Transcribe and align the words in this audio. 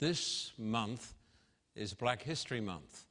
This 0.00 0.50
month 0.58 1.14
is 1.76 1.94
Black 1.94 2.20
History 2.20 2.60
Month. 2.60 3.04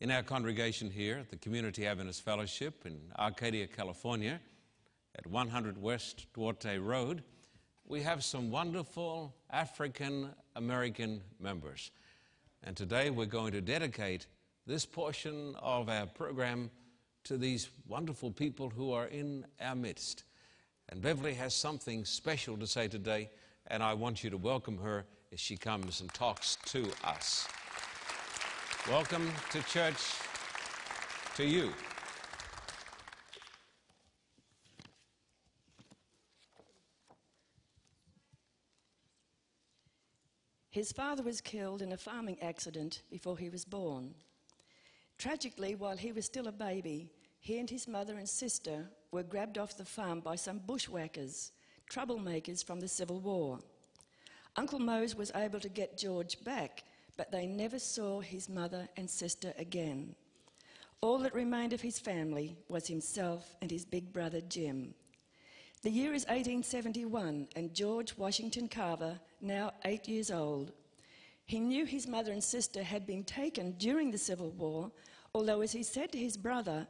In 0.00 0.12
our 0.12 0.22
congregation 0.22 0.88
here 0.88 1.18
at 1.18 1.28
the 1.28 1.36
Community 1.36 1.88
Adventist 1.88 2.24
Fellowship 2.24 2.86
in 2.86 3.00
Arcadia, 3.18 3.66
California, 3.66 4.40
at 5.16 5.26
100 5.26 5.76
West 5.82 6.26
Duarte 6.32 6.78
Road, 6.78 7.24
we 7.84 8.00
have 8.00 8.22
some 8.22 8.48
wonderful 8.48 9.34
African 9.50 10.32
American 10.54 11.20
members. 11.40 11.90
And 12.62 12.76
today 12.76 13.10
we're 13.10 13.26
going 13.26 13.52
to 13.52 13.60
dedicate 13.60 14.28
this 14.68 14.86
portion 14.86 15.56
of 15.60 15.88
our 15.88 16.06
program 16.06 16.70
to 17.24 17.36
these 17.36 17.70
wonderful 17.88 18.30
people 18.30 18.70
who 18.70 18.92
are 18.92 19.06
in 19.06 19.44
our 19.60 19.74
midst. 19.74 20.22
And 20.90 21.02
Beverly 21.02 21.34
has 21.34 21.54
something 21.54 22.04
special 22.04 22.56
to 22.56 22.68
say 22.68 22.86
today, 22.86 23.30
and 23.66 23.82
I 23.82 23.94
want 23.94 24.22
you 24.22 24.30
to 24.30 24.36
welcome 24.36 24.78
her 24.78 25.04
as 25.32 25.40
she 25.40 25.56
comes 25.56 26.00
and 26.00 26.12
talks 26.14 26.56
to 26.66 26.90
us. 27.04 27.48
Welcome 28.88 29.30
to 29.50 29.62
church 29.64 29.96
to 31.36 31.44
you. 31.44 31.72
His 40.70 40.92
father 40.92 41.22
was 41.22 41.40
killed 41.40 41.80
in 41.80 41.92
a 41.92 41.96
farming 41.96 42.36
accident 42.42 43.00
before 43.10 43.38
he 43.38 43.48
was 43.48 43.64
born. 43.64 44.14
Tragically, 45.16 45.74
while 45.74 45.96
he 45.96 46.12
was 46.12 46.26
still 46.26 46.48
a 46.48 46.52
baby, 46.52 47.10
he 47.40 47.58
and 47.58 47.70
his 47.70 47.88
mother 47.88 48.18
and 48.18 48.28
sister 48.28 48.86
were 49.10 49.22
grabbed 49.22 49.56
off 49.56 49.78
the 49.78 49.86
farm 49.86 50.20
by 50.20 50.36
some 50.36 50.60
bushwhackers, 50.66 51.52
troublemakers 51.90 52.62
from 52.62 52.80
the 52.80 52.88
Civil 52.88 53.20
War. 53.20 53.58
Uncle 54.56 54.78
Mose 54.78 55.14
was 55.14 55.32
able 55.34 55.60
to 55.60 55.68
get 55.68 55.98
George 55.98 56.42
back, 56.42 56.84
but 57.16 57.30
they 57.30 57.46
never 57.46 57.78
saw 57.78 58.20
his 58.20 58.48
mother 58.48 58.88
and 58.96 59.08
sister 59.08 59.52
again. 59.58 60.14
All 61.02 61.18
that 61.18 61.34
remained 61.34 61.74
of 61.74 61.82
his 61.82 61.98
family 61.98 62.56
was 62.68 62.86
himself 62.86 63.54
and 63.60 63.70
his 63.70 63.84
big 63.84 64.12
brother 64.12 64.40
Jim. 64.40 64.94
The 65.82 65.90
year 65.90 66.14
is 66.14 66.24
1871, 66.24 67.48
and 67.54 67.74
George 67.74 68.16
Washington 68.16 68.66
Carver, 68.66 69.20
now 69.40 69.72
eight 69.84 70.08
years 70.08 70.30
old, 70.30 70.72
he 71.44 71.60
knew 71.60 71.84
his 71.84 72.08
mother 72.08 72.32
and 72.32 72.42
sister 72.42 72.82
had 72.82 73.06
been 73.06 73.24
taken 73.24 73.72
during 73.72 74.10
the 74.10 74.18
Civil 74.18 74.50
War, 74.50 74.90
although, 75.34 75.60
as 75.60 75.70
he 75.70 75.82
said 75.82 76.10
to 76.12 76.18
his 76.18 76.36
brother, 76.36 76.86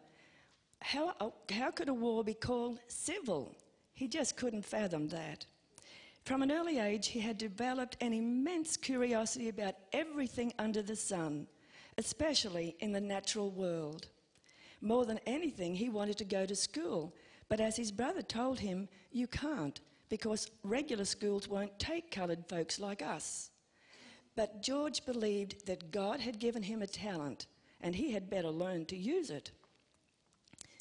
how, 0.81 1.33
how 1.51 1.71
could 1.73 1.89
a 1.89 1.95
war 1.95 2.23
be 2.23 2.33
called 2.33 2.79
civil? 2.87 3.55
He 3.93 4.09
just 4.09 4.37
couldn't 4.37 4.65
fathom 4.65 5.09
that. 5.09 5.47
From 6.27 6.43
an 6.43 6.51
early 6.51 6.81
age, 6.81 7.07
he 7.07 7.21
had 7.21 7.39
developed 7.39 7.97
an 8.01 8.13
immense 8.13 8.77
curiosity 8.77 9.49
about 9.49 9.77
everything 9.93 10.53
under 10.59 10.83
the 10.83 10.97
sun, 10.97 11.47
especially 11.99 12.75
in 12.81 12.91
the 12.91 13.01
natural 13.01 13.53
world. 13.53 14.09
More 14.81 15.07
than 15.07 15.21
anything, 15.25 15.77
he 15.77 15.89
wanted 15.89 16.19
to 16.19 16.25
go 16.25 16.45
to 16.45 16.57
school, 16.57 17.15
but 17.49 17.61
as 17.61 17.77
his 17.77 17.93
brother 17.93 18.23
told 18.23 18.59
him, 18.59 18.89
you 19.13 19.29
can't 19.29 19.81
because 20.09 20.51
regular 20.65 21.05
schools 21.05 21.47
won't 21.47 21.79
take 21.79 22.11
coloured 22.11 22.49
folks 22.49 22.81
like 22.81 23.03
us. 23.03 23.51
But 24.35 24.63
George 24.63 25.07
believed 25.07 25.65
that 25.69 25.93
God 25.93 26.19
had 26.19 26.41
given 26.41 26.65
him 26.65 26.83
a 26.83 26.89
talent 26.89 27.47
and 27.81 27.95
he 27.95 28.11
had 28.11 28.29
better 28.29 28.51
learn 28.51 28.85
to 28.87 28.97
use 28.97 29.31
it. 29.31 29.53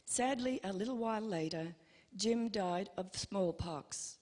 Sadly, 0.05 0.59
a 0.63 0.73
little 0.73 0.97
while 0.97 1.21
later, 1.21 1.75
Jim 2.15 2.49
died 2.49 2.89
of 2.97 3.15
smallpox. 3.15 4.17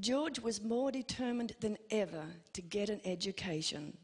George 0.00 0.40
was 0.40 0.62
more 0.62 0.90
determined 0.90 1.54
than 1.60 1.78
ever 1.90 2.24
to 2.52 2.62
get 2.62 2.88
an 2.88 3.00
education. 3.04 3.96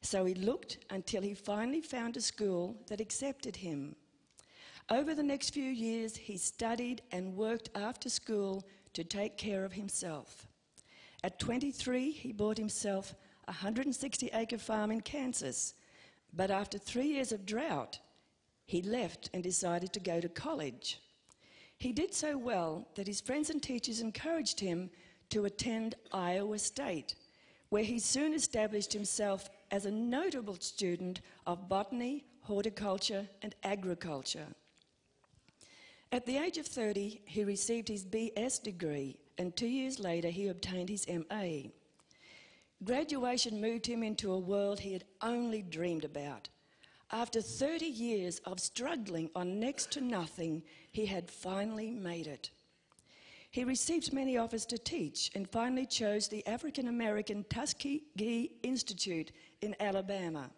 So 0.00 0.24
he 0.24 0.34
looked 0.34 0.78
until 0.90 1.22
he 1.22 1.34
finally 1.34 1.80
found 1.80 2.16
a 2.16 2.20
school 2.20 2.76
that 2.88 3.00
accepted 3.00 3.56
him. 3.56 3.96
Over 4.90 5.14
the 5.14 5.22
next 5.22 5.50
few 5.50 5.70
years, 5.70 6.14
he 6.14 6.36
studied 6.36 7.00
and 7.10 7.36
worked 7.36 7.70
after 7.74 8.10
school 8.10 8.64
to 8.92 9.02
take 9.02 9.38
care 9.38 9.64
of 9.64 9.72
himself. 9.72 10.46
At 11.22 11.38
23, 11.38 12.10
he 12.10 12.32
bought 12.32 12.58
himself 12.58 13.14
a 13.48 13.52
160 13.52 14.30
acre 14.34 14.58
farm 14.58 14.90
in 14.90 15.00
Kansas, 15.00 15.74
but 16.34 16.50
after 16.50 16.76
three 16.76 17.06
years 17.06 17.32
of 17.32 17.46
drought, 17.46 17.98
he 18.66 18.82
left 18.82 19.30
and 19.32 19.42
decided 19.42 19.92
to 19.94 20.00
go 20.00 20.20
to 20.20 20.28
college. 20.28 21.00
He 21.78 21.92
did 21.92 22.14
so 22.14 22.36
well 22.36 22.88
that 22.94 23.06
his 23.06 23.20
friends 23.20 23.50
and 23.50 23.62
teachers 23.62 24.00
encouraged 24.00 24.60
him 24.60 24.90
to 25.34 25.46
attend 25.46 25.96
Iowa 26.12 26.60
State, 26.60 27.16
where 27.68 27.82
he 27.82 27.98
soon 27.98 28.34
established 28.34 28.92
himself 28.92 29.50
as 29.72 29.84
a 29.84 29.90
notable 29.90 30.56
student 30.60 31.22
of 31.44 31.68
botany, 31.68 32.24
horticulture, 32.42 33.26
and 33.42 33.52
agriculture. 33.64 34.46
At 36.12 36.24
the 36.24 36.36
age 36.36 36.56
of 36.56 36.68
30, 36.68 37.22
he 37.24 37.42
received 37.42 37.88
his 37.88 38.04
BS 38.04 38.62
degree, 38.62 39.16
and 39.36 39.56
two 39.56 39.66
years 39.66 39.98
later, 39.98 40.28
he 40.28 40.46
obtained 40.46 40.88
his 40.88 41.04
MA. 41.08 41.70
Graduation 42.84 43.60
moved 43.60 43.86
him 43.86 44.04
into 44.04 44.32
a 44.32 44.38
world 44.38 44.78
he 44.78 44.92
had 44.92 45.04
only 45.20 45.62
dreamed 45.62 46.04
about. 46.04 46.48
After 47.10 47.42
30 47.42 47.86
years 47.86 48.38
of 48.44 48.60
struggling 48.60 49.30
on 49.34 49.58
next 49.58 49.90
to 49.94 50.00
nothing, 50.00 50.62
he 50.92 51.06
had 51.06 51.28
finally 51.28 51.90
made 51.90 52.28
it. 52.28 52.52
He 53.54 53.62
received 53.62 54.12
many 54.12 54.36
offers 54.36 54.66
to 54.66 54.78
teach 54.78 55.30
and 55.36 55.48
finally 55.48 55.86
chose 55.86 56.26
the 56.26 56.44
African 56.44 56.88
American 56.88 57.44
Tuskegee 57.44 58.50
Institute 58.64 59.30
in 59.60 59.76
Alabama. 59.78 60.50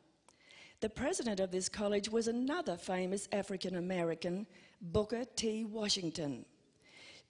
The 0.81 0.89
president 0.89 1.39
of 1.39 1.51
this 1.51 1.69
college 1.69 2.09
was 2.09 2.27
another 2.27 2.79
famous 2.79 3.29
African 3.33 3.77
American, 3.77 4.47
Booker 4.81 5.27
T. 5.37 5.67
Washington. 5.67 6.47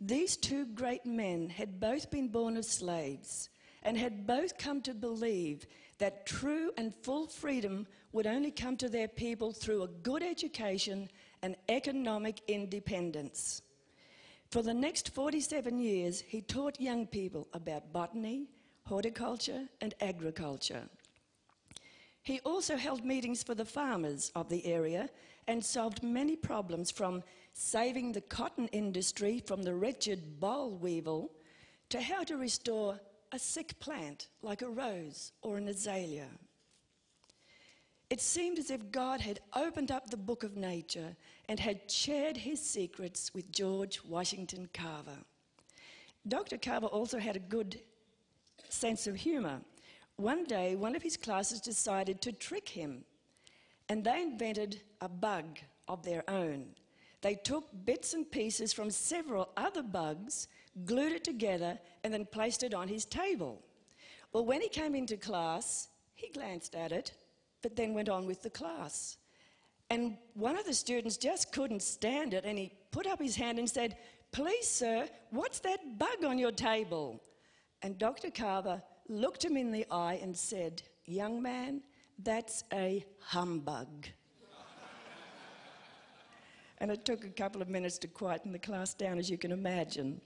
These 0.00 0.36
two 0.36 0.66
great 0.66 1.04
men 1.04 1.48
had 1.48 1.80
both 1.80 2.12
been 2.12 2.28
born 2.28 2.56
of 2.56 2.64
slaves 2.64 3.48
and 3.82 3.98
had 3.98 4.24
both 4.24 4.56
come 4.58 4.80
to 4.82 4.94
believe 4.94 5.66
that 5.98 6.26
true 6.26 6.70
and 6.76 6.94
full 6.94 7.26
freedom 7.26 7.88
would 8.12 8.28
only 8.28 8.52
come 8.52 8.76
to 8.76 8.88
their 8.88 9.08
people 9.08 9.50
through 9.50 9.82
a 9.82 9.88
good 9.88 10.22
education 10.22 11.10
and 11.42 11.56
economic 11.68 12.40
independence. 12.46 13.62
For 14.56 14.62
the 14.62 14.72
next 14.72 15.10
47 15.10 15.78
years, 15.78 16.22
he 16.26 16.40
taught 16.40 16.80
young 16.80 17.06
people 17.06 17.46
about 17.52 17.92
botany, 17.92 18.46
horticulture, 18.86 19.68
and 19.82 19.94
agriculture. 20.00 20.88
He 22.22 22.40
also 22.40 22.78
held 22.78 23.04
meetings 23.04 23.42
for 23.42 23.54
the 23.54 23.66
farmers 23.66 24.32
of 24.34 24.48
the 24.48 24.64
area 24.64 25.10
and 25.46 25.62
solved 25.62 26.02
many 26.02 26.36
problems 26.36 26.90
from 26.90 27.22
saving 27.52 28.12
the 28.12 28.22
cotton 28.22 28.68
industry 28.68 29.42
from 29.44 29.62
the 29.62 29.74
wretched 29.74 30.40
boll 30.40 30.70
weevil 30.70 31.32
to 31.90 32.00
how 32.00 32.24
to 32.24 32.38
restore 32.38 32.98
a 33.32 33.38
sick 33.38 33.78
plant 33.78 34.28
like 34.40 34.62
a 34.62 34.70
rose 34.70 35.32
or 35.42 35.58
an 35.58 35.68
azalea. 35.68 36.28
It 38.08 38.20
seemed 38.20 38.58
as 38.58 38.70
if 38.70 38.92
God 38.92 39.20
had 39.20 39.40
opened 39.54 39.90
up 39.90 40.10
the 40.10 40.16
book 40.16 40.44
of 40.44 40.56
nature 40.56 41.16
and 41.48 41.58
had 41.58 41.90
shared 41.90 42.36
his 42.36 42.60
secrets 42.60 43.34
with 43.34 43.50
George 43.50 44.00
Washington 44.04 44.68
Carver. 44.72 45.18
Dr. 46.28 46.56
Carver 46.56 46.86
also 46.86 47.18
had 47.18 47.34
a 47.34 47.40
good 47.40 47.80
sense 48.68 49.08
of 49.08 49.16
humour. 49.16 49.60
One 50.16 50.44
day, 50.44 50.76
one 50.76 50.94
of 50.94 51.02
his 51.02 51.16
classes 51.16 51.60
decided 51.60 52.22
to 52.22 52.32
trick 52.32 52.68
him, 52.68 53.04
and 53.88 54.04
they 54.04 54.22
invented 54.22 54.82
a 55.00 55.08
bug 55.08 55.58
of 55.88 56.04
their 56.04 56.28
own. 56.30 56.66
They 57.22 57.34
took 57.34 57.68
bits 57.84 58.14
and 58.14 58.30
pieces 58.30 58.72
from 58.72 58.90
several 58.90 59.48
other 59.56 59.82
bugs, 59.82 60.46
glued 60.84 61.12
it 61.12 61.24
together, 61.24 61.78
and 62.04 62.14
then 62.14 62.24
placed 62.24 62.62
it 62.62 62.72
on 62.72 62.86
his 62.86 63.04
table. 63.04 63.62
Well, 64.32 64.44
when 64.44 64.60
he 64.60 64.68
came 64.68 64.94
into 64.94 65.16
class, 65.16 65.88
he 66.14 66.28
glanced 66.28 66.76
at 66.76 66.92
it 66.92 67.12
but 67.66 67.74
then 67.74 67.94
went 67.94 68.08
on 68.08 68.26
with 68.26 68.44
the 68.44 68.50
class. 68.50 69.16
And 69.90 70.16
one 70.34 70.56
of 70.56 70.64
the 70.66 70.72
students 70.72 71.16
just 71.16 71.50
couldn't 71.50 71.82
stand 71.82 72.32
it 72.32 72.44
and 72.44 72.56
he 72.56 72.70
put 72.92 73.08
up 73.08 73.20
his 73.20 73.34
hand 73.34 73.58
and 73.58 73.68
said, 73.68 73.96
Please, 74.30 74.68
sir, 74.68 75.08
what's 75.30 75.58
that 75.60 75.98
bug 75.98 76.24
on 76.24 76.38
your 76.38 76.52
table? 76.52 77.20
And 77.82 77.98
Dr. 77.98 78.30
Carver 78.30 78.80
looked 79.08 79.44
him 79.44 79.56
in 79.56 79.72
the 79.72 79.84
eye 79.90 80.20
and 80.22 80.36
said, 80.36 80.80
Young 81.06 81.42
man, 81.42 81.82
that's 82.22 82.62
a 82.72 83.04
humbug. 83.18 84.06
and 86.78 86.92
it 86.92 87.04
took 87.04 87.24
a 87.24 87.30
couple 87.30 87.60
of 87.60 87.68
minutes 87.68 87.98
to 87.98 88.06
quieten 88.06 88.52
the 88.52 88.60
class 88.60 88.94
down, 88.94 89.18
as 89.18 89.28
you 89.28 89.38
can 89.38 89.50
imagine. 89.50 90.20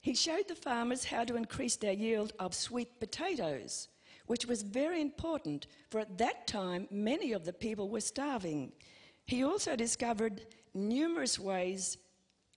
He 0.00 0.16
showed 0.16 0.48
the 0.48 0.56
farmers 0.56 1.04
how 1.04 1.22
to 1.22 1.36
increase 1.36 1.76
their 1.76 1.92
yield 1.92 2.32
of 2.40 2.52
sweet 2.52 2.98
potatoes 2.98 3.86
which 4.30 4.46
was 4.46 4.62
very 4.62 5.00
important, 5.00 5.66
for 5.90 5.98
at 5.98 6.16
that 6.16 6.46
time 6.46 6.86
many 6.88 7.32
of 7.32 7.44
the 7.44 7.52
people 7.52 7.88
were 7.88 8.00
starving. 8.00 8.70
He 9.26 9.42
also 9.42 9.74
discovered 9.74 10.42
numerous 10.72 11.36
ways 11.36 11.98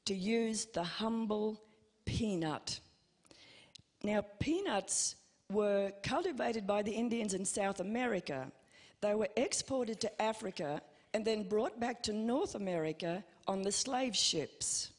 to 0.05 0.13
use 0.13 0.65
the 0.65 0.83
humble 0.83 1.59
peanut. 2.05 2.79
Now, 4.03 4.21
peanuts 4.37 5.15
were 5.51 5.91
cultivated 6.03 6.67
by 6.67 6.83
the 6.83 6.91
Indians 6.91 7.33
in 7.33 7.43
South 7.43 7.79
America. 7.79 8.51
They 9.01 9.15
were 9.15 9.29
exported 9.35 9.99
to 10.01 10.21
Africa 10.21 10.79
and 11.15 11.25
then 11.25 11.49
brought 11.49 11.79
back 11.79 12.03
to 12.03 12.13
North 12.13 12.53
America 12.53 13.23
on 13.47 13.63
the 13.63 13.71
slave 13.71 14.15
ships. 14.15 14.91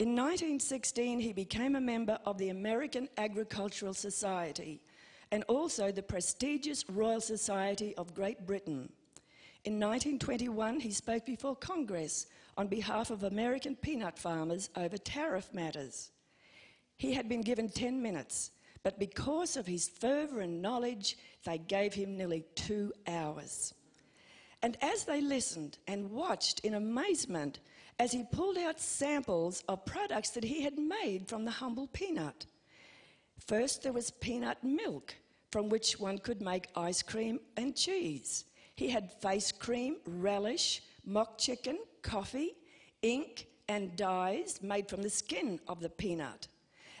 In 0.00 0.16
1916, 0.16 1.20
he 1.20 1.34
became 1.34 1.76
a 1.76 1.80
member 1.80 2.18
of 2.24 2.38
the 2.38 2.48
American 2.48 3.06
Agricultural 3.18 3.92
Society 3.92 4.80
and 5.30 5.44
also 5.44 5.92
the 5.92 6.02
prestigious 6.02 6.88
Royal 6.88 7.20
Society 7.20 7.94
of 7.96 8.14
Great 8.14 8.46
Britain. 8.46 8.90
In 9.66 9.74
1921, 9.74 10.80
he 10.80 10.90
spoke 10.90 11.26
before 11.26 11.54
Congress 11.54 12.28
on 12.56 12.66
behalf 12.66 13.10
of 13.10 13.24
American 13.24 13.76
peanut 13.76 14.18
farmers 14.18 14.70
over 14.74 14.96
tariff 14.96 15.52
matters. 15.52 16.12
He 16.96 17.12
had 17.12 17.28
been 17.28 17.42
given 17.42 17.68
10 17.68 18.00
minutes, 18.00 18.52
but 18.82 18.98
because 18.98 19.58
of 19.58 19.66
his 19.66 19.86
fervour 19.86 20.40
and 20.40 20.62
knowledge, 20.62 21.18
they 21.44 21.58
gave 21.58 21.92
him 21.92 22.16
nearly 22.16 22.46
two 22.54 22.90
hours. 23.06 23.74
And 24.62 24.78
as 24.80 25.04
they 25.04 25.20
listened 25.20 25.76
and 25.86 26.10
watched 26.10 26.60
in 26.60 26.72
amazement 26.72 27.58
as 28.00 28.12
he 28.12 28.24
pulled 28.24 28.56
out 28.56 28.80
samples 28.80 29.62
of 29.68 29.84
products 29.84 30.30
that 30.30 30.42
he 30.42 30.62
had 30.62 30.78
made 30.78 31.28
from 31.28 31.44
the 31.44 31.50
humble 31.50 31.86
peanut. 31.88 32.46
First, 33.46 33.82
there 33.82 33.92
was 33.92 34.10
peanut 34.10 34.64
milk, 34.64 35.14
from 35.52 35.68
which 35.68 36.00
one 36.00 36.16
could 36.16 36.40
make 36.40 36.68
ice 36.74 37.02
cream 37.02 37.38
and 37.58 37.76
cheese. 37.76 38.46
He 38.74 38.88
had 38.88 39.12
face 39.20 39.52
cream, 39.52 39.96
relish, 40.06 40.82
mock 41.04 41.36
chicken, 41.36 41.78
coffee, 42.00 42.54
ink, 43.02 43.48
and 43.68 43.94
dyes 43.96 44.60
made 44.62 44.88
from 44.88 45.02
the 45.02 45.10
skin 45.10 45.60
of 45.68 45.80
the 45.80 45.90
peanut. 45.90 46.48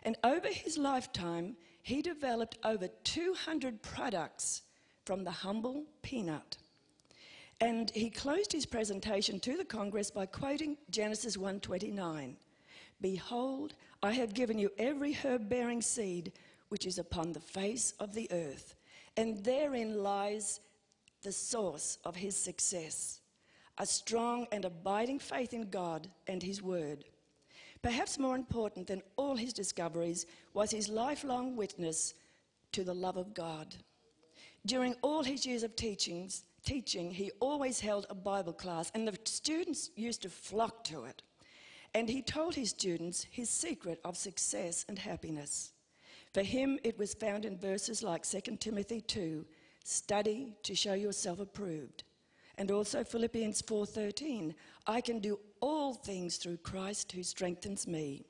And 0.02 0.18
over 0.22 0.48
his 0.48 0.76
lifetime, 0.76 1.56
he 1.82 2.02
developed 2.02 2.58
over 2.62 2.88
200 3.04 3.80
products 3.80 4.62
from 5.06 5.24
the 5.24 5.30
humble 5.30 5.84
peanut. 6.02 6.58
And 7.60 7.90
he 7.90 8.08
closed 8.08 8.52
his 8.52 8.64
presentation 8.64 9.38
to 9.40 9.56
the 9.56 9.64
Congress 9.64 10.10
by 10.10 10.26
quoting 10.26 10.78
Genesis 10.90 11.36
1:29. 11.36 12.36
Behold, 13.00 13.74
I 14.02 14.12
have 14.12 14.34
given 14.34 14.58
you 14.58 14.72
every 14.78 15.12
herb-bearing 15.12 15.82
seed 15.82 16.32
which 16.68 16.86
is 16.86 16.98
upon 16.98 17.32
the 17.32 17.40
face 17.40 17.92
of 18.00 18.14
the 18.14 18.30
earth, 18.30 18.74
and 19.16 19.44
therein 19.44 20.02
lies 20.02 20.60
the 21.22 21.32
source 21.32 21.98
of 22.04 22.16
his 22.16 22.34
success, 22.34 23.20
a 23.76 23.84
strong 23.84 24.46
and 24.52 24.64
abiding 24.64 25.18
faith 25.18 25.52
in 25.52 25.68
God 25.68 26.08
and 26.26 26.42
his 26.42 26.62
word. 26.62 27.04
Perhaps 27.82 28.18
more 28.18 28.36
important 28.36 28.86
than 28.86 29.02
all 29.16 29.36
his 29.36 29.52
discoveries 29.52 30.26
was 30.54 30.70
his 30.70 30.88
lifelong 30.88 31.56
witness 31.56 32.14
to 32.72 32.84
the 32.84 32.94
love 32.94 33.16
of 33.16 33.34
God. 33.34 33.74
During 34.64 34.94
all 35.02 35.22
his 35.22 35.44
years 35.44 35.62
of 35.62 35.76
teachings, 35.76 36.44
teaching, 36.62 37.10
he 37.10 37.30
always 37.40 37.80
held 37.80 38.06
a 38.08 38.14
Bible 38.14 38.52
class, 38.52 38.90
and 38.94 39.06
the 39.06 39.18
students 39.24 39.90
used 39.96 40.22
to 40.22 40.28
flock 40.28 40.84
to 40.84 41.04
it. 41.04 41.22
And 41.94 42.08
he 42.08 42.22
told 42.22 42.54
his 42.54 42.70
students 42.70 43.26
his 43.30 43.50
secret 43.50 44.00
of 44.04 44.16
success 44.16 44.84
and 44.88 44.98
happiness. 44.98 45.72
For 46.32 46.42
him, 46.42 46.78
it 46.84 46.98
was 46.98 47.14
found 47.14 47.44
in 47.44 47.58
verses 47.58 48.02
like 48.02 48.24
2 48.24 48.56
Timothy 48.58 49.00
2 49.00 49.44
study 49.82 50.54
to 50.62 50.74
show 50.74 50.94
yourself 50.94 51.40
approved. 51.40 52.04
And 52.58 52.70
also 52.70 53.02
Philippians 53.02 53.62
4:13, 53.62 54.54
I 54.86 55.00
can 55.00 55.18
do 55.18 55.40
all 55.60 55.94
things 55.94 56.36
through 56.36 56.58
Christ 56.58 57.12
who 57.12 57.22
strengthens 57.22 57.86
me. 57.86 58.24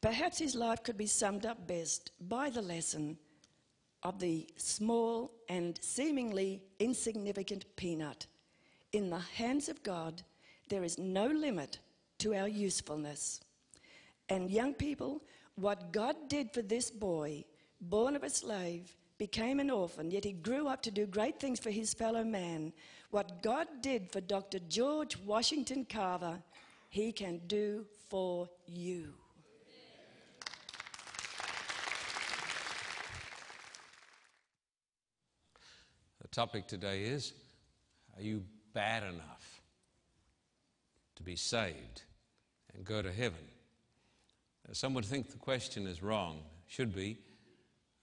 Perhaps 0.00 0.38
his 0.38 0.54
life 0.56 0.82
could 0.82 0.96
be 0.96 1.06
summed 1.06 1.46
up 1.46 1.66
best 1.66 2.10
by 2.20 2.50
the 2.50 2.62
lesson 2.62 3.18
of 4.02 4.18
the 4.18 4.46
small 4.56 5.32
and 5.48 5.78
seemingly 5.82 6.62
insignificant 6.78 7.64
peanut. 7.76 8.26
In 8.92 9.10
the 9.10 9.18
hands 9.18 9.68
of 9.68 9.82
God, 9.82 10.22
there 10.68 10.84
is 10.84 10.98
no 10.98 11.26
limit 11.26 11.78
to 12.18 12.34
our 12.34 12.48
usefulness. 12.48 13.40
And 14.28 14.50
young 14.50 14.74
people, 14.74 15.22
what 15.56 15.92
God 15.92 16.16
did 16.28 16.52
for 16.52 16.62
this 16.62 16.90
boy, 16.90 17.44
born 17.80 18.16
of 18.16 18.22
a 18.22 18.30
slave, 18.30 18.94
became 19.18 19.60
an 19.60 19.70
orphan, 19.70 20.10
yet 20.10 20.24
he 20.24 20.32
grew 20.32 20.66
up 20.66 20.82
to 20.82 20.90
do 20.90 21.06
great 21.06 21.38
things 21.38 21.60
for 21.60 21.70
his 21.70 21.94
fellow 21.94 22.24
man. 22.24 22.72
What 23.10 23.42
God 23.42 23.68
did 23.80 24.10
for 24.10 24.20
Dr. 24.20 24.58
George 24.68 25.16
Washington 25.18 25.84
Carver, 25.84 26.42
he 26.88 27.12
can 27.12 27.40
do 27.46 27.86
for 28.08 28.48
you. 28.66 29.14
Topic 36.32 36.66
today 36.66 37.02
is 37.02 37.34
Are 38.16 38.22
you 38.22 38.42
bad 38.72 39.02
enough 39.02 39.60
to 41.16 41.22
be 41.22 41.36
saved 41.36 42.02
and 42.74 42.84
go 42.84 43.02
to 43.02 43.12
heaven? 43.12 43.44
Some 44.72 44.94
would 44.94 45.04
think 45.04 45.30
the 45.30 45.36
question 45.36 45.86
is 45.86 46.02
wrong. 46.02 46.40
Should 46.66 46.94
be 46.94 47.18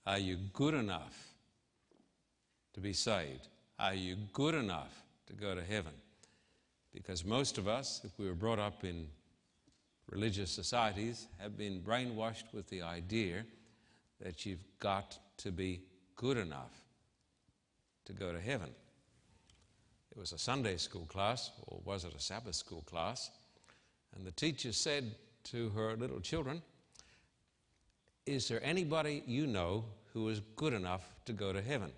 Are 0.06 0.18
you 0.18 0.36
good 0.52 0.74
enough 0.74 1.34
to 2.74 2.80
be 2.80 2.92
saved? 2.92 3.48
Are 3.78 3.94
you 3.94 4.16
good 4.32 4.54
enough 4.54 4.94
to 5.26 5.32
go 5.32 5.54
to 5.54 5.64
heaven? 5.64 5.92
Because 6.94 7.24
most 7.24 7.58
of 7.58 7.66
us, 7.66 8.00
if 8.04 8.16
we 8.18 8.26
were 8.26 8.34
brought 8.34 8.58
up 8.58 8.84
in 8.84 9.08
religious 10.08 10.50
societies, 10.50 11.26
have 11.38 11.56
been 11.56 11.80
brainwashed 11.80 12.52
with 12.52 12.68
the 12.68 12.82
idea 12.82 13.44
that 14.20 14.46
you've 14.46 14.64
got 14.78 15.18
to 15.38 15.50
be 15.50 15.80
good 16.16 16.36
enough 16.36 16.79
to 18.10 18.18
go 18.18 18.32
to 18.32 18.40
heaven. 18.40 18.70
It 20.10 20.18
was 20.18 20.32
a 20.32 20.38
Sunday 20.38 20.76
school 20.76 21.06
class, 21.06 21.50
or 21.66 21.80
was 21.84 22.04
it 22.04 22.14
a 22.14 22.20
Sabbath 22.20 22.56
school 22.56 22.82
class? 22.82 23.30
And 24.14 24.26
the 24.26 24.32
teacher 24.32 24.72
said 24.72 25.14
to 25.44 25.70
her 25.70 25.96
little 25.96 26.20
children, 26.20 26.62
Is 28.26 28.48
there 28.48 28.62
anybody 28.64 29.22
you 29.26 29.46
know 29.46 29.84
who 30.12 30.28
is 30.28 30.40
good 30.56 30.72
enough 30.72 31.04
to 31.26 31.32
go 31.32 31.52
to 31.52 31.62
heaven? 31.62 31.92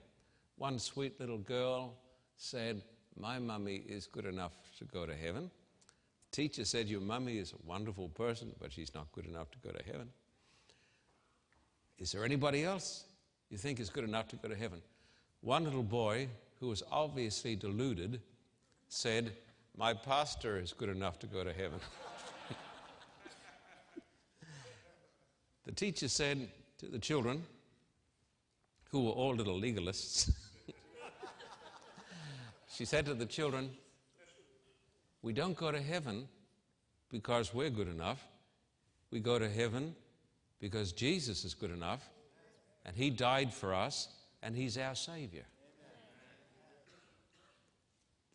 One 0.57 0.79
sweet 0.79 1.19
little 1.19 1.39
girl 1.39 1.95
said, 2.37 2.83
My 3.19 3.39
mummy 3.39 3.77
is 3.77 4.07
good 4.07 4.27
enough 4.27 4.53
to 4.79 4.85
go 4.85 5.07
to 5.07 5.15
heaven. 5.15 5.51
The 6.31 6.37
teacher 6.37 6.67
said, 6.67 6.89
Your 6.89 7.01
mummy 7.01 7.39
is 7.39 7.53
a 7.53 7.67
wonderful 7.67 8.11
person, 8.11 8.53
but 8.61 8.73
she's 8.73 8.95
not 8.95 9.11
good 9.13 9.25
enough 9.25 9.51
to 9.53 9.59
go 9.59 9.71
to 9.71 9.83
heaven. 9.85 10.11
Is 11.99 12.13
there 12.13 12.25
anybody 12.25 12.65
else 12.65 13.05
you 13.49 13.57
think 13.57 13.81
is 13.81 13.89
good 13.89 14.05
enough 14.05 14.29
to 14.29 14.37
go 14.37 14.49
to 14.49 14.57
heaven? 14.57 14.83
One 15.43 15.65
little 15.65 15.83
boy, 15.83 16.29
who 16.61 16.69
was 16.69 16.85
obviously 16.93 17.57
deluded, 17.57 18.21
said, 18.89 19.33
My 19.77 19.93
pastor 19.93 20.61
is 20.61 20.73
good 20.73 20.89
enough 20.89 21.19
to 21.19 21.27
go 21.27 21.43
to 21.43 21.53
heaven. 21.53 21.81
the 25.67 25.73
teacher 25.73 26.07
said 26.07 26.49
to 26.79 26.87
the 26.87 27.01
children, 27.01 27.43
who 28.93 29.07
were 29.07 29.11
all 29.11 29.35
little 29.35 29.61
legalists, 29.61 30.33
she 32.73 32.85
said 32.85 33.05
to 33.07 33.15
the 33.15 33.27
children, 33.27 33.69
We 35.23 35.33
don't 35.33 35.57
go 35.57 35.73
to 35.73 35.83
heaven 35.83 36.29
because 37.11 37.53
we're 37.53 37.71
good 37.71 37.89
enough. 37.89 38.23
We 39.11 39.19
go 39.19 39.41
to 39.41 39.51
heaven 39.51 39.97
because 40.61 40.93
Jesus 40.93 41.45
is 41.45 41.53
good 41.53 41.73
enough 41.73 42.09
and 42.85 42.95
He 42.95 43.11
died 43.11 43.53
for 43.53 43.75
us 43.75 44.09
and 44.43 44.57
He's 44.57 44.77
our 44.77 44.95
Savior. 44.95 45.45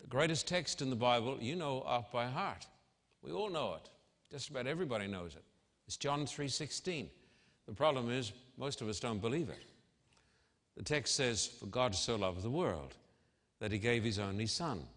The 0.01 0.07
greatest 0.07 0.47
text 0.47 0.81
in 0.81 0.89
the 0.89 0.95
Bible, 0.95 1.37
you 1.41 1.55
know 1.55 1.81
off 1.81 2.11
by 2.11 2.27
heart. 2.27 2.65
We 3.21 3.31
all 3.31 3.49
know 3.49 3.75
it. 3.75 3.89
Just 4.31 4.49
about 4.49 4.67
everybody 4.67 5.07
knows 5.07 5.35
it. 5.35 5.43
It's 5.85 5.97
John 5.97 6.25
3:16. 6.25 7.09
The 7.65 7.73
problem 7.73 8.09
is 8.09 8.31
most 8.57 8.81
of 8.81 8.87
us 8.87 8.99
don't 8.99 9.19
believe 9.19 9.49
it. 9.49 9.63
The 10.75 10.83
text 10.83 11.15
says, 11.15 11.47
"For 11.47 11.65
God 11.65 11.95
so 11.95 12.15
loved 12.15 12.41
the 12.41 12.49
world 12.49 12.95
that 13.59 13.71
he 13.71 13.79
gave 13.79 14.03
his 14.03 14.19
only 14.19 14.47
son, 14.47 14.87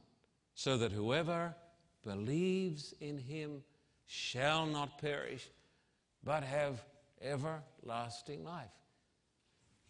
so 0.55 0.77
that 0.79 0.93
whoever 0.93 1.57
believes 2.03 2.93
in 3.01 3.19
him 3.19 3.65
shall 4.07 4.67
not 4.67 4.99
perish, 4.99 5.49
but 6.23 6.43
have 6.43 6.85
everlasting 7.21 8.45
life." 8.45 8.80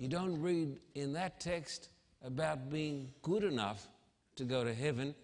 You 0.01 0.09
don't 0.09 0.41
read 0.41 0.79
in 0.95 1.13
that 1.13 1.41
text 1.41 1.91
about 2.25 2.71
being 2.71 3.11
good 3.21 3.45
enough 3.45 3.87
to 4.37 4.45
go 4.45 4.65
to 4.65 4.73
heaven. 4.73 5.15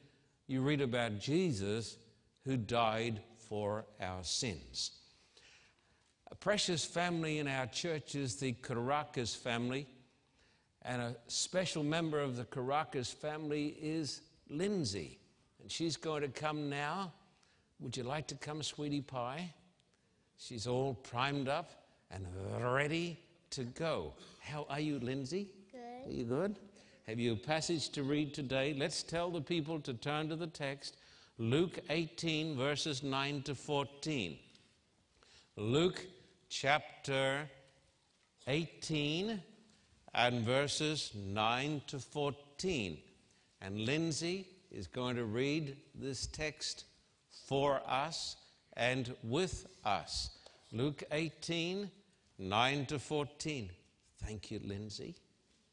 You 0.49 0.61
read 0.61 0.83
about 0.83 1.19
Jesus 1.19 1.97
who 2.45 2.59
died 2.59 3.23
for 3.39 3.87
our 4.03 4.23
sins. 4.23 4.91
A 6.31 6.35
precious 6.35 6.85
family 6.85 7.39
in 7.39 7.49
our 7.49 7.65
church 7.69 8.17
is 8.17 8.37
the 8.37 8.53
Kourakis 8.53 9.35
family, 9.35 9.87
and 10.83 11.01
a 11.01 11.17
special 11.27 11.83
member 11.83 12.21
of 12.21 12.37
the 12.37 12.45
Kourakis 12.45 13.15
family 13.15 13.79
is 13.81 14.21
Lindsay. 14.51 15.19
And 15.63 15.73
she's 15.73 15.97
going 15.97 16.21
to 16.21 16.29
come 16.29 16.69
now. 16.69 17.15
Would 17.81 17.97
you 17.97 18.03
like 18.03 18.27
to 18.27 18.35
come, 18.35 18.63
sweetie 18.63 19.01
pie? 19.01 19.55
She's 20.37 20.67
all 20.67 20.93
primed 20.93 21.49
up. 21.49 21.71
and 22.11 22.27
ready 22.61 23.19
to 23.51 23.65
go. 23.65 24.13
How 24.47 24.65
are 24.71 24.79
you, 24.79 25.01
Lindsay? 25.01 25.49
Good. 25.73 26.09
Are 26.09 26.15
you 26.15 26.25
good? 26.25 26.57
Have 27.09 27.19
you 27.19 27.33
a 27.33 27.37
passage 27.37 27.89
to 27.91 28.05
read 28.05 28.33
today? 28.33 28.77
Let's 28.79 29.03
tell 29.03 29.29
the 29.29 29.41
people 29.41 29.81
to 29.81 29.93
turn 29.93 30.29
to 30.29 30.37
the 30.37 30.47
text 30.47 30.99
Luke 31.39 31.81
18, 31.91 32.57
verses 32.57 33.03
9 33.03 33.43
to 33.43 33.57
14. 33.57 34.39
Luke 35.57 36.07
chapter 36.49 37.51
18 38.47 39.43
and 40.15 40.45
verses 40.45 41.11
9 41.17 41.83
to 41.89 41.99
14. 41.99 42.99
And 43.63 43.81
Lindsay 43.81 44.47
is 44.71 44.87
going 44.87 45.17
to 45.17 45.25
read 45.25 45.77
this 45.93 46.29
text 46.29 46.85
for 47.49 47.81
us 47.85 48.37
and 48.77 49.13
with 49.25 49.67
us. 49.85 50.39
Luke 50.71 51.03
18, 51.11 51.91
9 52.39 52.87
to 52.87 52.99
14. 53.01 53.71
Thank 54.25 54.51
you, 54.51 54.61
Lindsay. 54.65 55.17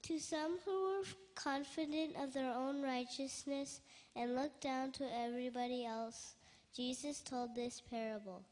To 0.03 0.19
some 0.19 0.57
who 0.65 0.71
were 0.71 1.05
confident 1.35 2.15
of 2.21 2.33
their 2.33 2.53
own 2.53 2.81
righteousness 2.81 3.81
and 4.15 4.35
looked 4.35 4.61
down 4.61 4.91
to 4.93 5.05
everybody 5.15 5.85
else, 5.85 6.35
Jesus 6.75 7.21
told 7.21 7.55
this 7.55 7.81
parable. 7.89 8.43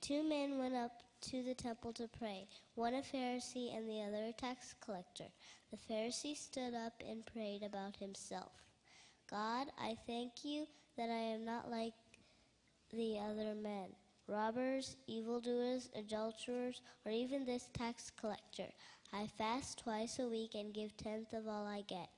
Two 0.00 0.22
men 0.22 0.58
went 0.58 0.74
up 0.74 0.92
to 1.30 1.42
the 1.42 1.54
temple 1.54 1.92
to 1.94 2.08
pray, 2.18 2.46
one 2.74 2.94
a 2.94 3.02
Pharisee 3.02 3.76
and 3.76 3.88
the 3.88 4.02
other 4.02 4.26
a 4.28 4.32
tax 4.32 4.74
collector. 4.80 5.24
The 5.70 5.94
Pharisee 5.94 6.36
stood 6.36 6.74
up 6.74 7.02
and 7.06 7.24
prayed 7.26 7.62
about 7.62 7.96
himself 7.96 8.52
God, 9.30 9.68
I 9.80 9.96
thank 10.06 10.44
you 10.44 10.66
that 10.96 11.10
I 11.10 11.34
am 11.34 11.44
not 11.44 11.70
like 11.70 11.94
the 12.92 13.18
other 13.18 13.54
men 13.54 13.88
robbers, 14.26 14.96
evildoers, 15.06 15.90
adulterers, 15.94 16.80
or 17.04 17.12
even 17.12 17.44
this 17.44 17.68
tax 17.74 18.10
collector. 18.18 18.68
I 19.16 19.28
fast 19.38 19.78
twice 19.78 20.18
a 20.18 20.26
week 20.26 20.56
and 20.56 20.74
give 20.74 20.96
tenth 20.96 21.32
of 21.34 21.46
all 21.46 21.66
I 21.66 21.82
get. 21.82 22.08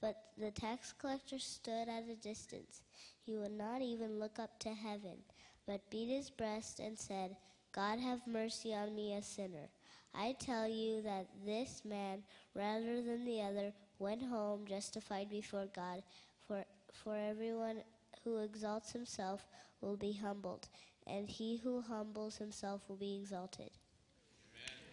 But 0.00 0.16
the 0.38 0.50
tax 0.50 0.94
collector 0.98 1.38
stood 1.38 1.88
at 1.88 2.08
a 2.10 2.14
distance. 2.14 2.82
He 3.20 3.36
would 3.36 3.52
not 3.52 3.82
even 3.82 4.18
look 4.18 4.38
up 4.38 4.58
to 4.60 4.70
heaven, 4.70 5.18
but 5.66 5.90
beat 5.90 6.08
his 6.08 6.30
breast 6.30 6.80
and 6.80 6.98
said, 6.98 7.36
God 7.72 7.98
have 7.98 8.26
mercy 8.26 8.72
on 8.72 8.94
me, 8.94 9.14
a 9.14 9.22
sinner. 9.22 9.68
I 10.14 10.36
tell 10.38 10.66
you 10.66 11.02
that 11.02 11.26
this 11.44 11.82
man, 11.84 12.22
rather 12.54 13.02
than 13.02 13.26
the 13.26 13.42
other, 13.42 13.72
went 13.98 14.22
home 14.22 14.64
justified 14.66 15.28
before 15.28 15.68
God. 15.76 16.02
For, 16.46 16.64
for 16.92 17.14
everyone 17.14 17.82
who 18.24 18.38
exalts 18.38 18.90
himself 18.90 19.46
will 19.82 19.96
be 19.96 20.12
humbled, 20.12 20.68
and 21.06 21.28
he 21.28 21.58
who 21.58 21.82
humbles 21.82 22.38
himself 22.38 22.80
will 22.88 22.96
be 22.96 23.18
exalted. 23.20 23.70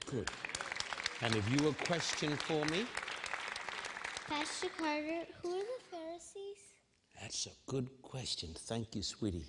Good. 0.06 0.30
And 1.22 1.34
have 1.34 1.50
you 1.62 1.70
a 1.70 1.74
question 1.86 2.36
for 2.36 2.66
me? 2.66 2.86
Pastor 4.28 4.68
Carter, 4.78 5.24
who 5.42 5.50
are 5.50 5.64
the 5.64 5.84
Pharisees? 5.90 6.58
That's 7.22 7.46
a 7.46 7.72
good 7.72 7.90
question. 8.02 8.50
Thank 8.54 8.96
you, 8.96 9.02
sweetie. 9.02 9.46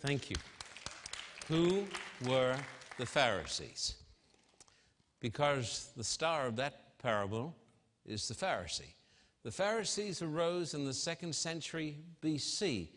Thank 0.00 0.30
you. 0.30 0.36
Who 1.48 1.84
were 2.26 2.56
the 2.98 3.06
Pharisees? 3.06 3.94
Because 5.20 5.90
the 5.96 6.04
star 6.04 6.46
of 6.46 6.56
that 6.56 6.98
parable 6.98 7.54
is 8.04 8.26
the 8.28 8.34
Pharisee. 8.34 8.94
The 9.44 9.52
Pharisees 9.52 10.20
arose 10.20 10.74
in 10.74 10.84
the 10.84 10.94
second 10.94 11.34
century 11.34 11.98
BC 12.22 12.88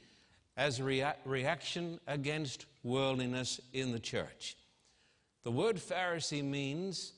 as 0.55 0.79
a 0.79 0.83
rea- 0.83 1.13
reaction 1.25 2.00
against 2.07 2.65
worldliness 2.83 3.59
in 3.74 3.91
the 3.91 4.00
church. 4.00 4.57
The 5.43 5.51
word 5.51 5.75
Pharisee 5.77 6.43
means 6.43 7.13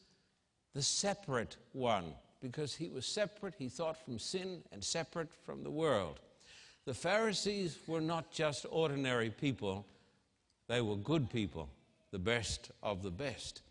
the 0.74 0.82
separate 0.82 1.58
one, 1.74 2.14
because 2.42 2.76
he 2.76 2.90
was 2.90 3.06
separate, 3.06 3.54
he 3.58 3.70
thought 3.70 3.98
from 4.04 4.20
sin, 4.20 4.62
and 4.72 4.84
separate 4.84 5.34
from 5.46 5.64
the 5.64 5.72
world. 5.72 6.20
The 6.86 6.94
Pharisees 6.94 7.78
were 7.88 8.02
not 8.02 8.32
just 8.32 8.66
ordinary 8.70 9.30
people, 9.30 9.86
they 10.68 10.82
were 10.82 10.96
good 10.96 11.30
people, 11.30 11.70
the 12.12 12.20
best 12.20 12.72
of 12.84 13.04
the 13.04 13.12
best. 13.12 13.62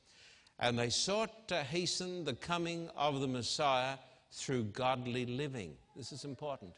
And 0.58 0.78
they 0.78 0.90
sought 0.90 1.48
to 1.48 1.62
hasten 1.62 2.24
the 2.24 2.34
coming 2.34 2.90
of 2.96 3.20
the 3.20 3.28
Messiah 3.28 3.94
through 4.32 4.64
godly 4.64 5.24
living. 5.24 5.74
This 5.96 6.12
is 6.12 6.24
important. 6.24 6.72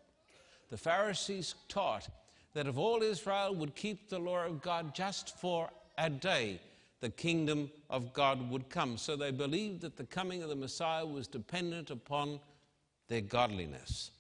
The 0.71 0.77
Pharisees 0.77 1.55
taught 1.69 2.09
that 2.55 2.67
if 2.67 2.77
all 2.77 3.03
Israel 3.03 3.55
would 3.55 3.75
keep 3.75 4.09
the 4.09 4.19
law 4.19 4.45
of 4.45 4.63
God 4.63 4.95
just 4.95 5.39
for 5.39 5.71
a 5.99 6.11
day, 6.11 6.61
the 7.01 7.11
kingdom 7.11 7.71
of 7.89 8.13
God 8.13 8.51
would 8.51 8.69
come. 8.69 8.97
So 8.97 9.17
they 9.17 9.31
believed 9.31 9.81
that 9.81 9.97
the 9.97 10.05
coming 10.05 10.43
of 10.43 10.49
the 10.49 10.57
Messiah 10.57 11.07
was 11.07 11.27
dependent 11.27 11.91
upon 11.91 12.41
their 13.09 13.23
godliness. 13.23 14.11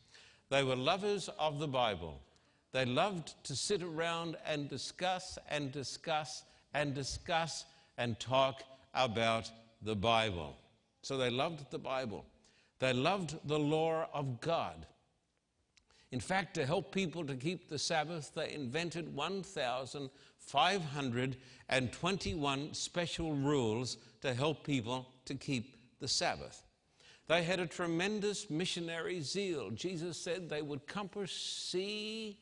They 0.48 0.64
were 0.64 0.76
lovers 0.76 1.28
of 1.38 1.58
the 1.58 1.68
Bible. 1.68 2.20
They 2.72 2.84
loved 2.84 3.34
to 3.44 3.54
sit 3.54 3.82
around 3.82 4.36
and 4.46 4.68
discuss 4.68 5.38
and 5.48 5.70
discuss 5.72 6.44
and 6.74 6.94
discuss 6.94 7.64
and 7.98 8.18
talk 8.18 8.62
about 8.94 9.50
the 9.82 9.96
Bible. 9.96 10.56
So 11.02 11.16
they 11.16 11.30
loved 11.30 11.70
the 11.70 11.78
Bible. 11.78 12.24
They 12.78 12.92
loved 12.92 13.36
the 13.46 13.58
law 13.58 14.06
of 14.14 14.40
God. 14.40 14.86
In 16.12 16.20
fact, 16.20 16.54
to 16.54 16.66
help 16.66 16.92
people 16.92 17.24
to 17.24 17.34
keep 17.34 17.68
the 17.68 17.78
Sabbath, 17.78 18.32
they 18.34 18.52
invented 18.52 19.14
1,521 20.50 22.74
special 22.74 23.34
rules 23.34 23.98
to 24.22 24.34
help 24.34 24.64
people 24.64 25.08
to 25.24 25.34
keep 25.34 25.76
the 26.00 26.08
Sabbath. 26.08 26.64
They 27.28 27.42
had 27.42 27.60
a 27.60 27.66
tremendous 27.66 28.50
missionary 28.50 29.20
zeal. 29.20 29.70
Jesus 29.70 30.16
said 30.16 30.48
they 30.48 30.62
would 30.62 30.86
compass 30.86 31.32
sea 31.32 32.38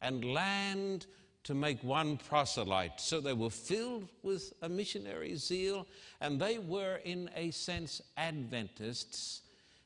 and 0.00 0.24
land 0.24 1.06
to 1.44 1.54
make 1.54 1.82
one 1.82 2.16
proselyte. 2.16 3.00
So 3.00 3.20
they 3.20 3.32
were 3.32 3.50
filled 3.50 4.08
with 4.22 4.52
a 4.62 4.68
missionary 4.68 5.36
zeal, 5.36 5.86
and 6.20 6.40
they 6.40 6.58
were, 6.58 6.96
in 7.04 7.30
a 7.36 7.52
sense, 7.52 8.02
Adventists 8.16 9.42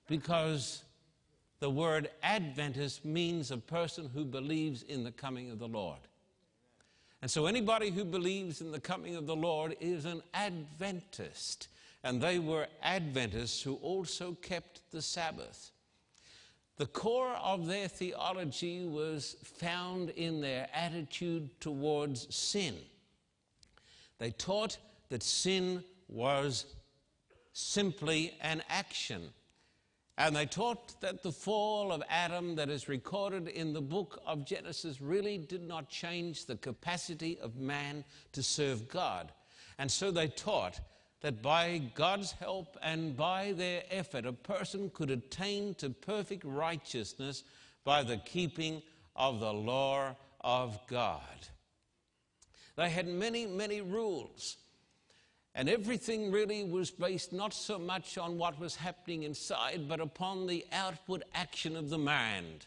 because 0.09 0.83
the 1.61 1.71
word 1.71 2.11
Adventist 2.23 3.05
means 3.05 3.51
a 3.51 3.59
person 3.59 4.11
who 4.13 4.25
believes 4.25 4.83
in 4.83 5.05
the 5.05 5.13
coming 5.13 5.51
of 5.51 5.59
the 5.59 5.69
Lord. 5.69 6.01
And 7.23 7.31
so 7.31 7.47
anybody 7.47 7.91
who 7.91 8.05
believes 8.05 8.61
in 8.61 8.73
the 8.73 8.81
coming 8.81 9.17
of 9.17 9.27
the 9.27 9.37
Lord 9.37 9.77
is 9.81 10.05
an 10.05 10.23
Adventist. 10.35 11.69
And 12.05 12.21
they 12.21 12.39
were 12.39 12.69
Adventists 12.83 13.63
who 13.63 13.75
also 13.77 14.37
kept 14.43 14.83
the 14.93 15.03
Sabbath. 15.03 15.73
The 16.77 16.87
core 16.87 17.35
of 17.43 17.67
their 17.67 17.89
theology 17.89 18.85
was 18.85 19.37
found 19.43 20.11
in 20.11 20.43
their 20.43 20.69
attitude 20.75 21.59
towards 21.59 22.35
sin. 22.35 22.77
They 24.19 24.31
taught 24.31 24.77
that 25.09 25.23
sin 25.23 25.83
was 26.09 26.67
simply 27.55 28.35
an 28.43 28.63
action. 28.69 29.31
And 30.19 30.35
they 30.35 30.47
taught 30.47 30.99
that 31.03 31.23
the 31.23 31.33
fall 31.33 31.93
of 31.93 32.03
Adam, 32.09 32.55
that 32.57 32.71
is 32.71 32.89
recorded 32.89 33.49
in 33.49 33.75
the 33.75 33.83
book 33.83 34.23
of 34.27 34.47
Genesis, 34.47 35.01
really 35.01 35.37
did 35.37 35.63
not 35.63 35.91
change 35.91 36.47
the 36.47 36.57
capacity 36.57 37.39
of 37.39 37.57
man 37.57 38.03
to 38.33 38.43
serve 38.43 38.89
God. 38.89 39.31
And 39.79 39.91
so 39.91 40.11
they 40.11 40.29
taught 40.29 40.81
that 41.21 41.43
by 41.43 41.83
God's 41.95 42.33
help 42.33 42.79
and 42.83 43.15
by 43.15 43.53
their 43.53 43.83
effort, 43.91 44.25
a 44.25 44.33
person 44.33 44.91
could 44.95 45.11
attain 45.11 45.75
to 45.75 45.91
perfect 45.91 46.45
righteousness 46.45 47.45
by 47.85 48.03
the 48.03 48.17
keeping 48.19 48.83
of 49.15 49.41
the 49.41 49.53
law 49.53 50.17
of 50.41 50.79
God. 50.89 51.21
They 52.77 52.89
had 52.89 53.07
many, 53.07 53.47
many 53.47 53.81
rules. 53.81 54.57
And 55.59 55.71
everything 55.71 56.31
really 56.31 56.65
was 56.65 56.91
based 56.91 57.33
not 57.33 57.55
so 57.55 57.79
much 57.79 58.19
on 58.19 58.37
what 58.37 58.61
was 58.61 58.77
happening 58.77 59.23
inside, 59.23 59.89
but 59.89 60.01
upon 60.01 60.47
the 60.47 60.67
outward 60.71 61.25
action 61.35 61.77
of 61.77 61.89
the 61.89 61.97
mind. 61.97 62.67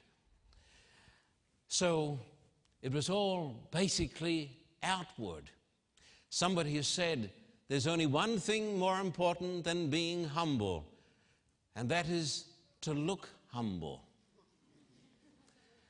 So 1.67 2.19
it 2.81 2.91
was 2.91 3.07
all 3.07 3.55
basically 3.69 4.57
outward. 4.81 5.51
Somebody 6.31 6.77
has 6.77 6.87
said, 6.87 7.29
there's 7.67 7.85
only 7.85 8.07
one 8.07 8.39
thing 8.39 8.79
more 8.79 8.99
important 8.99 9.65
than 9.65 9.91
being 9.91 10.25
humble, 10.25 10.83
and 11.75 11.87
that 11.89 12.09
is 12.09 12.45
to 12.81 12.93
look 12.93 13.29
humble. 13.49 14.01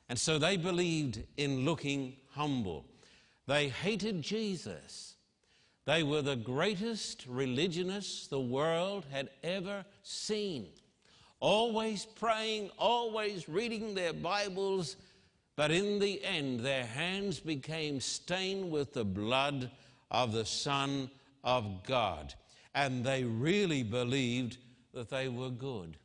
And 0.10 0.20
so 0.20 0.38
they 0.38 0.58
believed 0.58 1.24
in 1.38 1.63
looking 1.63 2.18
humble. 2.32 2.86
They 3.48 3.70
hated 3.70 4.22
Jesus. 4.22 5.15
They 5.89 6.03
were 6.03 6.22
the 6.22 6.36
greatest 6.36 7.25
religionists 7.25 8.27
the 8.27 8.39
world 8.39 9.08
had 9.10 9.31
ever 9.41 9.84
seen. 10.03 10.67
Always 11.39 12.05
praying, 12.05 12.69
always 12.77 13.50
reading 13.50 13.96
their 13.96 14.13
Bibles, 14.13 14.98
but 15.55 15.72
in 15.72 15.98
the 15.98 16.24
end, 16.24 16.60
their 16.60 16.86
hands 16.86 17.39
became 17.39 18.00
stained 18.01 18.69
with 18.69 18.93
the 18.93 19.03
blood 19.03 19.72
of 20.12 20.31
the 20.31 20.46
Son 20.46 21.10
of 21.43 21.84
God. 21.88 22.36
and 22.75 23.03
they 23.03 23.24
really 23.24 23.81
believed 23.81 24.58
that 24.93 25.10
they 25.10 25.27
were 25.27 25.50
good. 25.50 25.98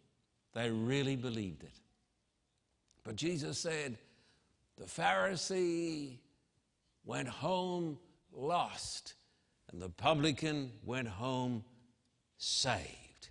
They 0.54 0.70
really 0.70 1.14
believed 1.14 1.62
it. 1.62 1.78
But 3.04 3.16
Jesus 3.16 3.58
said, 3.58 3.98
the 4.78 4.86
Pharisee 4.86 6.20
went 7.04 7.28
home 7.28 7.98
lost, 8.32 9.12
and 9.70 9.80
the 9.80 9.88
publican 9.88 10.72
went 10.84 11.08
home 11.08 11.64
saved. 12.38 13.28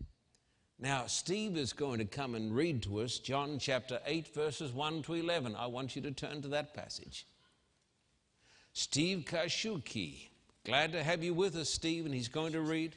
Now, 0.80 1.06
Steve 1.08 1.56
is 1.56 1.72
going 1.72 2.00
to 2.00 2.06
come 2.06 2.36
and 2.36 2.54
read 2.54 2.84
to 2.84 3.02
us 3.02 3.20
John 3.20 3.58
chapter 3.60 4.00
8, 4.06 4.34
verses 4.34 4.74
1 4.74 5.04
to 5.04 5.14
11. 5.14 5.56
I 5.56 5.68
want 5.68 5.96
you 5.96 6.02
to 6.02 6.12
turn 6.12 6.42
to 6.42 6.50
that 6.50 6.74
passage. 6.74 7.26
Steve 8.74 9.26
Kashuki. 9.26 10.30
Glad 10.66 10.92
to 10.94 11.04
have 11.04 11.24
you 11.24 11.34
with 11.34 11.56
us, 11.56 11.70
Steve, 11.70 12.06
and 12.06 12.14
he's 12.14 12.28
going 12.28 12.54
to 12.54 12.62
read. 12.62 12.96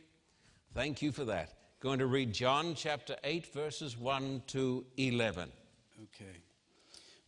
Thank 0.74 1.02
you 1.02 1.12
for 1.12 1.24
that. 1.26 1.52
Going 1.80 1.98
to 1.98 2.06
read 2.06 2.32
John 2.32 2.74
chapter 2.74 3.16
8, 3.22 3.52
verses 3.52 3.96
1 3.96 4.42
to 4.48 4.84
11. 4.96 5.50
Okay. 6.02 6.38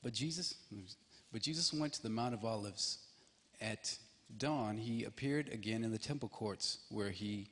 But 0.02 0.12
Jesus, 0.12 0.54
but 1.32 1.42
Jesus 1.42 1.72
went 1.72 1.92
to 1.94 2.02
the 2.02 2.08
Mount 2.08 2.34
of 2.34 2.44
Olives. 2.44 2.98
At 3.60 3.96
dawn, 4.36 4.76
he 4.76 5.04
appeared 5.04 5.48
again 5.48 5.84
in 5.84 5.90
the 5.90 5.98
temple 5.98 6.28
courts 6.28 6.78
where, 6.90 7.10
he, 7.10 7.48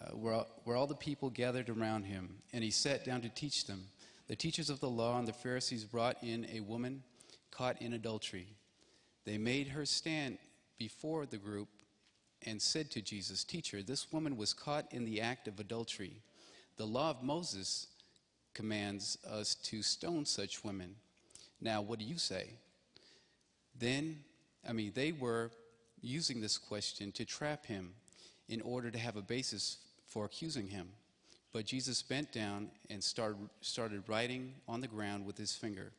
uh, 0.00 0.10
where, 0.10 0.44
where 0.64 0.76
all 0.76 0.86
the 0.86 0.94
people 0.94 1.30
gathered 1.30 1.68
around 1.68 2.04
him, 2.04 2.36
and 2.52 2.64
he 2.64 2.70
sat 2.70 3.04
down 3.04 3.20
to 3.22 3.28
teach 3.28 3.66
them. 3.66 3.84
The 4.28 4.36
teachers 4.36 4.70
of 4.70 4.80
the 4.80 4.88
law 4.88 5.18
and 5.18 5.26
the 5.26 5.32
Pharisees 5.32 5.84
brought 5.84 6.22
in 6.22 6.46
a 6.52 6.60
woman 6.60 7.02
caught 7.50 7.80
in 7.82 7.92
adultery. 7.92 8.46
They 9.24 9.38
made 9.38 9.68
her 9.68 9.84
stand 9.84 10.38
before 10.78 11.26
the 11.26 11.36
group 11.36 11.68
and 12.46 12.60
said 12.60 12.90
to 12.92 13.02
Jesus, 13.02 13.44
Teacher, 13.44 13.82
this 13.82 14.12
woman 14.12 14.36
was 14.36 14.54
caught 14.54 14.86
in 14.92 15.04
the 15.04 15.20
act 15.20 15.46
of 15.46 15.60
adultery. 15.60 16.22
The 16.76 16.86
law 16.86 17.10
of 17.10 17.22
Moses 17.22 17.88
commands 18.54 19.18
us 19.30 19.54
to 19.56 19.82
stone 19.82 20.24
such 20.24 20.64
women. 20.64 20.96
Now, 21.60 21.82
what 21.82 21.98
do 21.98 22.04
you 22.04 22.16
say? 22.16 22.50
Then, 23.78 24.20
I 24.66 24.72
mean, 24.72 24.92
they 24.94 25.12
were 25.12 25.50
using 26.02 26.40
this 26.40 26.58
question 26.58 27.12
to 27.12 27.24
trap 27.24 27.66
him 27.66 27.94
in 28.48 28.60
order 28.62 28.90
to 28.90 28.98
have 28.98 29.16
a 29.16 29.22
basis 29.22 29.78
for 30.06 30.24
accusing 30.24 30.68
him. 30.68 30.88
But 31.52 31.66
Jesus 31.66 32.02
bent 32.02 32.32
down 32.32 32.70
and 32.88 33.02
started, 33.02 33.48
started 33.60 34.08
writing 34.08 34.54
on 34.68 34.80
the 34.80 34.88
ground 34.88 35.26
with 35.26 35.36
his 35.36 35.54
finger. 35.54 35.92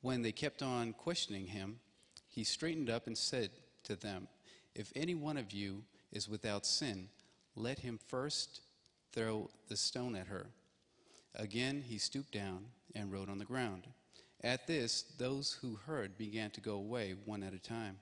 When 0.00 0.22
they 0.22 0.32
kept 0.32 0.62
on 0.62 0.92
questioning 0.92 1.46
him, 1.46 1.80
he 2.28 2.44
straightened 2.44 2.90
up 2.90 3.06
and 3.06 3.16
said 3.16 3.50
to 3.84 3.96
them, 3.96 4.28
If 4.74 4.92
any 4.94 5.14
one 5.14 5.36
of 5.36 5.52
you 5.52 5.84
is 6.12 6.28
without 6.28 6.66
sin, 6.66 7.08
let 7.54 7.78
him 7.78 7.98
first 8.08 8.60
throw 9.12 9.50
the 9.68 9.76
stone 9.76 10.14
at 10.14 10.26
her. 10.26 10.46
Again, 11.34 11.82
he 11.86 11.98
stooped 11.98 12.32
down 12.32 12.66
and 12.94 13.12
wrote 13.12 13.28
on 13.28 13.38
the 13.38 13.44
ground. 13.44 13.86
At 14.42 14.66
this, 14.66 15.02
those 15.18 15.58
who 15.60 15.76
heard 15.86 16.18
began 16.18 16.50
to 16.50 16.60
go 16.60 16.74
away 16.74 17.14
one 17.24 17.42
at 17.42 17.54
a 17.54 17.58
time. 17.58 17.98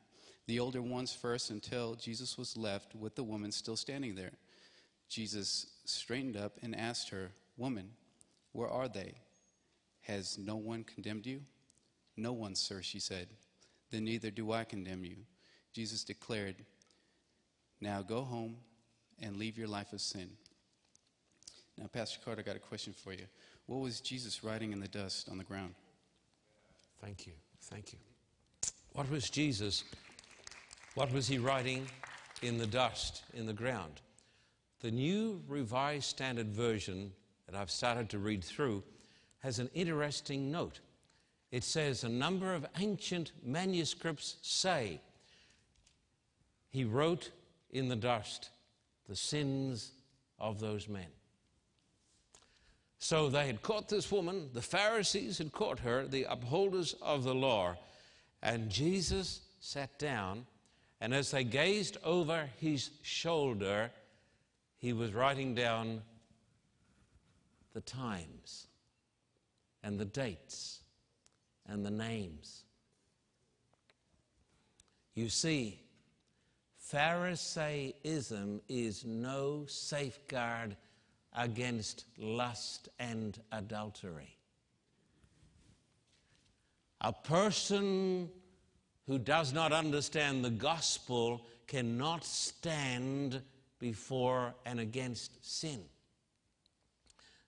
The 0.46 0.60
older 0.60 0.82
ones 0.82 1.12
first 1.12 1.50
until 1.50 1.94
Jesus 1.94 2.36
was 2.36 2.56
left 2.56 2.94
with 2.94 3.14
the 3.14 3.24
woman 3.24 3.50
still 3.50 3.76
standing 3.76 4.14
there. 4.14 4.32
Jesus 5.08 5.66
straightened 5.84 6.36
up 6.36 6.58
and 6.62 6.76
asked 6.76 7.10
her, 7.10 7.30
Woman, 7.56 7.90
where 8.52 8.68
are 8.68 8.88
they? 8.88 9.14
Has 10.02 10.36
no 10.38 10.56
one 10.56 10.84
condemned 10.84 11.26
you? 11.26 11.40
No 12.16 12.32
one, 12.32 12.54
sir, 12.54 12.82
she 12.82 13.00
said. 13.00 13.28
Then 13.90 14.04
neither 14.04 14.30
do 14.30 14.52
I 14.52 14.64
condemn 14.64 15.04
you. 15.04 15.16
Jesus 15.72 16.04
declared, 16.04 16.56
Now 17.80 18.02
go 18.02 18.22
home 18.22 18.56
and 19.20 19.36
leave 19.36 19.56
your 19.56 19.68
life 19.68 19.92
of 19.92 20.00
sin. 20.00 20.30
Now, 21.78 21.86
Pastor 21.86 22.20
Carter, 22.24 22.40
I 22.40 22.44
got 22.44 22.56
a 22.56 22.60
question 22.60 22.92
for 22.92 23.12
you. 23.12 23.25
What 23.66 23.80
was 23.80 24.00
Jesus 24.00 24.45
writing 24.45 24.73
in 24.73 24.80
the 24.80 24.88
dust 24.88 25.28
on 25.28 25.38
the 25.38 25.45
ground? 25.45 25.75
Thank 27.00 27.26
you. 27.26 27.32
Thank 27.62 27.92
you. 27.92 27.99
What 28.92 29.10
was 29.10 29.28
Jesus? 29.28 29.84
What 30.95 31.13
was 31.13 31.26
he 31.26 31.39
writing 31.39 31.89
in 32.41 32.57
the 32.57 32.69
dust, 32.69 33.25
in 33.35 33.47
the 33.47 33.52
ground? 33.52 34.00
The 34.80 34.93
new 34.93 35.43
Revised 35.49 36.04
Standard 36.04 36.52
Version 36.52 37.11
that 37.47 37.59
I've 37.59 37.71
started 37.71 38.09
to 38.11 38.21
read 38.21 38.45
through 38.45 38.85
has 39.41 39.59
an 39.59 39.71
interesting 39.75 40.52
note. 40.52 40.78
It 41.50 41.65
says 41.65 42.04
a 42.04 42.09
number 42.09 42.54
of 42.54 42.65
ancient 42.78 43.33
manuscripts 43.43 44.37
say 44.43 45.00
he 46.71 46.85
wrote 46.85 47.33
in 47.71 47.89
the 47.89 47.97
dust 47.97 48.50
the 49.09 49.17
sins 49.17 49.91
of 50.39 50.61
those 50.61 50.89
men. 50.89 51.09
So 53.00 53.28
they 53.28 53.49
had 53.49 53.63
caught 53.63 53.89
this 53.89 54.13
woman, 54.13 54.49
the 54.52 54.63
Pharisees 54.63 55.39
had 55.39 55.50
caught 55.50 55.80
her, 55.80 56.07
the 56.07 56.25
upholders 56.30 56.95
of 57.02 57.25
the 57.25 57.35
law, 57.35 57.75
and 58.43 58.71
Jesus 58.71 59.41
sat 59.59 59.99
down, 59.99 60.47
and 61.04 61.12
as 61.12 61.32
they 61.32 61.45
gazed 61.45 61.99
over 62.02 62.49
his 62.58 62.88
shoulder, 63.02 63.90
he 64.78 64.95
was 64.95 65.12
writing 65.12 65.54
down 65.54 66.00
the 67.75 67.82
times 67.82 68.69
and 69.82 70.00
the 70.00 70.06
dates 70.06 70.80
and 71.67 71.84
the 71.84 71.90
names. 71.90 72.64
You 75.14 75.28
see, 75.28 75.78
Pharisaism 76.78 78.62
is 78.71 79.04
no 79.04 79.67
safeguard 79.67 80.75
against 81.36 82.06
lust 82.17 82.88
and 82.99 83.38
adultery. 83.52 84.38
A 87.02 87.12
person 87.12 88.30
who 89.06 89.19
does 89.19 89.52
not 89.52 89.73
understand 89.73 90.45
the 90.45 90.50
gospel 90.50 91.47
cannot 91.67 92.25
stand 92.25 93.43
before 93.78 94.54
and 94.64 94.80
against 94.80 95.45
sin. 95.45 95.80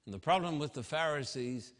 And 0.05 0.15
the 0.15 0.19
problem 0.19 0.59
with 0.59 0.75
the 0.75 0.83
Pharisees 0.83 1.73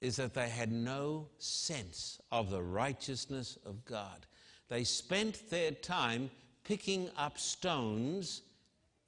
is 0.00 0.16
that 0.16 0.34
they 0.34 0.48
had 0.48 0.72
no 0.72 1.28
sense 1.38 2.20
of 2.32 2.50
the 2.50 2.62
righteousness 2.62 3.58
of 3.64 3.84
God. 3.84 4.26
They 4.68 4.84
spent 4.84 5.48
their 5.50 5.70
time 5.70 6.30
picking 6.64 7.08
up 7.16 7.38
stones 7.38 8.42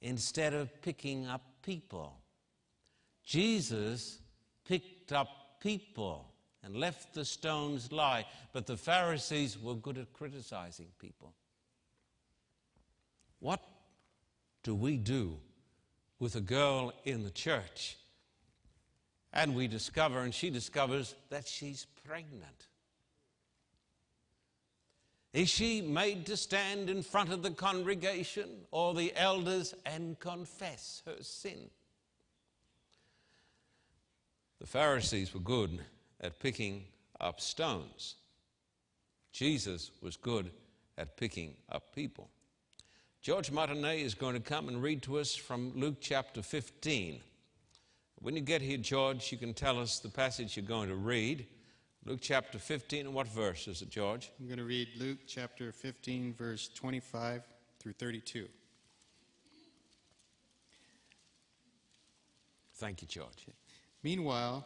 instead 0.01 0.53
of 0.53 0.81
picking 0.81 1.27
up 1.27 1.41
people. 1.61 2.17
Jesus 3.23 4.19
picked 4.65 5.11
up 5.11 5.59
people 5.59 6.28
and 6.63 6.75
left 6.75 7.13
the 7.13 7.25
stones 7.25 7.91
lie, 7.91 8.25
but 8.53 8.65
the 8.65 8.77
Pharisees 8.77 9.57
were 9.57 9.75
good 9.75 9.97
at 9.97 10.13
criticizing 10.13 10.87
people. 10.99 11.33
What 13.39 13.61
do 14.63 14.75
we 14.75 14.97
do 14.97 15.37
with 16.19 16.35
a 16.35 16.41
girl 16.41 16.93
in 17.05 17.23
the 17.23 17.29
church? 17.29 17.97
And 19.31 19.55
we 19.55 19.67
discover, 19.67 20.19
and 20.19 20.33
she 20.33 20.49
discovers 20.49 21.15
that 21.29 21.47
she's 21.47 21.85
pregnant. 22.05 22.67
Is 25.31 25.47
she 25.47 25.81
made 25.81 26.25
to 26.25 26.35
stand 26.35 26.89
in 26.89 27.03
front 27.03 27.31
of 27.31 27.43
the 27.43 27.51
congregation 27.51 28.49
or 28.71 28.95
the 28.95 29.13
elders 29.15 29.75
and 29.85 30.19
confess 30.19 31.03
her 31.05 31.21
sin? 31.21 31.69
The 34.59 34.65
Pharisees 34.65 35.33
were 35.33 35.39
good 35.39 35.79
at 36.21 36.39
picking 36.39 36.85
up 37.19 37.39
stones. 37.39 38.15
Jesus 39.31 39.91
was 40.01 40.17
good 40.17 40.51
at 40.97 41.17
picking 41.17 41.53
up 41.71 41.93
people. 41.95 42.29
George 43.21 43.51
Martinet 43.51 43.99
is 43.99 44.13
going 44.13 44.33
to 44.33 44.39
come 44.39 44.67
and 44.69 44.81
read 44.81 45.01
to 45.03 45.19
us 45.19 45.35
from 45.35 45.71
Luke 45.75 45.97
chapter 45.99 46.41
15. 46.41 47.19
When 48.21 48.35
you 48.35 48.41
get 48.41 48.61
here, 48.61 48.77
George, 48.77 49.31
you 49.31 49.37
can 49.37 49.53
tell 49.53 49.79
us 49.79 49.99
the 49.99 50.09
passage 50.09 50.55
you're 50.55 50.65
going 50.65 50.89
to 50.89 50.95
read. 50.95 51.45
Luke 52.05 52.19
chapter 52.21 52.57
15, 52.57 53.07
and 53.07 53.13
what 53.13 53.27
verse 53.27 53.67
is 53.67 53.81
it, 53.81 53.89
George? 53.89 54.31
I'm 54.39 54.47
going 54.47 54.57
to 54.57 54.63
read 54.63 54.87
Luke 54.97 55.19
chapter 55.27 55.71
15, 55.71 56.33
verse 56.33 56.69
25 56.69 57.43
through 57.79 57.93
32. 57.93 58.47
Thank 62.75 63.01
you, 63.01 63.07
George. 63.07 63.47
Meanwhile, 64.01 64.65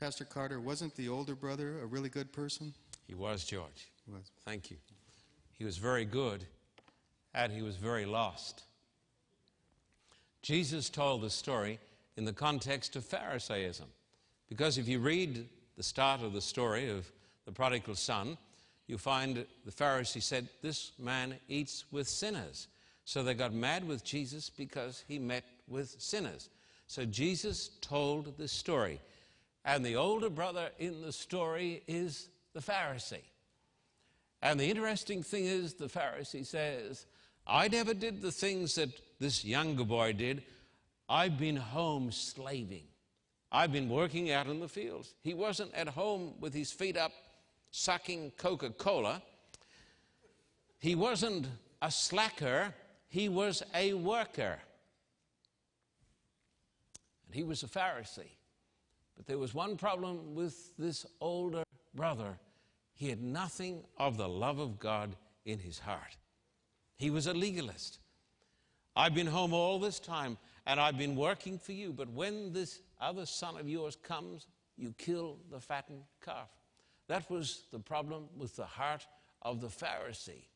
Pastor 0.00 0.24
Carter, 0.24 0.60
wasn't 0.60 0.96
the 0.96 1.10
older 1.10 1.34
brother 1.34 1.78
a 1.82 1.86
really 1.86 2.08
good 2.08 2.32
person? 2.32 2.72
He 3.06 3.14
was, 3.14 3.44
George. 3.44 3.90
He 4.06 4.10
was. 4.10 4.30
Thank 4.46 4.70
you. 4.70 4.78
He 5.52 5.66
was 5.66 5.76
very 5.76 6.06
good 6.06 6.42
and 7.34 7.52
he 7.52 7.60
was 7.60 7.76
very 7.76 8.06
lost. 8.06 8.62
Jesus 10.40 10.88
told 10.88 11.20
the 11.20 11.28
story 11.28 11.78
in 12.16 12.24
the 12.24 12.32
context 12.32 12.96
of 12.96 13.04
Pharisaism. 13.04 13.84
Because 14.48 14.78
if 14.78 14.88
you 14.88 15.00
read 15.00 15.46
the 15.76 15.82
start 15.82 16.22
of 16.22 16.32
the 16.32 16.40
story 16.40 16.88
of 16.88 17.06
the 17.44 17.52
prodigal 17.52 17.94
son, 17.94 18.38
you 18.86 18.96
find 18.96 19.44
the 19.66 19.70
Pharisee 19.70 20.22
said, 20.22 20.48
This 20.62 20.92
man 20.98 21.34
eats 21.46 21.84
with 21.92 22.08
sinners. 22.08 22.68
So 23.04 23.22
they 23.22 23.34
got 23.34 23.52
mad 23.52 23.86
with 23.86 24.02
Jesus 24.02 24.48
because 24.48 25.04
he 25.06 25.18
met 25.18 25.44
with 25.68 25.94
sinners. 25.98 26.48
So 26.86 27.04
Jesus 27.04 27.72
told 27.82 28.38
this 28.38 28.50
story. 28.50 28.98
And 29.64 29.84
the 29.84 29.96
older 29.96 30.30
brother 30.30 30.70
in 30.78 31.02
the 31.02 31.12
story 31.12 31.82
is 31.86 32.28
the 32.54 32.60
Pharisee. 32.60 33.24
And 34.42 34.58
the 34.58 34.70
interesting 34.70 35.22
thing 35.22 35.44
is, 35.44 35.74
the 35.74 35.86
Pharisee 35.86 36.46
says, 36.46 37.06
I 37.46 37.68
never 37.68 37.92
did 37.92 38.22
the 38.22 38.32
things 38.32 38.74
that 38.76 38.88
this 39.18 39.44
younger 39.44 39.84
boy 39.84 40.14
did. 40.14 40.42
I've 41.08 41.38
been 41.38 41.56
home 41.56 42.10
slaving. 42.10 42.84
I've 43.52 43.72
been 43.72 43.88
working 43.88 44.30
out 44.30 44.46
in 44.46 44.60
the 44.60 44.68
fields. 44.68 45.14
He 45.22 45.34
wasn't 45.34 45.74
at 45.74 45.88
home 45.88 46.34
with 46.40 46.54
his 46.54 46.70
feet 46.70 46.96
up 46.96 47.12
sucking 47.70 48.32
Coca 48.36 48.70
Cola. 48.70 49.20
He 50.78 50.94
wasn't 50.94 51.48
a 51.82 51.90
slacker, 51.90 52.74
he 53.08 53.28
was 53.28 53.62
a 53.74 53.92
worker. 53.94 54.58
And 57.26 57.34
he 57.34 57.42
was 57.42 57.62
a 57.62 57.66
Pharisee. 57.66 58.30
But 59.20 59.26
there 59.26 59.36
was 59.36 59.52
one 59.52 59.76
problem 59.76 60.34
with 60.34 60.74
this 60.78 61.04
older 61.20 61.62
brother 61.94 62.38
he 62.94 63.10
had 63.10 63.20
nothing 63.20 63.84
of 63.98 64.16
the 64.16 64.26
love 64.26 64.58
of 64.58 64.78
God 64.78 65.14
in 65.44 65.58
his 65.58 65.78
heart. 65.78 66.16
He 66.96 67.10
was 67.10 67.26
a 67.26 67.34
legalist. 67.34 67.98
I've 68.96 69.14
been 69.14 69.26
home 69.26 69.52
all 69.52 69.78
this 69.78 70.00
time 70.00 70.38
and 70.66 70.80
I've 70.80 70.96
been 70.96 71.16
working 71.16 71.58
for 71.58 71.72
you, 71.72 71.92
but 71.92 72.08
when 72.08 72.54
this 72.54 72.80
other 72.98 73.26
son 73.26 73.58
of 73.58 73.68
yours 73.68 73.94
comes, 73.94 74.46
you 74.78 74.94
kill 74.96 75.36
the 75.50 75.60
fattened 75.60 76.04
calf. 76.24 76.48
That 77.08 77.30
was 77.30 77.64
the 77.70 77.78
problem 77.78 78.24
with 78.38 78.56
the 78.56 78.64
heart 78.64 79.06
of 79.42 79.60
the 79.60 79.68
Pharisee. 79.68 80.46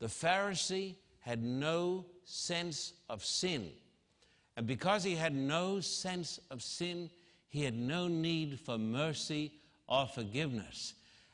The 0.00 0.08
Pharisee 0.08 0.96
had 1.20 1.42
no 1.42 2.04
sense 2.24 2.92
of 3.08 3.24
sin. 3.24 3.70
And 4.54 4.66
because 4.66 5.02
he 5.02 5.14
had 5.14 5.34
no 5.34 5.80
sense 5.80 6.38
of 6.50 6.62
sin, 6.62 7.08
he 7.56 7.64
had 7.64 7.74
no 7.74 8.06
need 8.06 8.60
for 8.60 8.76
mercy 8.76 9.50
or 9.86 10.06
forgiveness. 10.06 10.92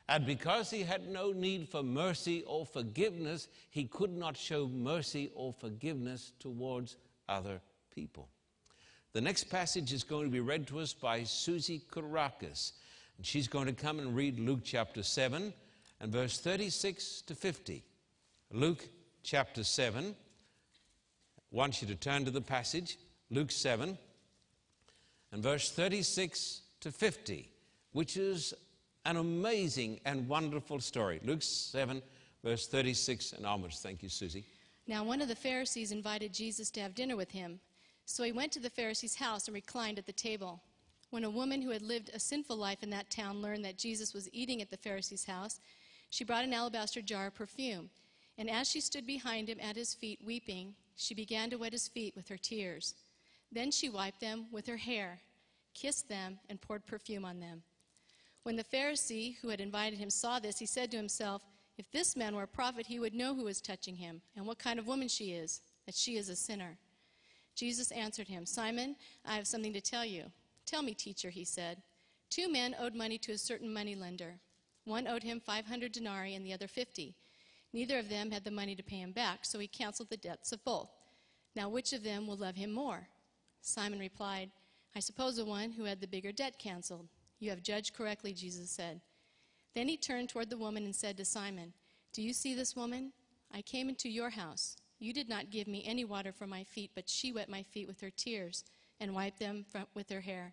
And 0.08 0.24
because 0.24 0.70
he 0.70 0.84
had 0.84 1.08
no 1.08 1.32
need 1.32 1.68
for 1.68 1.82
mercy 1.82 2.44
or 2.46 2.64
forgiveness, 2.64 3.48
he 3.70 3.86
could 3.86 4.16
not 4.16 4.36
show 4.36 4.68
mercy 4.68 5.32
or 5.34 5.52
forgiveness 5.52 6.30
towards 6.38 6.94
other 7.28 7.60
people. 7.92 8.28
The 9.14 9.20
next 9.20 9.50
passage 9.50 9.92
is 9.92 10.04
going 10.04 10.26
to 10.26 10.30
be 10.30 10.38
read 10.38 10.68
to 10.68 10.78
us 10.78 10.94
by 10.94 11.24
Susie 11.24 11.82
Kourakis. 11.90 12.70
And 13.16 13.26
she's 13.26 13.48
going 13.48 13.66
to 13.66 13.72
come 13.72 13.98
and 13.98 14.14
read 14.14 14.38
Luke 14.38 14.60
chapter 14.62 15.02
7 15.02 15.52
and 16.00 16.12
verse 16.12 16.38
36 16.38 17.22
to 17.22 17.34
50. 17.34 17.82
Luke 18.52 18.88
chapter 19.24 19.64
7. 19.64 20.14
I 20.14 21.42
want 21.50 21.82
you 21.82 21.88
to 21.88 21.96
turn 21.96 22.24
to 22.26 22.30
the 22.30 22.40
passage, 22.40 22.96
Luke 23.28 23.50
7 23.50 23.98
and 25.32 25.42
verse 25.42 25.70
36 25.70 26.62
to 26.80 26.92
50, 26.92 27.50
which 27.92 28.16
is 28.16 28.54
an 29.04 29.16
amazing 29.16 29.98
and 30.04 30.28
wonderful 30.28 30.78
story. 30.78 31.20
Luke 31.24 31.42
7, 31.42 32.02
verse 32.44 32.68
36 32.68 33.32
and 33.32 33.46
onwards. 33.46 33.80
Thank 33.80 34.02
you, 34.02 34.08
Susie. 34.08 34.44
Now, 34.86 35.04
one 35.04 35.22
of 35.22 35.28
the 35.28 35.34
Pharisees 35.34 35.92
invited 35.92 36.32
Jesus 36.32 36.70
to 36.72 36.80
have 36.80 36.94
dinner 36.94 37.16
with 37.16 37.30
him. 37.30 37.60
So 38.04 38.24
he 38.24 38.32
went 38.32 38.52
to 38.52 38.60
the 38.60 38.70
Pharisee's 38.70 39.14
house 39.14 39.46
and 39.46 39.54
reclined 39.54 39.98
at 39.98 40.06
the 40.06 40.12
table. 40.12 40.60
When 41.10 41.24
a 41.24 41.30
woman 41.30 41.62
who 41.62 41.70
had 41.70 41.82
lived 41.82 42.10
a 42.12 42.18
sinful 42.18 42.56
life 42.56 42.82
in 42.82 42.90
that 42.90 43.10
town 43.10 43.42
learned 43.42 43.64
that 43.64 43.78
Jesus 43.78 44.12
was 44.12 44.28
eating 44.32 44.60
at 44.60 44.70
the 44.70 44.76
Pharisee's 44.76 45.24
house, 45.24 45.60
she 46.10 46.24
brought 46.24 46.44
an 46.44 46.52
alabaster 46.52 47.00
jar 47.00 47.28
of 47.28 47.34
perfume. 47.34 47.90
And 48.38 48.50
as 48.50 48.68
she 48.68 48.80
stood 48.80 49.06
behind 49.06 49.48
him 49.48 49.58
at 49.60 49.76
his 49.76 49.94
feet, 49.94 50.20
weeping, 50.24 50.74
she 50.96 51.14
began 51.14 51.50
to 51.50 51.56
wet 51.56 51.72
his 51.72 51.88
feet 51.88 52.16
with 52.16 52.28
her 52.28 52.36
tears. 52.36 52.94
Then 53.52 53.70
she 53.70 53.90
wiped 53.90 54.20
them 54.20 54.46
with 54.50 54.66
her 54.66 54.78
hair, 54.78 55.20
kissed 55.74 56.08
them, 56.08 56.38
and 56.48 56.60
poured 56.60 56.86
perfume 56.86 57.24
on 57.24 57.38
them. 57.38 57.62
When 58.44 58.56
the 58.56 58.64
Pharisee 58.64 59.36
who 59.36 59.50
had 59.50 59.60
invited 59.60 59.98
him 59.98 60.10
saw 60.10 60.38
this, 60.38 60.58
he 60.58 60.66
said 60.66 60.90
to 60.90 60.96
himself, 60.96 61.42
If 61.76 61.90
this 61.90 62.16
man 62.16 62.34
were 62.34 62.42
a 62.42 62.48
prophet, 62.48 62.86
he 62.86 62.98
would 62.98 63.14
know 63.14 63.34
who 63.34 63.46
is 63.46 63.60
touching 63.60 63.96
him 63.96 64.22
and 64.34 64.46
what 64.46 64.58
kind 64.58 64.78
of 64.78 64.86
woman 64.86 65.08
she 65.08 65.32
is, 65.32 65.60
that 65.86 65.94
she 65.94 66.16
is 66.16 66.28
a 66.28 66.36
sinner. 66.36 66.78
Jesus 67.54 67.92
answered 67.92 68.28
him, 68.28 68.46
Simon, 68.46 68.96
I 69.24 69.36
have 69.36 69.46
something 69.46 69.74
to 69.74 69.80
tell 69.80 70.04
you. 70.04 70.24
Tell 70.64 70.82
me, 70.82 70.94
teacher, 70.94 71.30
he 71.30 71.44
said. 71.44 71.82
Two 72.30 72.50
men 72.50 72.74
owed 72.78 72.94
money 72.94 73.18
to 73.18 73.32
a 73.32 73.38
certain 73.38 73.72
moneylender. 73.72 74.36
One 74.84 75.06
owed 75.06 75.22
him 75.22 75.38
500 75.38 75.92
denarii 75.92 76.34
and 76.34 76.46
the 76.46 76.54
other 76.54 76.66
50. 76.66 77.14
Neither 77.74 77.98
of 77.98 78.08
them 78.08 78.30
had 78.30 78.44
the 78.44 78.50
money 78.50 78.74
to 78.74 78.82
pay 78.82 78.96
him 78.96 79.12
back, 79.12 79.44
so 79.44 79.58
he 79.58 79.68
canceled 79.68 80.08
the 80.08 80.16
debts 80.16 80.52
of 80.52 80.64
both. 80.64 80.90
Now, 81.54 81.68
which 81.68 81.92
of 81.92 82.02
them 82.02 82.26
will 82.26 82.36
love 82.36 82.56
him 82.56 82.72
more? 82.72 83.08
Simon 83.62 83.98
replied, 83.98 84.50
I 84.94 85.00
suppose 85.00 85.36
the 85.36 85.44
one 85.44 85.70
who 85.70 85.84
had 85.84 86.00
the 86.00 86.06
bigger 86.06 86.32
debt 86.32 86.58
canceled. 86.58 87.08
You 87.38 87.50
have 87.50 87.62
judged 87.62 87.94
correctly, 87.94 88.32
Jesus 88.32 88.70
said. 88.70 89.00
Then 89.74 89.88
he 89.88 89.96
turned 89.96 90.28
toward 90.28 90.50
the 90.50 90.58
woman 90.58 90.84
and 90.84 90.94
said 90.94 91.16
to 91.16 91.24
Simon, 91.24 91.72
Do 92.12 92.22
you 92.22 92.32
see 92.32 92.54
this 92.54 92.76
woman? 92.76 93.12
I 93.54 93.62
came 93.62 93.88
into 93.88 94.08
your 94.08 94.30
house. 94.30 94.76
You 94.98 95.12
did 95.12 95.28
not 95.28 95.50
give 95.50 95.66
me 95.66 95.82
any 95.86 96.04
water 96.04 96.32
for 96.32 96.46
my 96.46 96.64
feet, 96.64 96.90
but 96.94 97.08
she 97.08 97.32
wet 97.32 97.48
my 97.48 97.62
feet 97.62 97.88
with 97.88 98.00
her 98.00 98.10
tears 98.10 98.64
and 99.00 99.14
wiped 99.14 99.38
them 99.38 99.64
with 99.94 100.10
her 100.10 100.20
hair. 100.20 100.52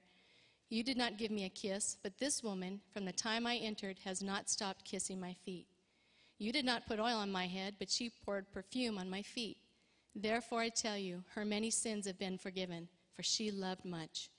You 0.70 0.84
did 0.84 0.98
not 0.98 1.18
give 1.18 1.32
me 1.32 1.46
a 1.46 1.50
kiss, 1.50 1.98
but 2.02 2.18
this 2.20 2.44
woman, 2.44 2.82
from 2.94 3.06
the 3.06 3.12
time 3.12 3.46
I 3.46 3.56
entered, 3.56 4.00
has 4.06 4.22
not 4.22 4.50
stopped 4.50 4.86
kissing 4.86 5.20
my 5.20 5.34
feet. 5.34 5.68
You 6.38 6.52
did 6.52 6.64
not 6.64 6.88
put 6.88 7.00
oil 7.00 7.18
on 7.18 7.32
my 7.32 7.48
head, 7.48 7.76
but 7.80 7.90
she 7.90 8.12
poured 8.24 8.52
perfume 8.52 8.98
on 8.98 9.10
my 9.10 9.22
feet. 9.22 9.58
Therefore 10.16 10.62
I 10.62 10.70
tell 10.70 10.98
you, 10.98 11.24
her 11.36 11.44
many 11.44 11.70
sins 11.70 12.08
have 12.08 12.18
been 12.18 12.38
forgiven, 12.38 12.88
for 13.20 13.24
she 13.24 13.52
loved 13.52 13.84
much. 13.84 14.30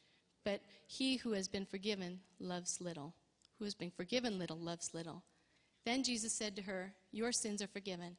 But 0.42 0.62
he 0.86 1.18
who 1.18 1.32
has 1.32 1.48
been 1.48 1.66
forgiven 1.66 2.18
loves 2.38 2.80
little. 2.80 3.12
Who 3.58 3.66
has 3.66 3.74
been 3.74 3.90
forgiven 3.90 4.38
little 4.38 4.56
loves 4.56 4.94
little. 4.94 5.22
Then 5.84 6.02
Jesus 6.02 6.32
said 6.32 6.56
to 6.56 6.62
her, 6.62 6.94
Your 7.12 7.30
sins 7.30 7.60
are 7.60 7.66
forgiven. 7.66 8.16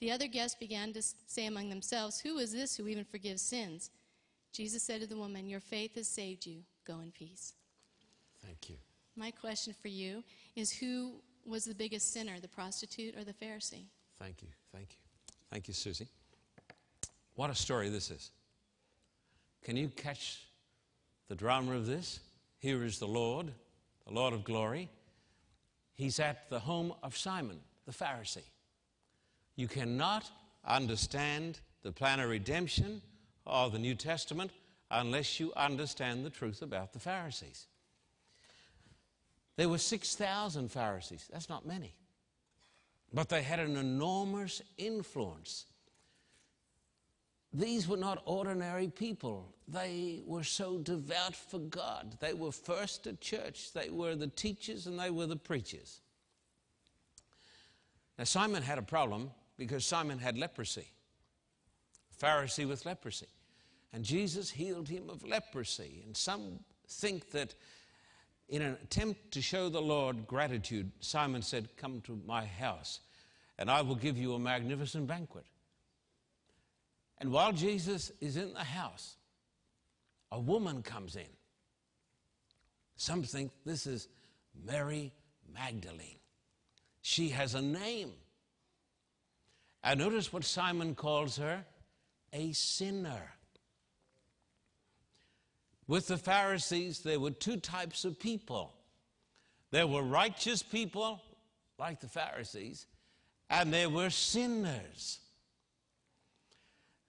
The 0.00 0.10
other 0.10 0.26
guests 0.26 0.54
began 0.60 0.92
to 0.92 1.02
say 1.26 1.46
among 1.46 1.70
themselves, 1.70 2.20
Who 2.20 2.36
is 2.36 2.52
this 2.52 2.76
who 2.76 2.88
even 2.88 3.06
forgives 3.06 3.40
sins? 3.40 3.88
Jesus 4.52 4.82
said 4.82 5.00
to 5.00 5.06
the 5.06 5.16
woman, 5.16 5.48
Your 5.48 5.60
faith 5.60 5.94
has 5.94 6.08
saved 6.08 6.44
you. 6.44 6.58
Go 6.86 7.00
in 7.00 7.10
peace. 7.10 7.54
Thank 8.44 8.68
you. 8.68 8.76
My 9.16 9.30
question 9.30 9.74
for 9.80 9.88
you 9.88 10.22
is 10.56 10.72
Who 10.72 11.22
was 11.46 11.64
the 11.64 11.74
biggest 11.74 12.12
sinner, 12.12 12.38
the 12.38 12.48
prostitute 12.48 13.16
or 13.16 13.24
the 13.24 13.32
Pharisee? 13.32 13.86
Thank 14.18 14.42
you. 14.42 14.48
Thank 14.74 14.88
you. 14.90 14.98
Thank 15.50 15.68
you, 15.68 15.74
Susie. 15.74 16.08
What 17.34 17.48
a 17.48 17.54
story 17.54 17.88
this 17.88 18.10
is. 18.10 18.30
Can 19.62 19.76
you 19.76 19.88
catch 19.88 20.42
the 21.32 21.36
drama 21.36 21.72
of 21.74 21.86
this. 21.86 22.20
Here 22.58 22.84
is 22.84 22.98
the 22.98 23.08
Lord, 23.08 23.46
the 24.06 24.12
Lord 24.12 24.34
of 24.34 24.44
glory. 24.44 24.90
He's 25.94 26.20
at 26.20 26.50
the 26.50 26.58
home 26.58 26.92
of 27.02 27.16
Simon, 27.16 27.58
the 27.86 27.92
Pharisee. 27.92 28.44
You 29.56 29.66
cannot 29.66 30.30
understand 30.62 31.58
the 31.82 31.90
plan 31.90 32.20
of 32.20 32.28
redemption 32.28 33.00
or 33.46 33.70
the 33.70 33.78
New 33.78 33.94
Testament 33.94 34.50
unless 34.90 35.40
you 35.40 35.54
understand 35.56 36.22
the 36.22 36.28
truth 36.28 36.60
about 36.60 36.92
the 36.92 36.98
Pharisees. 36.98 37.66
There 39.56 39.70
were 39.70 39.78
6,000 39.78 40.70
Pharisees. 40.70 41.30
That's 41.32 41.48
not 41.48 41.64
many. 41.64 41.94
But 43.14 43.30
they 43.30 43.40
had 43.40 43.58
an 43.58 43.78
enormous 43.78 44.60
influence. 44.76 45.64
These 47.52 47.86
were 47.86 47.96
not 47.96 48.22
ordinary 48.24 48.88
people. 48.88 49.52
They 49.68 50.22
were 50.26 50.44
so 50.44 50.78
devout 50.78 51.36
for 51.36 51.58
God. 51.58 52.16
They 52.20 52.32
were 52.32 52.52
first 52.52 53.06
at 53.06 53.20
church, 53.20 53.72
they 53.72 53.90
were 53.90 54.14
the 54.14 54.28
teachers, 54.28 54.86
and 54.86 54.98
they 54.98 55.10
were 55.10 55.26
the 55.26 55.36
preachers. 55.36 56.00
Now, 58.18 58.24
Simon 58.24 58.62
had 58.62 58.78
a 58.78 58.82
problem 58.82 59.30
because 59.58 59.84
Simon 59.84 60.18
had 60.18 60.36
leprosy, 60.36 60.86
a 62.12 62.24
Pharisee 62.24 62.68
with 62.68 62.86
leprosy. 62.86 63.28
And 63.92 64.04
Jesus 64.04 64.50
healed 64.50 64.88
him 64.88 65.10
of 65.10 65.26
leprosy. 65.26 66.02
And 66.06 66.16
some 66.16 66.60
think 66.88 67.30
that 67.32 67.54
in 68.48 68.62
an 68.62 68.76
attempt 68.82 69.30
to 69.32 69.42
show 69.42 69.68
the 69.68 69.80
Lord 69.80 70.26
gratitude, 70.26 70.90
Simon 71.00 71.42
said, 71.42 71.76
Come 71.76 72.00
to 72.02 72.20
my 72.26 72.44
house, 72.44 73.00
and 73.58 73.70
I 73.70 73.82
will 73.82 73.94
give 73.94 74.16
you 74.16 74.34
a 74.34 74.38
magnificent 74.38 75.06
banquet. 75.06 75.44
And 77.22 77.30
while 77.30 77.52
Jesus 77.52 78.10
is 78.20 78.36
in 78.36 78.52
the 78.52 78.64
house, 78.64 79.14
a 80.32 80.40
woman 80.40 80.82
comes 80.82 81.14
in. 81.14 81.22
Some 82.96 83.22
think 83.22 83.52
this 83.64 83.86
is 83.86 84.08
Mary 84.66 85.12
Magdalene. 85.54 86.18
She 87.00 87.28
has 87.28 87.54
a 87.54 87.62
name. 87.62 88.10
And 89.84 90.00
notice 90.00 90.32
what 90.32 90.42
Simon 90.42 90.96
calls 90.96 91.36
her 91.36 91.64
a 92.32 92.50
sinner. 92.50 93.34
With 95.86 96.08
the 96.08 96.18
Pharisees, 96.18 97.04
there 97.04 97.20
were 97.20 97.30
two 97.30 97.58
types 97.58 98.04
of 98.04 98.18
people 98.18 98.74
there 99.70 99.86
were 99.86 100.02
righteous 100.02 100.62
people, 100.62 101.22
like 101.78 102.00
the 102.00 102.08
Pharisees, 102.08 102.86
and 103.48 103.72
there 103.72 103.88
were 103.88 104.10
sinners. 104.10 105.21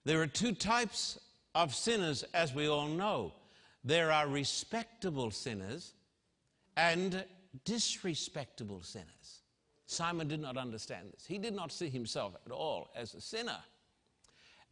There 0.04 0.20
are 0.20 0.26
two 0.26 0.52
types 0.52 1.18
of 1.54 1.74
sinners, 1.74 2.24
as 2.34 2.54
we 2.54 2.68
all 2.68 2.88
know. 2.88 3.32
There 3.84 4.10
are 4.10 4.26
respectable 4.26 5.30
sinners 5.30 5.92
and 6.76 7.24
disrespectable 7.64 8.82
sinners. 8.82 9.40
Simon 9.86 10.28
did 10.28 10.40
not 10.40 10.56
understand 10.56 11.12
this. 11.12 11.24
He 11.26 11.38
did 11.38 11.54
not 11.54 11.70
see 11.70 11.88
himself 11.88 12.34
at 12.46 12.52
all 12.52 12.88
as 12.96 13.14
a 13.14 13.20
sinner. 13.20 13.58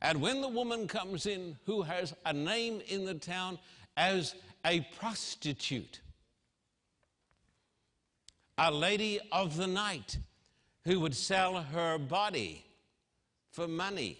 And 0.01 0.21
when 0.21 0.41
the 0.41 0.49
woman 0.49 0.89
comes 0.89 1.27
in 1.27 1.57
who 1.65 1.83
has 1.83 2.15
a 2.27 2.33
name 2.33 2.83
in 2.89 3.05
the 3.05 3.15
town 3.15 3.59
as 3.97 4.35
a 4.67 4.81
prostitute, 4.99 6.01
a 8.59 8.71
lady 8.71 9.21
of 9.31 9.57
the 9.57 9.67
night 9.67 10.19
who 10.85 10.99
would 11.01 11.15
sell 11.15 11.63
her 11.63 11.99
body 11.99 12.65
for 13.51 13.69
money, 13.69 14.19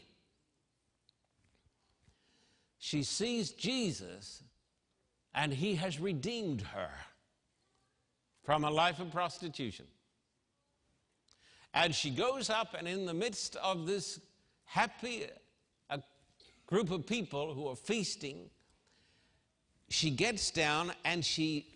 she 2.85 3.05
sees 3.05 3.53
Jesus 3.53 4.43
and 5.33 5.53
he 5.53 5.77
has 5.77 6.01
redeemed 6.01 6.63
her 6.63 6.91
from 8.43 8.65
a 8.65 8.71
life 8.71 8.99
of 8.99 9.13
prostitution. 9.13 9.87
And 11.73 11.95
she 11.95 12.11
goes 12.11 12.51
up, 12.51 12.75
and 12.77 12.89
in 12.89 13.07
the 13.07 13.15
midst 13.15 13.55
of 13.55 13.87
this 13.87 14.19
happy 14.65 15.29
group 16.67 16.91
of 16.91 17.07
people 17.07 17.55
who 17.55 17.69
are 17.69 17.77
feasting, 17.77 18.51
she 19.89 20.11
gets 20.11 20.51
down 20.51 20.93
and 21.05 21.25
she 21.25 21.69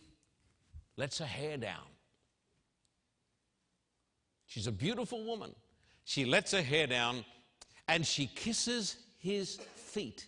lets 0.97 1.19
her 1.19 1.25
hair 1.25 1.57
down. 1.57 1.87
She's 4.47 4.67
a 4.67 4.73
beautiful 4.73 5.25
woman. 5.25 5.55
She 6.03 6.25
lets 6.25 6.51
her 6.51 6.63
hair 6.63 6.89
down 6.89 7.25
and 7.87 8.05
she 8.05 8.27
kisses 8.27 8.97
his 9.19 9.61
feet. 9.77 10.27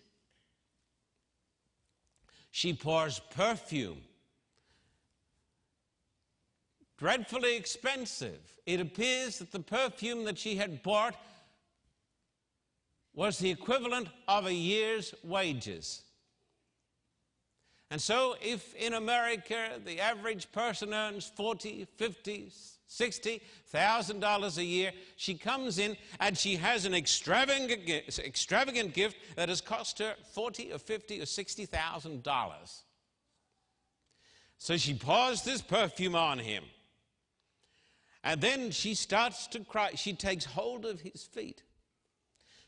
She 2.50 2.72
pours 2.72 3.20
perfume. 3.30 4.02
Dreadfully 6.96 7.56
expensive. 7.56 8.40
It 8.66 8.80
appears 8.80 9.38
that 9.38 9.52
the 9.52 9.60
perfume 9.60 10.24
that 10.24 10.38
she 10.38 10.56
had 10.56 10.82
bought 10.82 11.16
was 13.14 13.38
the 13.38 13.50
equivalent 13.50 14.08
of 14.26 14.46
a 14.46 14.52
year's 14.52 15.14
wages. 15.22 16.02
And 17.90 18.00
so, 18.00 18.36
if 18.42 18.74
in 18.74 18.94
America 18.94 19.80
the 19.84 20.00
average 20.00 20.52
person 20.52 20.92
earns 20.92 21.30
40, 21.34 21.86
50, 21.96 22.52
60 22.88 23.42
thousand 23.66 24.20
dollars 24.20 24.58
a 24.58 24.64
year, 24.64 24.92
she 25.16 25.34
comes 25.34 25.78
in 25.78 25.96
and 26.20 26.36
she 26.36 26.56
has 26.56 26.86
an 26.86 26.94
extravagant, 26.94 27.88
extravagant 28.18 28.94
gift 28.94 29.16
that 29.36 29.50
has 29.50 29.60
cost 29.60 29.98
her 29.98 30.14
40 30.32 30.72
or 30.72 30.78
50 30.78 31.20
or 31.20 31.26
60 31.26 31.66
thousand 31.66 32.22
dollars. 32.22 32.82
So 34.56 34.76
she 34.76 34.94
pours 34.94 35.42
this 35.42 35.62
perfume 35.62 36.16
on 36.16 36.38
him. 36.38 36.64
And 38.24 38.40
then 38.40 38.70
she 38.70 38.94
starts 38.94 39.46
to 39.48 39.60
cry. 39.60 39.92
She 39.94 40.14
takes 40.14 40.44
hold 40.44 40.84
of 40.84 41.00
his 41.00 41.22
feet. 41.22 41.62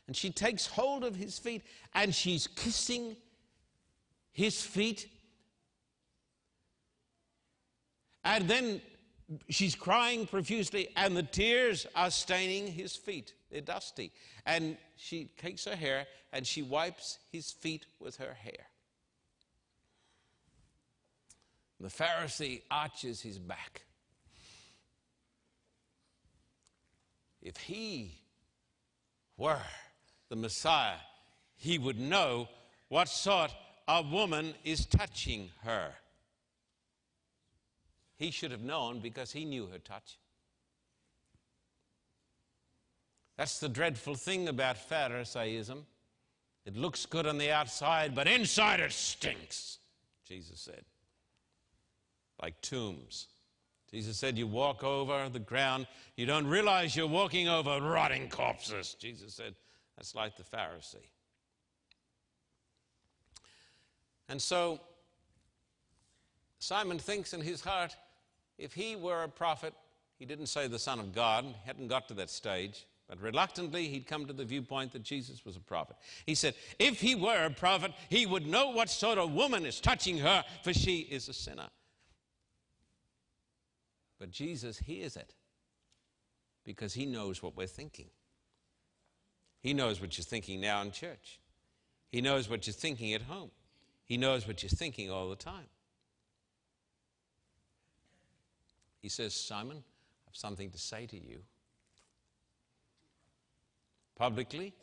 And 0.07 0.15
she 0.15 0.29
takes 0.29 0.65
hold 0.67 1.03
of 1.03 1.15
his 1.15 1.37
feet 1.39 1.63
and 1.93 2.13
she's 2.13 2.47
kissing 2.47 3.17
his 4.31 4.61
feet. 4.61 5.07
And 8.23 8.47
then 8.47 8.81
she's 9.49 9.75
crying 9.75 10.25
profusely, 10.25 10.89
and 10.95 11.15
the 11.15 11.23
tears 11.23 11.85
are 11.95 12.11
staining 12.11 12.67
his 12.67 12.95
feet. 12.95 13.33
They're 13.51 13.61
dusty. 13.61 14.11
And 14.45 14.77
she 14.95 15.29
takes 15.37 15.65
her 15.65 15.75
hair 15.75 16.07
and 16.33 16.47
she 16.47 16.61
wipes 16.61 17.19
his 17.31 17.51
feet 17.51 17.85
with 17.99 18.17
her 18.17 18.33
hair. 18.33 18.67
The 21.79 21.89
Pharisee 21.89 22.61
arches 22.69 23.21
his 23.21 23.39
back. 23.39 23.81
If 27.41 27.57
he 27.57 28.19
were 29.35 29.57
the 30.29 30.35
Messiah, 30.35 30.99
he 31.55 31.79
would 31.79 31.99
know 31.99 32.47
what 32.87 33.09
sort 33.09 33.53
of 33.87 34.11
woman 34.11 34.53
is 34.63 34.85
touching 34.85 35.49
her. 35.63 35.91
He 38.21 38.29
should 38.29 38.51
have 38.51 38.61
known 38.61 38.99
because 38.99 39.31
he 39.31 39.45
knew 39.45 39.65
her 39.65 39.79
touch. 39.79 40.19
That's 43.35 43.59
the 43.59 43.67
dreadful 43.67 44.13
thing 44.13 44.47
about 44.47 44.77
Pharisaism. 44.77 45.87
It 46.67 46.77
looks 46.77 47.07
good 47.07 47.25
on 47.25 47.39
the 47.39 47.49
outside, 47.49 48.13
but 48.13 48.27
inside 48.27 48.79
it 48.79 48.91
stinks, 48.91 49.79
Jesus 50.23 50.59
said. 50.59 50.83
Like 52.39 52.61
tombs. 52.61 53.25
Jesus 53.89 54.17
said, 54.17 54.37
You 54.37 54.45
walk 54.45 54.83
over 54.83 55.27
the 55.27 55.39
ground, 55.39 55.87
you 56.15 56.27
don't 56.27 56.45
realize 56.45 56.95
you're 56.95 57.07
walking 57.07 57.49
over 57.49 57.81
rotting 57.81 58.29
corpses. 58.29 58.95
Jesus 58.99 59.33
said, 59.33 59.55
That's 59.97 60.13
like 60.13 60.37
the 60.37 60.43
Pharisee. 60.43 61.09
And 64.29 64.39
so 64.39 64.79
Simon 66.59 66.99
thinks 66.99 67.33
in 67.33 67.41
his 67.41 67.61
heart, 67.61 67.95
if 68.61 68.73
he 68.73 68.95
were 68.95 69.23
a 69.23 69.27
prophet, 69.27 69.73
he 70.17 70.25
didn't 70.25 70.47
say 70.47 70.67
the 70.67 70.79
Son 70.79 70.99
of 70.99 71.13
God, 71.13 71.43
he 71.45 71.55
hadn't 71.65 71.87
got 71.87 72.07
to 72.09 72.13
that 72.13 72.29
stage, 72.29 72.85
but 73.09 73.19
reluctantly 73.19 73.87
he'd 73.87 74.07
come 74.07 74.25
to 74.27 74.33
the 74.33 74.45
viewpoint 74.45 74.91
that 74.93 75.03
Jesus 75.03 75.43
was 75.43 75.57
a 75.57 75.59
prophet. 75.59 75.97
He 76.25 76.35
said, 76.35 76.53
if 76.79 77.01
he 77.01 77.15
were 77.15 77.45
a 77.45 77.49
prophet, 77.49 77.91
he 78.09 78.25
would 78.25 78.45
know 78.45 78.69
what 78.69 78.89
sort 78.89 79.17
of 79.17 79.33
woman 79.33 79.65
is 79.65 79.81
touching 79.81 80.19
her, 80.19 80.45
for 80.63 80.73
she 80.73 80.99
is 80.99 81.27
a 81.27 81.33
sinner. 81.33 81.67
But 84.19 84.29
Jesus 84.29 84.77
hears 84.77 85.17
it 85.17 85.33
because 86.63 86.93
he 86.93 87.07
knows 87.07 87.41
what 87.41 87.57
we're 87.57 87.65
thinking. 87.65 88.09
He 89.61 89.73
knows 89.73 89.99
what 89.99 90.17
you're 90.17 90.23
thinking 90.23 90.61
now 90.61 90.81
in 90.81 90.91
church. 90.91 91.39
He 92.11 92.21
knows 92.21 92.49
what 92.49 92.67
you're 92.67 92.73
thinking 92.73 93.13
at 93.13 93.23
home. 93.23 93.51
He 94.05 94.17
knows 94.17 94.47
what 94.47 94.61
you're 94.61 94.69
thinking 94.69 95.09
all 95.09 95.29
the 95.29 95.35
time. 95.35 95.67
He 99.01 99.09
says, 99.09 99.33
Simon, 99.33 99.77
I 99.77 100.29
have 100.29 100.35
something 100.35 100.69
to 100.69 100.77
say 100.77 101.05
to 101.07 101.17
you. 101.17 101.39
Publicly, 104.15 104.73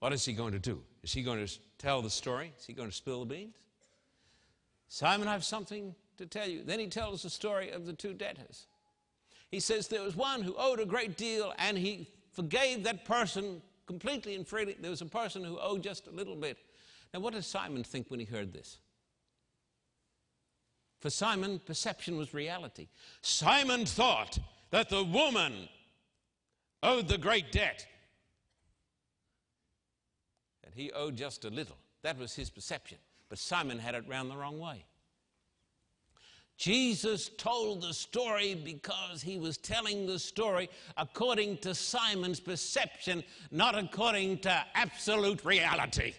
what 0.00 0.12
is 0.12 0.24
he 0.24 0.32
going 0.32 0.52
to 0.52 0.58
do? 0.58 0.82
Is 1.02 1.12
he 1.12 1.22
going 1.22 1.44
to 1.46 1.52
tell 1.78 2.02
the 2.02 2.10
story? 2.10 2.52
Is 2.58 2.66
he 2.66 2.72
going 2.72 2.88
to 2.88 2.94
spill 2.94 3.20
the 3.20 3.34
beans? 3.34 3.54
Simon, 4.88 5.28
I 5.28 5.32
have 5.32 5.44
something 5.44 5.94
to 6.18 6.26
tell 6.26 6.48
you. 6.48 6.62
Then 6.64 6.78
he 6.78 6.88
tells 6.88 7.22
the 7.22 7.30
story 7.30 7.70
of 7.70 7.86
the 7.86 7.92
two 7.92 8.12
debtors. 8.12 8.66
He 9.50 9.60
says 9.60 9.88
there 9.88 10.02
was 10.02 10.16
one 10.16 10.42
who 10.42 10.54
owed 10.58 10.80
a 10.80 10.84
great 10.84 11.16
deal 11.16 11.54
and 11.58 11.78
he 11.78 12.08
forgave 12.32 12.82
that 12.84 13.04
person 13.04 13.62
completely 13.86 14.34
and 14.34 14.46
freely. 14.46 14.76
There 14.80 14.90
was 14.90 15.00
a 15.00 15.06
person 15.06 15.44
who 15.44 15.58
owed 15.60 15.82
just 15.82 16.08
a 16.08 16.10
little 16.10 16.36
bit. 16.36 16.58
Now, 17.12 17.20
what 17.20 17.34
did 17.34 17.44
Simon 17.44 17.84
think 17.84 18.10
when 18.10 18.18
he 18.18 18.26
heard 18.26 18.52
this? 18.52 18.78
For 21.00 21.10
Simon, 21.10 21.58
perception 21.58 22.16
was 22.16 22.32
reality. 22.32 22.88
Simon 23.20 23.84
thought 23.84 24.38
that 24.70 24.88
the 24.88 25.04
woman 25.04 25.68
owed 26.82 27.08
the 27.08 27.18
great 27.18 27.52
debt. 27.52 27.86
and 30.64 30.74
he 30.74 30.90
owed 30.92 31.16
just 31.16 31.44
a 31.44 31.50
little. 31.50 31.76
That 32.02 32.18
was 32.18 32.34
his 32.34 32.50
perception. 32.50 32.98
But 33.28 33.38
Simon 33.38 33.78
had 33.78 33.94
it 33.94 34.04
round 34.08 34.30
the 34.30 34.36
wrong 34.36 34.58
way. 34.58 34.84
Jesus 36.56 37.30
told 37.36 37.82
the 37.82 37.92
story 37.92 38.54
because 38.54 39.22
he 39.22 39.38
was 39.38 39.56
telling 39.58 40.06
the 40.06 40.18
story 40.18 40.70
according 40.96 41.58
to 41.58 41.74
Simon's 41.74 42.38
perception, 42.40 43.24
not 43.50 43.76
according 43.76 44.38
to 44.40 44.64
absolute 44.74 45.44
reality. 45.44 46.14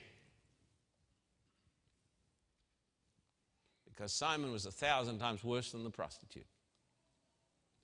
Because 3.95 4.13
Simon 4.13 4.51
was 4.51 4.65
a 4.65 4.71
thousand 4.71 5.19
times 5.19 5.43
worse 5.43 5.71
than 5.71 5.83
the 5.83 5.89
prostitute. 5.89 6.47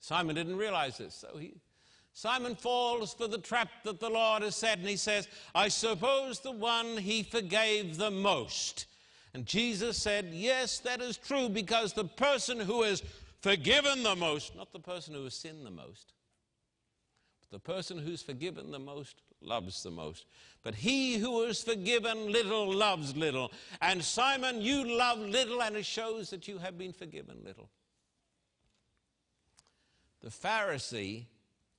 Simon 0.00 0.34
didn't 0.34 0.56
realize 0.56 0.98
this, 0.98 1.14
so 1.14 1.38
he, 1.38 1.54
Simon 2.12 2.54
falls 2.54 3.14
for 3.14 3.28
the 3.28 3.38
trap 3.38 3.68
that 3.84 4.00
the 4.00 4.10
Lord 4.10 4.42
has 4.42 4.56
set, 4.56 4.78
and 4.78 4.88
he 4.88 4.96
says, 4.96 5.28
I 5.54 5.68
suppose 5.68 6.40
the 6.40 6.52
one 6.52 6.98
he 6.98 7.22
forgave 7.22 7.96
the 7.96 8.10
most 8.10 8.86
and 9.34 9.46
Jesus 9.46 9.96
said, 9.96 10.28
Yes, 10.32 10.78
that 10.80 11.00
is 11.00 11.16
true, 11.16 11.48
because 11.48 11.92
the 11.92 12.04
person 12.04 12.60
who 12.60 12.82
is 12.82 13.02
forgiven 13.40 14.02
the 14.02 14.16
most, 14.16 14.54
not 14.56 14.72
the 14.72 14.80
person 14.80 15.14
who 15.14 15.24
has 15.24 15.34
sinned 15.34 15.64
the 15.64 15.70
most, 15.70 16.12
but 17.40 17.50
the 17.50 17.58
person 17.58 17.98
who's 17.98 18.22
forgiven 18.22 18.70
the 18.70 18.78
most 18.78 19.16
loves 19.40 19.82
the 19.82 19.90
most. 19.90 20.26
But 20.62 20.76
he 20.76 21.18
who 21.18 21.42
is 21.42 21.62
forgiven 21.62 22.30
little 22.30 22.72
loves 22.72 23.16
little. 23.16 23.50
And 23.80 24.02
Simon, 24.02 24.60
you 24.60 24.84
love 24.96 25.18
little, 25.18 25.60
and 25.62 25.76
it 25.76 25.84
shows 25.84 26.30
that 26.30 26.46
you 26.46 26.58
have 26.58 26.78
been 26.78 26.92
forgiven 26.92 27.38
little. 27.44 27.68
The 30.20 30.30
Pharisee 30.30 31.24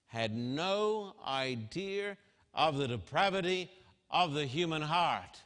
had 0.08 0.36
no 0.36 1.16
idea 1.26 2.18
of 2.54 2.78
the 2.78 2.88
depravity 2.88 3.72
of 4.12 4.34
the 4.34 4.46
human 4.46 4.82
heart. 4.82 5.42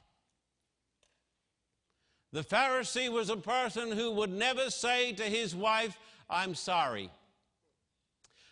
The 2.34 2.44
Pharisee 2.44 3.10
was 3.10 3.30
a 3.30 3.38
person 3.38 3.92
who 3.92 4.12
would 4.12 4.32
never 4.32 4.70
say 4.70 5.14
to 5.14 5.24
his 5.24 5.56
wife, 5.56 5.98
I'm 6.30 6.56
sorry. 6.56 7.10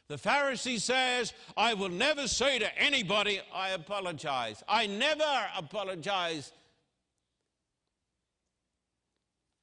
The 0.08 0.18
Pharisee 0.18 0.80
says, 0.80 1.34
I 1.58 1.74
will 1.74 1.90
never 1.90 2.28
say 2.28 2.60
to 2.60 2.78
anybody, 2.78 3.42
I 3.54 3.70
apologize. 3.70 4.64
I 4.68 4.86
never 4.86 5.24
apologize. 5.58 6.52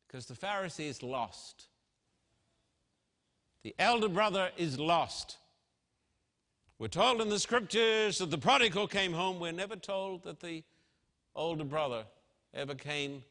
Because 0.06 0.26
the 0.26 0.34
Pharisee 0.34 0.88
is 0.88 1.02
lost. 1.02 1.68
The 3.62 3.74
elder 3.78 4.08
brother 4.08 4.50
is 4.56 4.78
lost. 4.78 5.36
We're 6.78 6.88
told 6.88 7.20
in 7.20 7.28
the 7.28 7.38
scriptures 7.38 8.18
that 8.18 8.32
the 8.32 8.38
prodigal 8.38 8.88
came 8.88 9.12
home. 9.12 9.38
We're 9.38 9.52
never 9.52 9.76
told 9.76 10.24
that 10.24 10.40
the 10.40 10.64
older 11.36 11.64
brother 11.64 12.04
ever 12.52 12.74
came 12.74 13.22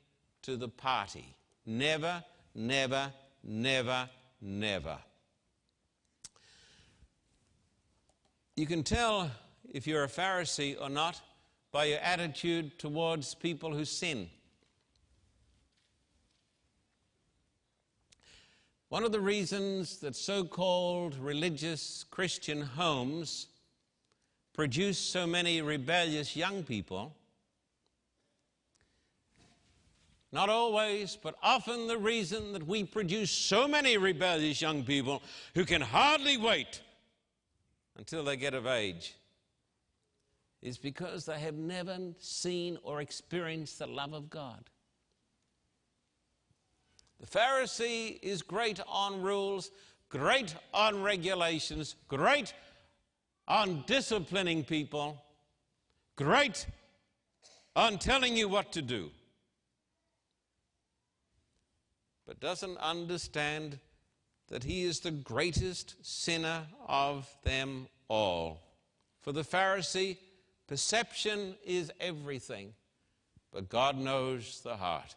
to 0.43 0.55
the 0.55 0.69
party. 0.69 1.35
Never, 1.65 2.23
never, 2.55 3.11
never, 3.43 4.09
never. 4.39 4.97
You 8.61 8.67
can 8.67 8.83
tell 8.83 9.31
if 9.73 9.87
you're 9.87 10.03
a 10.03 10.07
Pharisee 10.07 10.79
or 10.79 10.87
not 10.87 11.19
by 11.71 11.85
your 11.85 11.97
attitude 11.97 12.77
towards 12.77 13.33
people 13.33 13.73
who 13.73 13.85
sin. 13.85 14.29
One 18.89 19.03
of 19.03 19.11
the 19.11 19.19
reasons 19.19 19.97
that 20.01 20.15
so 20.15 20.43
called 20.43 21.15
religious 21.15 22.05
Christian 22.11 22.61
homes 22.61 23.47
produce 24.53 24.99
so 24.99 25.25
many 25.25 25.63
rebellious 25.63 26.35
young 26.35 26.61
people 26.61 27.15
Not 30.31 30.49
always, 30.49 31.17
but 31.21 31.35
often 31.43 31.87
the 31.87 31.97
reason 31.97 32.53
that 32.53 32.65
we 32.65 32.85
produce 32.85 33.31
so 33.31 33.67
many 33.67 33.97
rebellious 33.97 34.61
young 34.61 34.83
people 34.83 35.21
who 35.55 35.65
can 35.65 35.81
hardly 35.81 36.37
wait 36.37 36.79
until 37.97 38.23
they 38.23 38.37
get 38.37 38.53
of 38.53 38.65
age 38.65 39.15
is 40.61 40.77
because 40.77 41.25
they 41.25 41.39
have 41.39 41.55
never 41.55 41.97
seen 42.19 42.77
or 42.83 43.01
experienced 43.01 43.79
the 43.79 43.87
love 43.87 44.13
of 44.13 44.29
God. 44.29 44.69
The 47.19 47.27
Pharisee 47.27 48.19
is 48.21 48.41
great 48.41 48.79
on 48.87 49.21
rules, 49.21 49.71
great 50.09 50.55
on 50.73 51.01
regulations, 51.03 51.95
great 52.07 52.53
on 53.47 53.83
disciplining 53.87 54.63
people, 54.63 55.23
great 56.15 56.65
on 57.75 57.97
telling 57.97 58.35
you 58.35 58.47
what 58.47 58.71
to 58.73 58.81
do. 58.81 59.11
but 62.31 62.39
doesn't 62.39 62.77
understand 62.77 63.77
that 64.51 64.65
he 64.65 64.83
is 64.83 64.99
the 64.99 65.11
greatest 65.11 65.95
sinner 66.05 66.63
of 66.85 67.25
them 67.43 67.87
all. 68.09 68.61
For 69.21 69.31
the 69.31 69.43
Pharisee, 69.43 70.17
perception 70.67 71.55
is 71.65 71.89
everything, 72.01 72.73
but 73.53 73.69
God 73.69 73.97
knows 73.97 74.59
the 74.59 74.75
heart. 74.75 75.15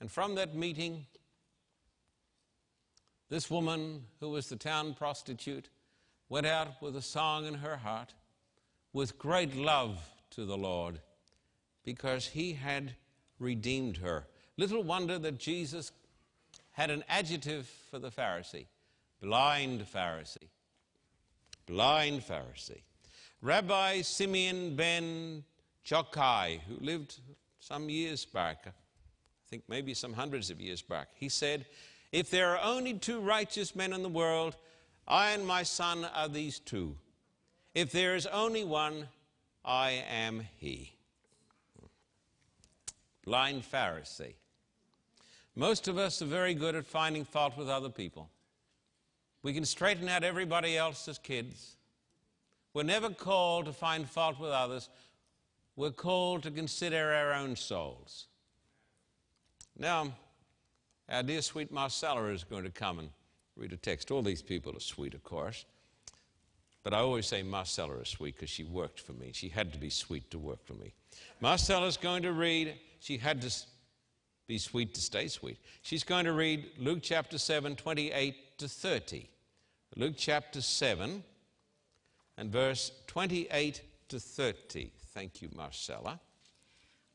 And 0.00 0.10
from 0.10 0.34
that 0.34 0.56
meeting, 0.56 1.06
this 3.30 3.48
woman, 3.48 4.02
who 4.18 4.30
was 4.30 4.48
the 4.48 4.56
town 4.56 4.94
prostitute, 4.94 5.68
went 6.28 6.46
out 6.46 6.82
with 6.82 6.96
a 6.96 7.02
song 7.02 7.46
in 7.46 7.54
her 7.54 7.76
heart, 7.76 8.12
with 8.92 9.18
great 9.18 9.54
love 9.54 10.00
to 10.30 10.44
the 10.44 10.56
Lord, 10.56 10.98
because 11.84 12.26
he 12.26 12.54
had 12.54 12.96
redeemed 13.38 13.98
her. 13.98 14.26
Little 14.56 14.82
wonder 14.82 15.16
that 15.20 15.38
Jesus 15.38 15.92
had 16.74 16.90
an 16.90 17.02
adjective 17.08 17.66
for 17.90 17.98
the 17.98 18.10
Pharisee 18.10 18.66
blind 19.24 19.86
Pharisee. 19.86 20.50
Blind 21.66 22.20
Pharisee. 22.20 22.82
Rabbi 23.40 24.02
Simeon 24.02 24.76
ben 24.76 25.44
Yochai, 25.86 26.60
who 26.68 26.76
lived 26.84 27.20
some 27.58 27.88
years 27.88 28.26
back, 28.26 28.64
I 28.66 28.72
think 29.48 29.62
maybe 29.66 29.94
some 29.94 30.12
hundreds 30.12 30.50
of 30.50 30.60
years 30.60 30.82
back, 30.82 31.08
he 31.14 31.30
said, 31.30 31.64
If 32.12 32.30
there 32.30 32.50
are 32.50 32.62
only 32.62 32.92
two 32.94 33.20
righteous 33.20 33.74
men 33.74 33.94
in 33.94 34.02
the 34.02 34.10
world, 34.10 34.56
I 35.08 35.30
and 35.30 35.46
my 35.46 35.62
son 35.62 36.04
are 36.14 36.28
these 36.28 36.58
two. 36.58 36.96
If 37.74 37.92
there 37.92 38.14
is 38.14 38.26
only 38.26 38.64
one, 38.64 39.08
I 39.64 40.04
am 40.10 40.46
he. 40.58 40.92
Blind 43.24 43.62
Pharisee. 43.62 44.34
Most 45.56 45.86
of 45.88 45.98
us 45.98 46.20
are 46.20 46.26
very 46.26 46.54
good 46.54 46.74
at 46.74 46.86
finding 46.86 47.24
fault 47.24 47.56
with 47.56 47.68
other 47.68 47.88
people. 47.88 48.28
We 49.42 49.52
can 49.52 49.64
straighten 49.64 50.08
out 50.08 50.24
everybody 50.24 50.76
else 50.76 51.06
as 51.06 51.18
kids. 51.18 51.76
We're 52.72 52.82
never 52.82 53.10
called 53.10 53.66
to 53.66 53.72
find 53.72 54.08
fault 54.08 54.40
with 54.40 54.50
others. 54.50 54.88
We're 55.76 55.90
called 55.90 56.42
to 56.44 56.50
consider 56.50 57.12
our 57.12 57.34
own 57.34 57.54
souls. 57.54 58.26
Now, 59.78 60.12
our 61.08 61.22
dear 61.22 61.42
sweet 61.42 61.70
Marcella 61.70 62.26
is 62.28 62.42
going 62.42 62.64
to 62.64 62.70
come 62.70 62.98
and 62.98 63.10
read 63.56 63.72
a 63.72 63.76
text. 63.76 64.10
All 64.10 64.22
these 64.22 64.42
people 64.42 64.76
are 64.76 64.80
sweet, 64.80 65.14
of 65.14 65.22
course. 65.22 65.64
But 66.82 66.94
I 66.94 66.98
always 66.98 67.26
say 67.26 67.42
Marcella 67.42 67.96
is 67.98 68.08
sweet 68.08 68.36
because 68.36 68.50
she 68.50 68.64
worked 68.64 69.00
for 69.00 69.12
me. 69.12 69.30
She 69.32 69.48
had 69.48 69.72
to 69.72 69.78
be 69.78 69.90
sweet 69.90 70.30
to 70.30 70.38
work 70.38 70.64
for 70.64 70.74
me. 70.74 70.92
Marcella 71.40 71.86
is 71.86 71.96
going 71.96 72.22
to 72.22 72.32
read. 72.32 72.74
She 73.00 73.16
had 73.16 73.40
to 73.42 73.50
be 74.46 74.58
sweet 74.58 74.94
to 74.94 75.00
stay 75.00 75.28
sweet. 75.28 75.58
She's 75.82 76.04
going 76.04 76.26
to 76.26 76.32
read 76.32 76.66
Luke 76.78 77.00
chapter 77.02 77.38
7, 77.38 77.76
28 77.76 78.58
to 78.58 78.68
30. 78.68 79.28
Luke 79.96 80.14
chapter 80.16 80.60
7 80.60 81.22
and 82.36 82.50
verse 82.50 82.90
28 83.06 83.82
to 84.08 84.20
30. 84.20 84.92
Thank 85.14 85.40
you, 85.40 85.48
Marcella. 85.54 86.20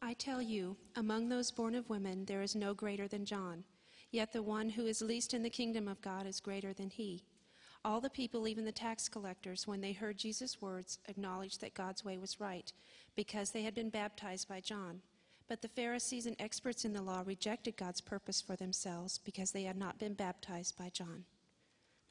I 0.02 0.14
tell 0.14 0.42
you, 0.42 0.78
among 0.96 1.28
those 1.28 1.52
born 1.52 1.76
of 1.76 1.90
women, 1.90 2.26
there 2.26 2.42
is 2.42 2.56
no 2.56 2.74
greater 2.74 3.08
than 3.08 3.26
John. 3.26 3.64
Yet 4.12 4.32
the 4.32 4.42
one 4.42 4.70
who 4.70 4.86
is 4.86 5.02
least 5.02 5.34
in 5.34 5.44
the 5.44 5.50
kingdom 5.50 5.88
of 5.88 6.02
God 6.02 6.26
is 6.26 6.40
greater 6.40 6.74
than 6.74 6.90
he. 6.90 7.26
All 7.86 8.02
the 8.02 8.10
people, 8.10 8.48
even 8.48 8.66
the 8.66 8.72
tax 8.72 9.08
collectors, 9.08 9.68
when 9.68 9.82
they 9.82 9.94
heard 9.94 10.18
Jesus' 10.18 10.62
words, 10.62 11.00
acknowledged 11.08 11.62
that 11.62 11.74
God's 11.74 12.04
way 12.04 12.18
was 12.18 12.40
right, 12.40 12.72
because 13.16 13.52
they 13.52 13.64
had 13.64 13.76
been 13.76 13.90
baptized 13.90 14.48
by 14.48 14.62
John. 14.62 15.02
But 15.50 15.64
the 15.64 15.68
Pharisees 15.68 16.28
and 16.28 16.36
experts 16.40 16.86
in 16.86 16.94
the 16.94 17.02
law 17.02 17.24
rejected 17.26 17.76
God's 17.76 18.02
purpose 18.02 18.40
for 18.40 18.56
themselves 18.56 19.18
because 19.18 19.52
they 19.52 19.64
had 19.64 19.78
not 19.78 19.98
been 19.98 20.14
baptized 20.14 20.78
by 20.78 20.90
John. 20.90 21.26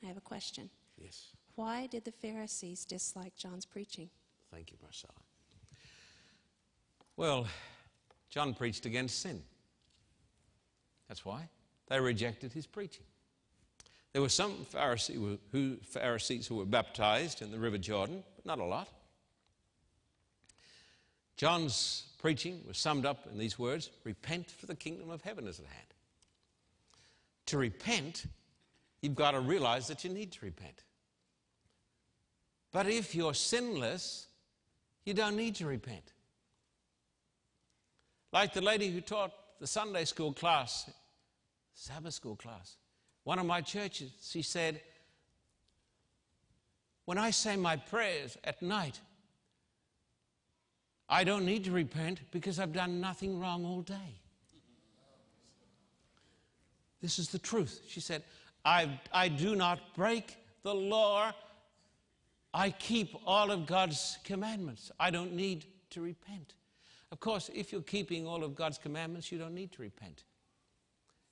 I 0.02 0.06
have 0.06 0.16
a 0.16 0.20
question. 0.20 0.68
Yes. 1.00 1.28
Why 1.54 1.86
did 1.86 2.04
the 2.04 2.10
Pharisees 2.10 2.84
dislike 2.84 3.36
John's 3.36 3.64
preaching? 3.64 4.10
Thank 4.52 4.72
you, 4.72 4.76
Marcella. 4.82 5.14
Well, 7.16 7.46
John 8.28 8.54
preached 8.54 8.86
against 8.86 9.20
sin. 9.20 9.40
That's 11.06 11.24
why. 11.24 11.48
They 11.86 12.00
rejected 12.00 12.52
his 12.52 12.66
preaching. 12.66 13.04
There 14.12 14.22
were 14.22 14.28
some 14.28 14.66
Pharisee 14.72 15.38
who, 15.52 15.76
Pharisees 15.76 16.48
who 16.48 16.56
were 16.56 16.64
baptized 16.64 17.40
in 17.40 17.52
the 17.52 17.58
River 17.58 17.78
Jordan, 17.78 18.24
but 18.34 18.46
not 18.46 18.58
a 18.58 18.64
lot. 18.64 18.88
John's 21.36 22.07
preaching 22.18 22.62
was 22.66 22.76
summed 22.76 23.06
up 23.06 23.26
in 23.30 23.38
these 23.38 23.58
words 23.58 23.90
Repent, 24.04 24.50
for 24.50 24.66
the 24.66 24.74
kingdom 24.74 25.10
of 25.10 25.22
heaven 25.22 25.46
is 25.46 25.58
at 25.58 25.66
hand. 25.66 25.86
To 27.46 27.58
repent, 27.58 28.26
you've 29.00 29.14
got 29.14 29.30
to 29.30 29.40
realize 29.40 29.88
that 29.88 30.04
you 30.04 30.10
need 30.10 30.32
to 30.32 30.44
repent. 30.44 30.84
But 32.72 32.86
if 32.86 33.14
you're 33.14 33.34
sinless, 33.34 34.26
you 35.04 35.14
don't 35.14 35.36
need 35.36 35.54
to 35.56 35.66
repent. 35.66 36.12
Like 38.32 38.52
the 38.52 38.60
lady 38.60 38.90
who 38.90 39.00
taught 39.00 39.32
the 39.58 39.66
Sunday 39.66 40.04
school 40.04 40.32
class, 40.32 40.90
Sabbath 41.74 42.12
school 42.12 42.36
class, 42.36 42.76
one 43.24 43.38
of 43.38 43.46
my 43.46 43.62
churches, 43.62 44.10
she 44.22 44.42
said, 44.42 44.80
When 47.06 47.16
I 47.16 47.30
say 47.30 47.56
my 47.56 47.76
prayers 47.76 48.36
at 48.44 48.60
night, 48.60 49.00
I 51.08 51.24
don't 51.24 51.46
need 51.46 51.64
to 51.64 51.70
repent 51.70 52.20
because 52.30 52.58
I've 52.58 52.72
done 52.72 53.00
nothing 53.00 53.40
wrong 53.40 53.64
all 53.64 53.82
day. 53.82 54.20
This 57.00 57.18
is 57.18 57.28
the 57.28 57.38
truth. 57.38 57.82
She 57.88 58.00
said, 58.00 58.22
I, 58.64 59.00
I 59.12 59.28
do 59.28 59.56
not 59.56 59.94
break 59.94 60.36
the 60.62 60.74
law. 60.74 61.32
I 62.52 62.70
keep 62.70 63.14
all 63.24 63.50
of 63.50 63.66
God's 63.66 64.18
commandments. 64.24 64.90
I 64.98 65.10
don't 65.10 65.32
need 65.32 65.64
to 65.90 66.00
repent. 66.00 66.54
Of 67.10 67.20
course, 67.20 67.50
if 67.54 67.72
you're 67.72 67.80
keeping 67.82 68.26
all 68.26 68.44
of 68.44 68.54
God's 68.54 68.78
commandments, 68.78 69.32
you 69.32 69.38
don't 69.38 69.54
need 69.54 69.72
to 69.72 69.82
repent. 69.82 70.24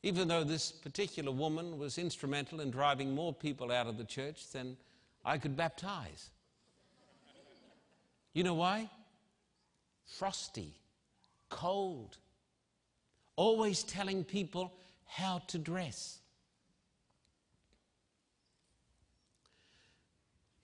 Even 0.02 0.28
though 0.28 0.44
this 0.44 0.70
particular 0.70 1.32
woman 1.32 1.78
was 1.78 1.98
instrumental 1.98 2.60
in 2.60 2.70
driving 2.70 3.14
more 3.14 3.34
people 3.34 3.72
out 3.72 3.86
of 3.86 3.98
the 3.98 4.04
church 4.04 4.50
than 4.52 4.76
I 5.24 5.36
could 5.36 5.56
baptize. 5.56 6.30
You 8.32 8.44
know 8.44 8.54
why? 8.54 8.88
Frosty, 10.06 10.74
cold, 11.50 12.16
always 13.34 13.82
telling 13.82 14.24
people 14.24 14.72
how 15.04 15.42
to 15.48 15.58
dress. 15.58 16.20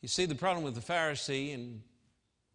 You 0.01 0.09
see, 0.09 0.27
the 0.27 0.35
problem 0.35 0.65
with 0.65 0.75
the 0.75 0.81
Pharisee, 0.81 1.55
and 1.55 1.81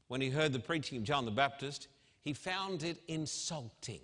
when 0.07 0.21
he 0.21 0.29
heard 0.29 0.51
the 0.53 0.59
preaching 0.59 0.97
of 0.97 1.03
John 1.03 1.25
the 1.25 1.31
Baptist, 1.31 1.87
he 2.21 2.33
found 2.33 2.83
it 2.83 3.01
insulting. 3.07 4.01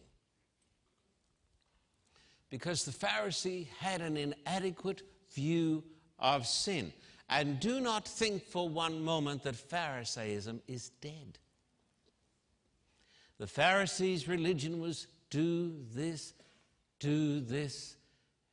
Because 2.49 2.86
the 2.86 2.91
Pharisee 2.91 3.67
had 3.79 4.01
an 4.01 4.15
inadequate 4.15 5.01
view 5.34 5.84
of 6.19 6.45
sin. 6.45 6.93
And 7.29 7.59
do 7.59 7.81
not 7.81 8.07
think 8.07 8.45
for 8.45 8.69
one 8.69 9.03
moment 9.03 9.43
that 9.43 9.55
Pharisaism 9.55 10.61
is 10.67 10.89
dead. 11.01 11.39
The 13.39 13.47
Pharisees' 13.47 14.27
religion 14.27 14.79
was 14.79 15.07
do 15.29 15.73
this, 15.93 16.34
do 16.99 17.39
this, 17.39 17.95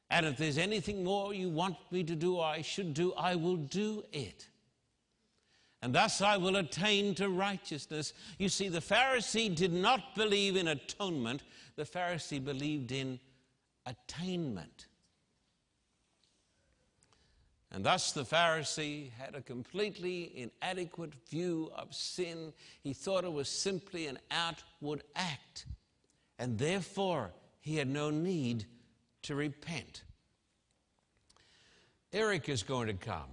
and 0.09 0.26
if 0.26 0.37
there's 0.37 0.59
anything 0.59 1.05
more 1.05 1.33
you 1.33 1.49
want 1.49 1.76
me 1.91 2.03
to 2.05 2.16
do 2.16 2.41
I 2.41 2.62
should 2.62 2.95
do, 2.95 3.12
I 3.14 3.37
will 3.37 3.57
do 3.57 4.05
it 4.12 4.51
and 5.83 5.95
thus 5.95 6.20
I 6.20 6.37
will 6.37 6.57
attain 6.57 7.14
to 7.16 7.28
righteousness. 7.28 8.12
You 8.39 8.49
see, 8.49 8.68
the 8.68 8.81
Pharisee 8.81 9.55
did 9.55 9.72
not 9.72 10.14
believe 10.14 10.57
in 10.57 10.68
atonement, 10.68 11.43
the 11.76 11.85
Pharisee 11.85 12.45
believed 12.45 12.93
in 12.93 13.18
attainment. 13.87 14.87
And 17.73 17.85
thus 17.85 18.12
the 18.12 18.25
Pharisee 18.25 19.12
had 19.12 19.35
a 19.35 19.41
completely 19.41 20.51
inadequate 20.62 21.14
view 21.29 21.71
of 21.77 21.95
sin. 21.95 22.53
He 22.83 22.93
thought 22.93 23.25
it 23.25 23.33
was 23.33 23.49
simply 23.49 24.07
an 24.07 24.18
outward 24.31 25.05
act, 25.14 25.66
and 26.39 26.59
therefore 26.59 27.31
he 27.61 27.77
had 27.77 27.89
no 27.89 28.11
need 28.11 28.66
to 29.23 29.35
repent. 29.35 30.03
Eric 32.12 32.49
is 32.49 32.64
going 32.64 32.89
to 32.89 32.95
come 32.95 33.31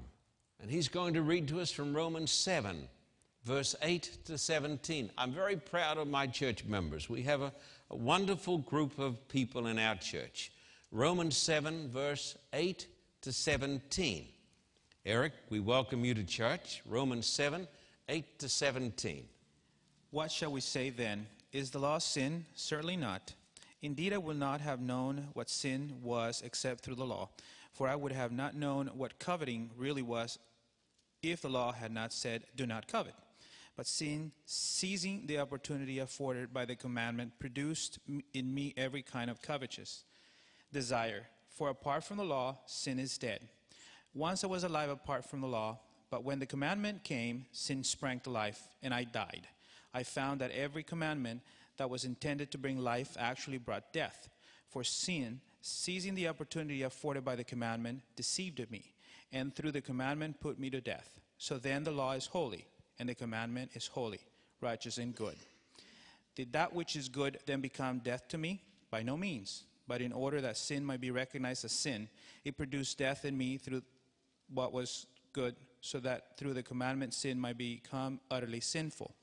and 0.60 0.70
he's 0.70 0.88
going 0.88 1.14
to 1.14 1.22
read 1.22 1.48
to 1.48 1.62
us 1.62 1.72
from 1.72 1.96
Romans 1.96 2.32
7, 2.32 2.88
verse 3.44 3.76
8 3.82 4.18
to 4.26 4.38
17. 4.38 5.12
I'm 5.18 5.32
very 5.32 5.56
proud 5.56 5.98
of 5.98 6.08
my 6.08 6.28
church 6.28 6.66
members. 6.66 7.10
We 7.10 7.24
have 7.24 7.42
a, 7.42 7.54
a 7.90 7.96
wonderful 7.96 8.60
group 8.60 8.98
of 9.00 9.28
people 9.30 9.68
in 9.68 9.80
our 9.80 9.96
church. 9.96 10.52
Romans 10.92 11.38
7, 11.38 11.90
verse 11.90 12.38
8 12.54 12.88
to 13.22 13.32
17. 13.32 14.28
Eric, 15.06 15.34
we 15.50 15.60
welcome 15.60 16.06
you 16.06 16.14
to 16.14 16.24
church. 16.24 16.82
Romans 16.86 17.26
7, 17.28 17.68
8 18.10 18.40
to 18.40 18.50
17. 18.50 19.26
What 20.12 20.32
shall 20.32 20.52
we 20.52 20.62
say 20.62 20.90
then? 20.90 21.28
Is 21.52 21.72
the 21.72 21.80
law 21.80 21.98
sin? 21.98 22.46
Certainly 22.56 22.98
not. 22.98 23.34
Indeed, 23.82 24.14
I 24.14 24.18
would 24.18 24.38
not 24.38 24.62
have 24.62 24.80
known 24.80 25.30
what 25.34 25.50
sin 25.50 25.94
was 26.02 26.42
except 26.44 26.82
through 26.82 26.96
the 26.96 27.06
law, 27.06 27.30
for 27.74 27.88
I 27.88 27.96
would 27.96 28.12
have 28.12 28.32
not 28.32 28.56
known 28.56 28.88
what 28.88 29.20
coveting 29.20 29.72
really 29.78 30.02
was 30.02 30.40
if 31.22 31.42
the 31.42 31.50
law 31.50 31.72
had 31.72 31.92
not 31.92 32.14
said, 32.14 32.44
Do 32.56 32.66
not 32.66 32.88
covet. 32.88 33.16
But 33.76 33.88
sin, 33.88 34.32
seizing 34.46 35.28
the 35.28 35.40
opportunity 35.40 36.00
afforded 36.00 36.54
by 36.54 36.66
the 36.66 36.76
commandment, 36.76 37.40
produced 37.40 38.00
in 38.34 38.54
me 38.54 38.74
every 38.76 39.04
kind 39.04 39.30
of 39.30 39.42
covetous 39.42 40.04
desire. 40.74 41.28
For 41.58 41.70
apart 41.70 42.04
from 42.04 42.18
the 42.18 42.24
law, 42.24 42.60
sin 42.68 43.00
is 43.00 43.18
dead. 43.18 43.40
Once 44.14 44.44
I 44.44 44.48
was 44.48 44.64
alive 44.64 44.92
apart 44.92 45.26
from 45.26 45.42
the 45.42 45.48
law, 45.48 45.80
but 46.12 46.24
when 46.24 46.38
the 46.38 46.46
commandment 46.46 47.04
came, 47.04 47.48
sin 47.52 47.84
sprang 47.84 48.20
to 48.22 48.30
life, 48.30 48.68
and 48.84 48.94
I 48.94 49.06
died. 49.06 49.48
I 49.92 50.04
found 50.04 50.40
that 50.42 50.52
every 50.52 50.84
commandment 50.84 51.42
that 51.78 51.90
was 51.90 52.06
intended 52.06 52.52
to 52.52 52.60
bring 52.60 52.78
life 52.78 53.18
actually 53.20 53.58
brought 53.58 53.92
death. 53.92 54.30
For 54.70 54.84
sin, 54.84 55.42
seizing 55.62 56.14
the 56.14 56.28
opportunity 56.28 56.84
afforded 56.84 57.26
by 57.26 57.36
the 57.36 57.44
commandment, 57.44 58.02
deceived 58.16 58.70
me 58.70 58.94
and 59.32 59.56
through 59.56 59.72
the 59.72 59.82
commandment 59.82 60.40
put 60.40 60.60
me 60.60 60.70
to 60.70 60.80
death. 60.80 61.20
So 61.40 61.58
then 61.58 61.84
the 61.84 61.92
law 61.92 62.14
is 62.14 62.28
holy, 62.28 62.66
and 63.00 63.10
the 63.10 63.16
commandment 63.16 63.72
is 63.74 63.88
holy, 63.88 64.20
righteous, 64.62 65.00
and 65.00 65.16
good. 65.16 65.38
Did 66.36 66.54
that 66.54 66.72
which 66.72 66.96
is 66.96 67.10
good 67.10 67.40
then 67.48 67.62
become 67.62 67.98
death 67.98 68.28
to 68.28 68.38
me? 68.38 68.62
By 68.92 69.02
no 69.02 69.18
means. 69.18 69.64
But 69.88 70.02
in 70.02 70.12
order 70.12 70.42
that 70.42 70.58
sin 70.58 70.84
might 70.84 71.02
be 71.02 71.12
recognized 71.12 71.66
as 71.66 71.72
sin, 71.72 72.10
it 72.44 72.58
produced 72.58 72.98
death 72.98 73.26
in 73.26 73.38
me 73.38 73.58
through 73.58 73.84
what 74.54 74.74
was 74.74 75.08
good, 75.34 75.56
so 75.82 76.00
that 76.00 76.38
through 76.38 76.54
the 76.54 76.64
commandment 76.64 77.14
sin 77.14 77.40
might 77.40 77.58
become 77.58 78.20
utterly 78.30 78.60
sinful. 78.60 79.14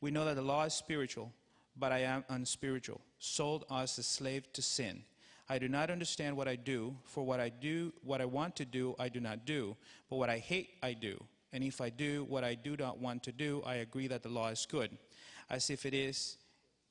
We 0.00 0.10
know 0.10 0.24
that 0.24 0.36
the 0.36 0.42
law 0.42 0.64
is 0.64 0.74
spiritual, 0.74 1.32
but 1.76 1.92
I 1.92 2.00
am 2.00 2.24
unspiritual, 2.28 3.00
sold 3.18 3.64
as 3.70 3.98
a 3.98 4.02
slave 4.02 4.52
to 4.54 4.62
sin. 4.62 5.02
I 5.48 5.58
do 5.58 5.68
not 5.68 5.90
understand 5.90 6.36
what 6.36 6.48
I 6.48 6.56
do, 6.56 6.96
for 7.04 7.24
what 7.24 7.38
I 7.38 7.50
do, 7.50 7.92
what 8.02 8.20
I 8.20 8.24
want 8.24 8.56
to 8.56 8.64
do, 8.64 8.94
I 8.98 9.08
do 9.08 9.20
not 9.20 9.44
do, 9.44 9.76
but 10.10 10.16
what 10.16 10.30
I 10.30 10.38
hate, 10.38 10.70
I 10.82 10.92
do. 10.92 11.22
And 11.52 11.62
if 11.62 11.80
I 11.80 11.90
do 11.90 12.24
what 12.24 12.44
I 12.44 12.54
do 12.54 12.76
not 12.76 12.98
want 12.98 13.22
to 13.24 13.32
do, 13.32 13.62
I 13.64 13.76
agree 13.76 14.08
that 14.08 14.22
the 14.22 14.28
law 14.28 14.48
is 14.48 14.66
good. 14.68 14.90
As 15.48 15.70
if 15.70 15.86
it 15.86 15.94
is, 15.94 16.36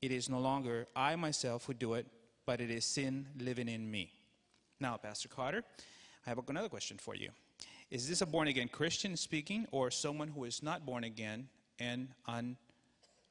it 0.00 0.10
is 0.10 0.28
no 0.28 0.38
longer 0.38 0.86
I 0.96 1.16
myself 1.16 1.66
who 1.66 1.74
do 1.74 1.94
it, 1.94 2.06
but 2.46 2.60
it 2.60 2.70
is 2.70 2.84
sin 2.84 3.26
living 3.38 3.68
in 3.68 3.90
me. 3.90 4.12
Now, 4.80 4.96
Pastor 4.96 5.28
Carter, 5.28 5.64
I 6.26 6.30
have 6.30 6.40
another 6.48 6.68
question 6.68 6.96
for 6.96 7.14
you. 7.14 7.30
Is 7.90 8.08
this 8.08 8.20
a 8.20 8.26
born 8.26 8.48
again 8.48 8.68
Christian 8.68 9.16
speaking, 9.16 9.66
or 9.70 9.90
someone 9.90 10.28
who 10.28 10.44
is 10.44 10.62
not 10.62 10.86
born 10.86 11.04
again 11.04 11.48
and 11.78 12.08
an 12.26 12.56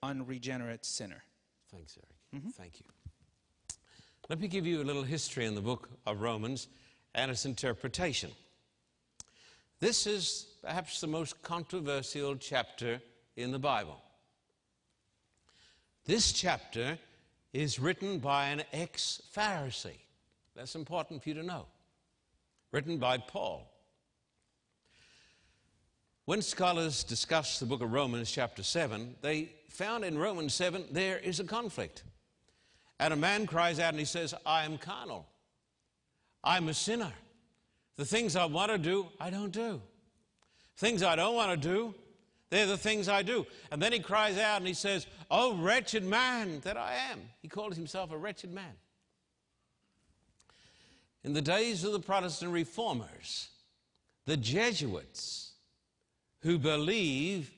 unregenerate 0.03 0.86
sinner? 0.86 1.24
Thanks, 1.72 1.97
Eric. 1.97 2.43
Mm-hmm. 2.43 2.49
Thank 2.51 2.80
you. 2.80 2.86
Let 4.30 4.39
me 4.39 4.47
give 4.47 4.66
you 4.66 4.82
a 4.82 4.84
little 4.84 5.03
history 5.03 5.45
in 5.45 5.55
the 5.55 5.61
book 5.61 5.89
of 6.05 6.22
Romans 6.22 6.68
and 7.13 7.30
its 7.30 7.45
interpretation. 7.45 8.32
This 9.80 10.07
is 10.07 10.47
perhaps 10.63 11.01
the 11.01 11.07
most 11.07 11.41
controversial 11.43 12.36
chapter 12.36 13.01
in 13.36 13.51
the 13.51 13.59
Bible. 13.59 14.01
This 16.05 16.32
chapter 16.32 16.97
is 17.56 17.80
written 17.80 18.20
by 18.20 18.47
an 18.47 18.64
ex 18.74 19.22
Pharisee. 19.34 20.01
That's 20.56 20.76
important 20.76 21.24
for 21.24 21.30
you 21.30 21.36
to 21.36 21.43
know. 21.43 21.68
Written 22.74 22.97
by 22.97 23.18
Paul. 23.18 23.72
When 26.26 26.41
scholars 26.41 27.03
discuss 27.03 27.60
the 27.60 27.66
book 27.66 27.82
of 27.82 27.93
Romans, 27.93 28.30
chapter 28.30 28.62
7, 28.62 29.16
they 29.22 29.53
found 29.70 30.03
in 30.03 30.18
Romans 30.18 30.53
7 30.53 30.84
there 30.91 31.18
is 31.20 31.39
a 31.39 31.45
conflict. 31.45 32.03
And 32.99 33.14
a 33.14 33.18
man 33.18 33.47
cries 33.47 33.80
out 33.80 33.89
and 33.89 33.99
he 33.99 34.06
says, 34.06 34.34
I 34.45 34.66
am 34.66 34.78
carnal. 34.78 35.26
I'm 36.43 36.68
a 36.68 36.74
sinner. 36.74 37.14
The 37.95 38.06
things 38.06 38.36
I 38.36 38.45
want 38.45 38.72
to 38.72 38.78
do, 38.78 39.08
I 39.18 39.30
don't 39.30 39.51
do. 39.51 39.82
Things 40.76 41.03
I 41.03 41.16
don't 41.16 41.36
want 41.36 41.62
to 41.62 41.68
do, 41.70 41.95
they're 42.50 42.68
the 42.68 42.78
things 42.78 43.10
I 43.10 43.24
do. 43.24 43.46
And 43.72 43.82
then 43.82 43.91
he 43.91 44.00
cries 44.00 44.38
out 44.38 44.58
and 44.58 44.68
he 44.68 44.74
says, 44.74 45.08
Oh, 45.32 45.58
wretched 45.58 46.04
man 46.04 46.60
that 46.62 46.78
I 46.78 46.96
am. 47.12 47.22
He 47.41 47.48
calls 47.48 47.76
himself 47.76 48.12
a 48.12 48.18
wretched 48.18 48.54
man. 48.54 48.74
In 51.24 51.34
the 51.34 51.41
days 51.41 51.84
of 51.84 51.91
the 51.91 52.00
Protestant 52.00 52.52
reformers, 52.52 53.50
the 54.26 54.38
Jesuits, 54.38 55.54
who 56.41 56.60
believe 56.60 57.52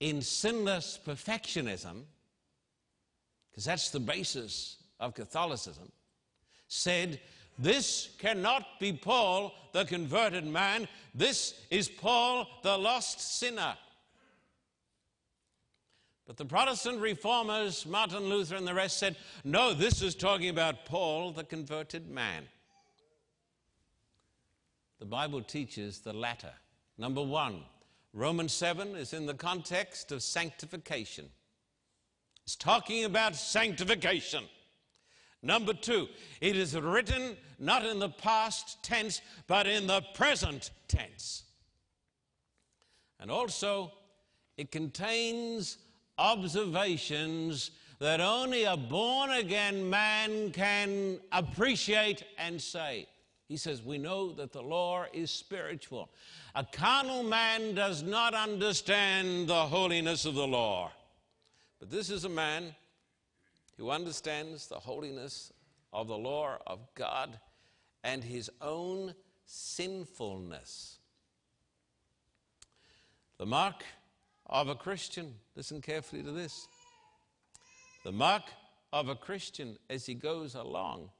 in 0.00 0.22
sinless 0.22 0.98
perfectionism, 1.06 2.04
because 3.50 3.66
that's 3.66 3.90
the 3.90 4.00
basis 4.00 4.76
of 4.98 5.14
Catholicism, 5.14 5.92
said, 6.68 7.20
This 7.58 8.10
cannot 8.18 8.66
be 8.80 8.92
Paul, 8.92 9.54
the 9.72 9.84
converted 9.84 10.46
man. 10.46 10.88
This 11.14 11.54
is 11.70 11.88
Paul, 11.88 12.46
the 12.62 12.76
lost 12.76 13.20
sinner. 13.38 13.76
But 16.26 16.36
the 16.36 16.44
Protestant 16.44 17.00
reformers, 17.00 17.84
Martin 17.84 18.24
Luther 18.24 18.56
and 18.56 18.66
the 18.66 18.74
rest, 18.74 18.98
said, 18.98 19.16
No, 19.44 19.74
this 19.74 20.00
is 20.02 20.14
talking 20.14 20.48
about 20.48 20.86
Paul, 20.86 21.32
the 21.32 21.44
converted 21.44 22.08
man. 22.08 22.44
The 24.98 25.04
Bible 25.04 25.42
teaches 25.42 26.00
the 26.00 26.14
latter. 26.14 26.52
Number 26.96 27.22
one, 27.22 27.60
Romans 28.14 28.52
7 28.52 28.94
is 28.96 29.12
in 29.12 29.26
the 29.26 29.34
context 29.34 30.12
of 30.12 30.22
sanctification. 30.22 31.28
It's 32.44 32.56
talking 32.56 33.04
about 33.04 33.36
sanctification. 33.36 34.44
Number 35.44 35.74
two, 35.74 36.08
it 36.40 36.56
is 36.56 36.74
written 36.74 37.36
not 37.58 37.84
in 37.84 37.98
the 37.98 38.08
past 38.08 38.82
tense, 38.82 39.20
but 39.46 39.66
in 39.66 39.86
the 39.86 40.02
present 40.14 40.70
tense. 40.88 41.44
And 43.20 43.30
also, 43.30 43.92
it 44.56 44.72
contains 44.72 45.76
observations 46.16 47.72
that 47.98 48.20
only 48.20 48.64
a 48.64 48.76
born 48.76 49.30
again 49.30 49.88
man 49.88 50.50
can 50.50 51.20
appreciate 51.30 52.24
and 52.38 52.60
say. 52.60 53.06
He 53.46 53.58
says, 53.58 53.82
We 53.82 53.98
know 53.98 54.32
that 54.32 54.52
the 54.52 54.62
law 54.62 55.04
is 55.12 55.30
spiritual. 55.30 56.10
A 56.54 56.64
carnal 56.64 57.22
man 57.22 57.74
does 57.74 58.02
not 58.02 58.34
understand 58.34 59.48
the 59.48 59.66
holiness 59.66 60.24
of 60.24 60.34
the 60.34 60.46
law. 60.46 60.90
But 61.78 61.90
this 61.90 62.08
is 62.08 62.24
a 62.24 62.30
man 62.30 62.74
who 63.76 63.90
understands 63.90 64.68
the 64.68 64.78
holiness 64.78 65.52
of 65.92 66.08
the 66.08 66.16
law 66.16 66.58
of 66.66 66.80
God 66.94 67.38
and 68.02 68.22
his 68.22 68.50
own 68.60 69.14
sinfulness. 69.46 70.98
The 73.38 73.46
mark 73.46 73.84
of 74.46 74.68
a 74.68 74.74
Christian, 74.74 75.34
listen 75.56 75.80
carefully 75.80 76.22
to 76.22 76.30
this. 76.30 76.68
The 78.04 78.12
mark 78.12 78.42
of 78.92 79.08
a 79.08 79.14
Christian 79.14 79.76
as 79.90 80.06
he 80.06 80.14
goes 80.14 80.54
along 80.54 81.10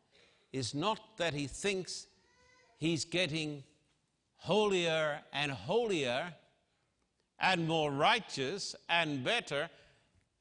is 0.52 0.74
not 0.74 1.16
that 1.16 1.34
he 1.34 1.46
thinks 1.46 2.06
he's 2.78 3.04
getting 3.04 3.64
holier 4.36 5.20
and 5.32 5.50
holier 5.50 6.34
and 7.40 7.66
more 7.66 7.90
righteous 7.90 8.76
and 8.88 9.24
better, 9.24 9.68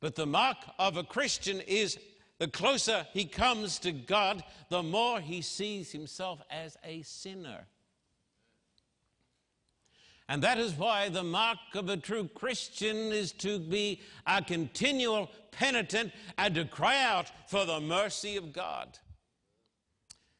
but 0.03 0.15
the 0.15 0.25
mark 0.25 0.57
of 0.79 0.97
a 0.97 1.03
Christian 1.05 1.61
is 1.61 1.97
the 2.37 2.49
closer 2.49 3.07
he 3.13 3.23
comes 3.23 3.79
to 3.79 3.93
God, 3.93 4.43
the 4.67 4.83
more 4.83 5.21
he 5.21 5.41
sees 5.41 5.93
himself 5.93 6.41
as 6.51 6.75
a 6.83 7.03
sinner. 7.03 7.67
And 10.27 10.43
that 10.43 10.57
is 10.57 10.73
why 10.73 11.07
the 11.07 11.23
mark 11.23 11.57
of 11.73 11.87
a 11.87 11.95
true 11.95 12.27
Christian 12.35 13.13
is 13.13 13.31
to 13.31 13.59
be 13.59 14.01
a 14.27 14.41
continual 14.41 15.31
penitent 15.51 16.11
and 16.37 16.53
to 16.55 16.65
cry 16.65 17.01
out 17.01 17.31
for 17.47 17.63
the 17.63 17.79
mercy 17.79 18.35
of 18.35 18.51
God. 18.51 18.99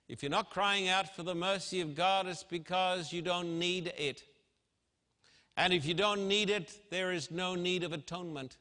If 0.09 0.22
you're 0.22 0.30
not 0.30 0.49
crying 0.49 0.89
out 0.89 1.16
for 1.16 1.24
the 1.24 1.36
mercy 1.36 1.80
of 1.80 1.95
God, 1.95 2.28
it's 2.28 2.43
because 2.43 3.14
you 3.14 3.22
don't 3.22 3.57
need 3.59 3.93
it. 3.97 4.24
And 5.55 5.72
if 5.72 5.86
you 5.86 5.93
don't 5.93 6.28
need 6.28 6.49
it, 6.49 6.70
there 6.89 7.14
is 7.14 7.32
no 7.32 7.55
need 7.55 7.86
of 7.86 7.93
atonement. 7.93 8.57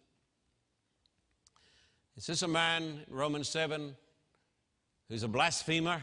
Is 2.16 2.26
this 2.26 2.42
a 2.42 2.48
man, 2.48 3.02
Romans 3.08 3.48
7, 3.48 3.96
who's 5.08 5.22
a 5.22 5.28
blasphemer, 5.28 6.02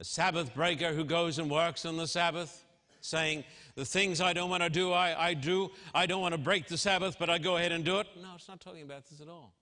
a 0.00 0.04
Sabbath 0.04 0.54
breaker 0.54 0.92
who 0.92 1.04
goes 1.04 1.38
and 1.38 1.50
works 1.50 1.84
on 1.84 1.96
the 1.96 2.06
Sabbath? 2.06 2.64
saying, 3.00 3.44
The 3.74 3.84
things 3.84 4.20
I 4.20 4.32
don't 4.32 4.50
want 4.50 4.62
to 4.62 4.70
do, 4.70 4.92
I, 4.92 5.28
I 5.28 5.34
do. 5.34 5.70
I 5.94 6.06
don't 6.06 6.20
want 6.20 6.32
to 6.32 6.38
break 6.38 6.66
the 6.66 6.78
Sabbath, 6.78 7.16
but 7.18 7.30
I 7.30 7.38
go 7.38 7.56
ahead 7.56 7.72
and 7.72 7.84
do 7.84 7.98
it. 7.98 8.06
No, 8.20 8.28
it's 8.34 8.48
not 8.48 8.60
talking 8.60 8.82
about 8.82 9.06
this 9.06 9.20
at 9.20 9.28
all. 9.28 9.52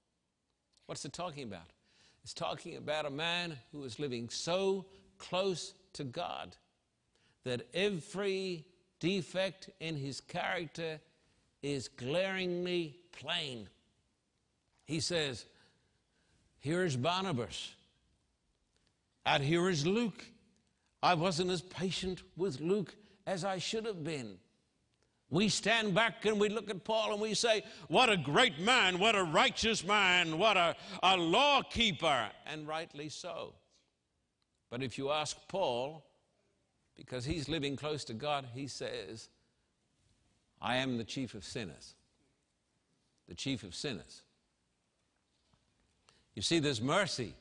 What's 0.87 1.05
it 1.05 1.13
talking 1.13 1.45
about? 1.45 1.67
It's 2.23 2.35
talking 2.35 2.77
about 2.77 3.07
a 3.07 3.11
man 3.11 3.57
who 3.73 3.85
is 3.85 3.99
living 3.99 4.29
so 4.29 4.87
close 5.19 5.75
to 5.95 6.05
God 6.05 6.57
that 7.45 7.67
every 7.75 8.65
defect 8.99 9.71
in 9.81 9.97
his 9.97 10.21
character 10.21 11.01
is 11.63 11.89
glaringly 11.89 12.97
plain. 13.13 13.69
He 14.87 15.01
says, 15.01 15.45
Here 16.59 16.85
is 16.85 16.97
Barnabas, 16.97 17.75
and 19.27 19.43
here 19.43 19.69
is 19.69 19.87
Luke. 19.87 20.25
I 21.03 21.15
wasn't 21.15 21.51
as 21.51 21.61
patient 21.61 22.23
with 22.37 22.61
Luke 22.61 22.95
as 23.27 23.45
I 23.45 23.59
should 23.59 23.85
have 23.85 24.03
been. 24.03 24.39
We 25.29 25.49
stand 25.49 25.95
back 25.95 26.25
and 26.25 26.39
we 26.39 26.49
look 26.49 26.71
at 26.71 26.85
Paul 26.85 27.13
and 27.13 27.21
we 27.21 27.35
say, 27.35 27.65
What 27.89 28.09
a 28.09 28.17
great 28.17 28.61
man, 28.61 28.99
what 28.99 29.17
a 29.17 29.25
righteous 29.25 29.85
man, 29.85 30.39
what 30.39 30.57
a, 30.57 30.77
a 31.03 31.17
law 31.17 31.63
keeper, 31.63 32.31
and 32.47 32.67
rightly 32.67 33.09
so. 33.09 33.55
But 34.71 34.83
if 34.83 34.99
you 34.99 35.11
ask 35.11 35.37
Paul, 35.49 36.05
because 36.97 37.25
he's 37.25 37.49
living 37.49 37.77
close 37.77 38.05
to 38.05 38.15
God, 38.15 38.47
he 38.55 38.69
says, 38.69 39.29
I 40.63 40.77
am 40.77 40.97
the 40.97 41.05
chief 41.05 41.35
of 41.35 41.45
sinners. 41.45 41.95
The 43.29 43.35
chief 43.35 43.65
of 43.65 43.75
sinners. 43.75 44.23
You 46.37 46.43
see, 46.43 46.61
there's 46.61 46.83
mercy 46.83 47.35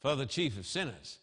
for 0.00 0.16
the 0.16 0.26
chief 0.26 0.58
of 0.58 0.66
sinners. 0.66 1.18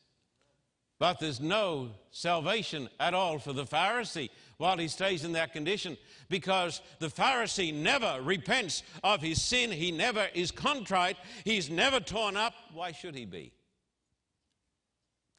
But 0.97 1.19
there's 1.19 1.41
no 1.41 1.89
salvation 2.11 2.87
at 2.99 3.13
all 3.13 3.39
for 3.39 3.53
the 3.53 3.65
Pharisee 3.65 4.29
while 4.57 4.77
he 4.77 4.87
stays 4.87 5.25
in 5.25 5.33
that 5.33 5.51
condition 5.51 5.97
because 6.29 6.81
the 6.99 7.07
Pharisee 7.07 7.73
never 7.73 8.19
repents 8.21 8.83
of 9.03 9.21
his 9.21 9.41
sin. 9.41 9.71
He 9.71 9.91
never 9.91 10.27
is 10.33 10.51
contrite. 10.51 11.17
He's 11.43 11.69
never 11.69 11.99
torn 11.99 12.37
up. 12.37 12.53
Why 12.73 12.91
should 12.91 13.15
he 13.15 13.25
be? 13.25 13.51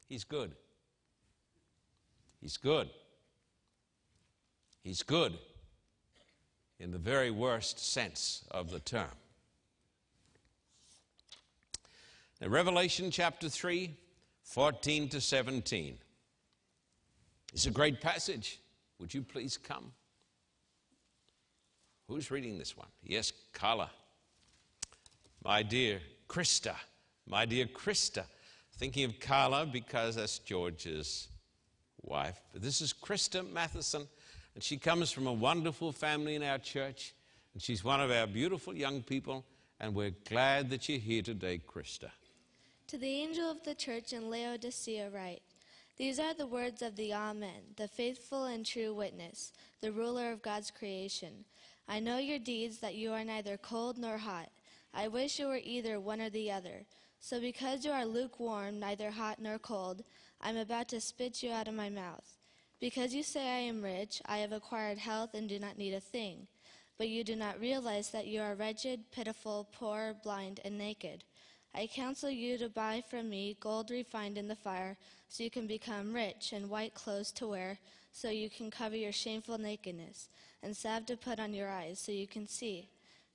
He's 0.07 0.25
good. 0.25 0.51
He's 2.41 2.57
good. 2.57 2.89
He's 4.83 5.01
good 5.01 5.33
in 6.77 6.91
the 6.91 6.97
very 6.97 7.31
worst 7.31 7.79
sense 7.79 8.43
of 8.51 8.69
the 8.69 8.81
term. 8.81 9.07
Revelation 12.49 13.09
chapter 13.09 13.47
3 13.47 13.95
14 14.43 15.09
to 15.09 15.21
17. 15.21 15.97
It's 17.53 17.65
a 17.65 17.71
great 17.71 18.01
passage. 18.01 18.59
Would 18.99 19.13
you 19.13 19.21
please 19.21 19.57
come? 19.57 19.91
Who's 22.07 22.29
reading 22.31 22.57
this 22.57 22.75
one? 22.75 22.89
Yes, 23.01 23.31
Carla. 23.53 23.89
My 25.43 25.63
dear 25.63 26.01
Krista. 26.27 26.75
My 27.27 27.45
dear 27.45 27.65
Krista. 27.65 28.25
Thinking 28.77 29.05
of 29.05 29.19
Carla 29.19 29.65
because 29.65 30.15
that's 30.15 30.39
George's 30.39 31.29
wife. 32.01 32.41
But 32.51 32.61
this 32.61 32.81
is 32.81 32.93
Krista 32.93 33.49
Matheson, 33.49 34.07
and 34.55 34.63
she 34.63 34.77
comes 34.77 35.11
from 35.11 35.27
a 35.27 35.33
wonderful 35.33 35.91
family 35.91 36.35
in 36.35 36.43
our 36.43 36.57
church, 36.57 37.13
and 37.53 37.61
she's 37.61 37.83
one 37.83 38.01
of 38.01 38.11
our 38.11 38.27
beautiful 38.27 38.75
young 38.75 39.01
people, 39.01 39.45
and 39.79 39.95
we're 39.95 40.15
glad 40.29 40.69
that 40.71 40.89
you're 40.89 40.99
here 40.99 41.21
today, 41.21 41.61
Krista. 41.65 42.09
To 42.93 42.99
the 42.99 43.23
angel 43.23 43.49
of 43.49 43.63
the 43.63 43.73
church 43.73 44.13
in 44.13 44.29
Laodicea 44.29 45.09
write, 45.09 45.41
These 45.97 46.19
are 46.19 46.35
the 46.35 46.45
words 46.45 46.83
of 46.83 46.95
the 46.95 47.11
Amen, 47.11 47.73
the 47.75 47.87
faithful 47.87 48.43
and 48.43 48.63
true 48.63 48.93
witness, 48.93 49.51
the 49.81 49.91
ruler 49.91 50.31
of 50.31 50.43
God's 50.43 50.69
creation. 50.69 51.45
I 51.87 51.99
know 51.99 52.19
your 52.19 52.37
deeds, 52.37 52.77
that 52.81 52.93
you 52.93 53.11
are 53.11 53.23
neither 53.23 53.57
cold 53.57 53.97
nor 53.97 54.19
hot. 54.19 54.51
I 54.93 55.07
wish 55.07 55.39
you 55.39 55.47
were 55.47 55.59
either 55.63 55.99
one 55.99 56.21
or 56.21 56.29
the 56.29 56.51
other. 56.51 56.85
So 57.19 57.41
because 57.41 57.83
you 57.83 57.89
are 57.89 58.05
lukewarm, 58.05 58.79
neither 58.79 59.09
hot 59.09 59.41
nor 59.41 59.57
cold, 59.57 60.03
I 60.39 60.51
am 60.51 60.57
about 60.57 60.87
to 60.89 61.01
spit 61.01 61.41
you 61.41 61.51
out 61.51 61.67
of 61.67 61.73
my 61.73 61.89
mouth. 61.89 62.37
Because 62.79 63.15
you 63.15 63.23
say 63.23 63.49
I 63.49 63.61
am 63.61 63.81
rich, 63.81 64.21
I 64.27 64.37
have 64.37 64.51
acquired 64.51 64.99
health 64.99 65.33
and 65.33 65.49
do 65.49 65.57
not 65.57 65.79
need 65.79 65.95
a 65.95 65.99
thing. 65.99 66.45
But 66.99 67.09
you 67.09 67.23
do 67.23 67.35
not 67.35 67.59
realize 67.59 68.11
that 68.11 68.27
you 68.27 68.41
are 68.41 68.53
wretched, 68.53 69.09
pitiful, 69.09 69.67
poor, 69.71 70.13
blind, 70.23 70.59
and 70.63 70.77
naked. 70.77 71.23
I 71.75 71.87
counsel 71.87 72.29
you 72.29 72.57
to 72.59 72.69
buy 72.69 73.03
from 73.09 73.29
me 73.29 73.57
gold 73.59 73.89
refined 73.89 74.37
in 74.37 74.47
the 74.47 74.55
fire, 74.55 74.95
so 75.27 75.43
you 75.43 75.49
can 75.49 75.65
become 75.65 76.13
rich, 76.13 76.53
and 76.53 76.69
white 76.69 76.93
clothes 76.93 77.31
to 77.33 77.47
wear, 77.47 77.79
so 78.11 78.29
you 78.29 78.49
can 78.49 78.69
cover 78.69 78.95
your 78.95 79.11
shameful 79.11 79.57
nakedness, 79.57 80.29
and 80.61 80.77
salve 80.77 81.07
to 81.07 81.17
put 81.17 81.39
on 81.39 81.53
your 81.53 81.69
eyes, 81.69 81.99
so 81.99 82.11
you 82.11 82.27
can 82.27 82.47
see. 82.47 82.89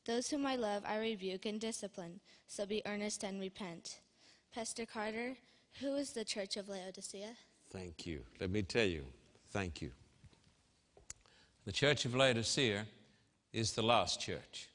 Those 0.04 0.30
whom 0.30 0.46
I 0.46 0.54
love, 0.54 0.84
I 0.86 0.98
rebuke 0.98 1.46
and 1.46 1.60
discipline, 1.60 2.20
so 2.46 2.64
be 2.64 2.80
earnest 2.86 3.24
and 3.24 3.40
repent. 3.40 3.98
Pastor 4.54 4.86
Carter, 4.86 5.36
who 5.80 5.96
is 5.96 6.12
the 6.12 6.24
church 6.24 6.56
of 6.56 6.68
Laodicea? 6.68 7.34
Thank 7.70 8.06
you. 8.06 8.20
Let 8.40 8.50
me 8.50 8.62
tell 8.62 8.86
you, 8.86 9.04
thank 9.50 9.82
you. 9.82 9.90
The 11.64 11.72
church 11.72 12.04
of 12.04 12.14
Laodicea 12.14 12.86
is 13.52 13.72
the 13.72 13.82
last 13.82 14.20
church. 14.20 14.68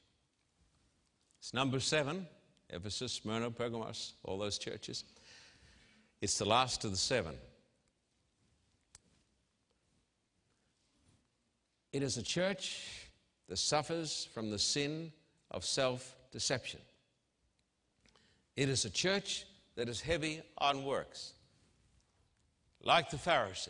It's 1.40 1.54
number 1.54 1.80
seven 1.80 2.26
Ephesus, 2.70 3.12
Smyrna, 3.12 3.50
Pergamos, 3.50 4.14
all 4.24 4.38
those 4.38 4.58
churches. 4.58 5.04
It's 6.20 6.38
the 6.38 6.44
last 6.44 6.84
of 6.84 6.90
the 6.90 6.96
seven. 6.96 7.34
It 11.92 12.02
is 12.02 12.16
a 12.16 12.22
church 12.22 13.08
that 13.48 13.58
suffers 13.58 14.28
from 14.34 14.50
the 14.50 14.58
sin 14.58 15.12
of 15.50 15.64
self 15.64 16.16
deception. 16.32 16.80
It 18.56 18.68
is 18.68 18.84
a 18.84 18.90
church 18.90 19.46
that 19.76 19.88
is 19.88 20.00
heavy 20.00 20.42
on 20.58 20.84
works. 20.84 21.32
Like 22.82 23.10
the 23.10 23.16
Pharisee, 23.16 23.68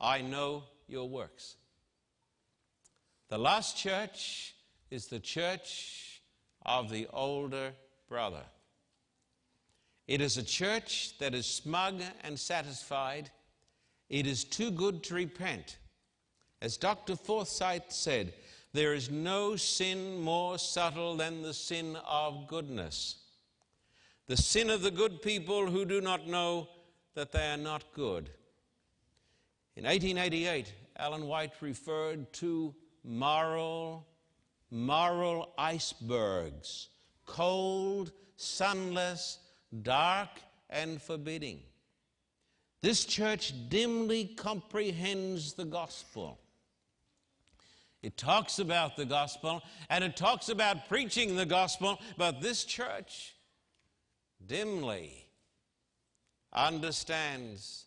I 0.00 0.20
know 0.20 0.64
your 0.88 1.08
works. 1.08 1.56
The 3.28 3.38
last 3.38 3.76
church 3.76 4.54
is 4.90 5.06
the 5.06 5.18
church 5.18 6.15
of 6.66 6.90
the 6.90 7.06
older 7.12 7.72
brother. 8.08 8.42
It 10.06 10.20
is 10.20 10.36
a 10.36 10.42
church 10.42 11.18
that 11.18 11.34
is 11.34 11.46
smug 11.46 12.02
and 12.22 12.38
satisfied. 12.38 13.30
It 14.08 14.26
is 14.26 14.44
too 14.44 14.70
good 14.70 15.02
to 15.04 15.14
repent. 15.14 15.78
As 16.62 16.76
Dr. 16.76 17.16
Forsyth 17.16 17.90
said, 17.90 18.32
there 18.72 18.94
is 18.94 19.10
no 19.10 19.56
sin 19.56 20.20
more 20.20 20.58
subtle 20.58 21.16
than 21.16 21.42
the 21.42 21.54
sin 21.54 21.96
of 22.06 22.46
goodness. 22.46 23.16
The 24.26 24.36
sin 24.36 24.70
of 24.70 24.82
the 24.82 24.90
good 24.90 25.22
people 25.22 25.66
who 25.66 25.84
do 25.84 26.00
not 26.00 26.26
know 26.26 26.68
that 27.14 27.32
they 27.32 27.50
are 27.50 27.56
not 27.56 27.84
good. 27.94 28.30
In 29.76 29.84
1888, 29.84 30.72
Ellen 30.96 31.26
White 31.26 31.52
referred 31.60 32.32
to 32.34 32.74
moral, 33.04 34.06
moral 34.70 35.52
icebergs, 35.58 36.88
cold, 37.24 38.12
sunless, 38.36 39.38
dark, 39.82 40.30
and 40.70 41.00
forbidding. 41.00 41.60
This 42.82 43.04
church 43.04 43.52
dimly 43.68 44.26
comprehends 44.36 45.54
the 45.54 45.64
gospel. 45.64 46.38
It 48.02 48.16
talks 48.16 48.58
about 48.58 48.96
the 48.96 49.04
gospel 49.04 49.62
and 49.90 50.04
it 50.04 50.16
talks 50.16 50.48
about 50.48 50.88
preaching 50.88 51.34
the 51.34 51.46
gospel, 51.46 51.98
but 52.16 52.40
this 52.40 52.64
church 52.64 53.34
dimly 54.46 55.26
understands 56.52 57.86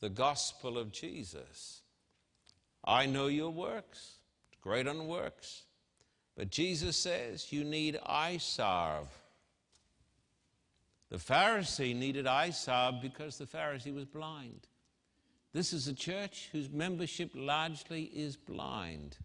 the 0.00 0.08
gospel 0.08 0.78
of 0.78 0.92
Jesus. 0.92 1.82
I 2.84 3.06
know 3.06 3.26
your 3.26 3.50
works, 3.50 4.16
great 4.62 4.88
on 4.88 5.06
works. 5.06 5.64
But 6.36 6.50
Jesus 6.50 6.96
says 6.96 7.52
you 7.52 7.64
need 7.64 7.98
eye. 8.06 8.38
The 11.10 11.16
Pharisee 11.18 11.94
needed 11.94 12.26
eye 12.26 12.52
because 13.02 13.38
the 13.38 13.44
Pharisee 13.44 13.94
was 13.94 14.06
blind. 14.06 14.66
This 15.52 15.74
is 15.74 15.86
a 15.86 15.94
church 15.94 16.48
whose 16.52 16.70
membership 16.70 17.30
largely 17.34 18.04
is 18.04 18.36
blind. 18.36 19.18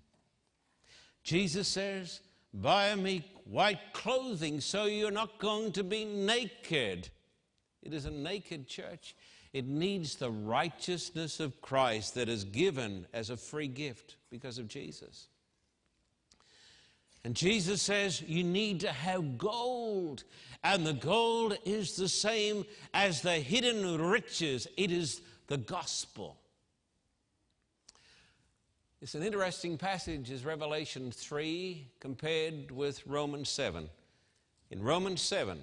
Jesus 1.24 1.68
says, 1.68 2.20
Buy 2.54 2.96
me 2.96 3.24
white 3.46 3.94
clothing 3.94 4.62
so 4.62 4.86
you're 4.86 5.12
not 5.12 5.40
going 5.40 5.72
to 5.74 5.84
be 5.84 6.06
naked. 6.06 7.10
It 7.84 7.94
is 7.94 8.06
a 8.06 8.12
naked 8.12 8.68
church. 8.68 9.16
It 9.54 9.66
needs 9.66 10.16
the 10.16 10.32
righteousness 10.32 11.40
of 11.40 11.62
Christ 11.62 12.16
that 12.16 12.30
is 12.30 12.44
given 12.44 13.08
as 13.14 13.30
a 13.30 13.38
free 13.38 13.68
gift 13.68 14.18
because 14.30 14.58
of 14.58 14.68
Jesus. 14.68 15.28
And 17.28 17.36
Jesus 17.36 17.82
says 17.82 18.22
you 18.22 18.42
need 18.42 18.80
to 18.80 18.90
have 18.90 19.38
gold, 19.38 20.24
and 20.64 20.88
the 20.88 20.94
gold 20.94 21.58
is 21.66 21.98
the 21.98 22.08
same 22.08 22.64
as 22.94 23.20
the 23.20 23.34
hidden 23.34 24.00
riches, 24.00 24.66
it 24.78 24.94
is 24.94 25.20
the 25.48 25.58
gospel. 25.58 26.38
It's 29.02 29.14
an 29.14 29.24
interesting 29.24 29.78
passage, 29.78 30.32
is 30.32 30.46
Revelation 30.46 31.12
3 31.12 31.90
compared 32.00 32.72
with 32.72 33.06
Romans 33.06 33.50
7. 33.50 33.90
In 34.72 34.82
Romans 34.82 35.22
7, 35.22 35.60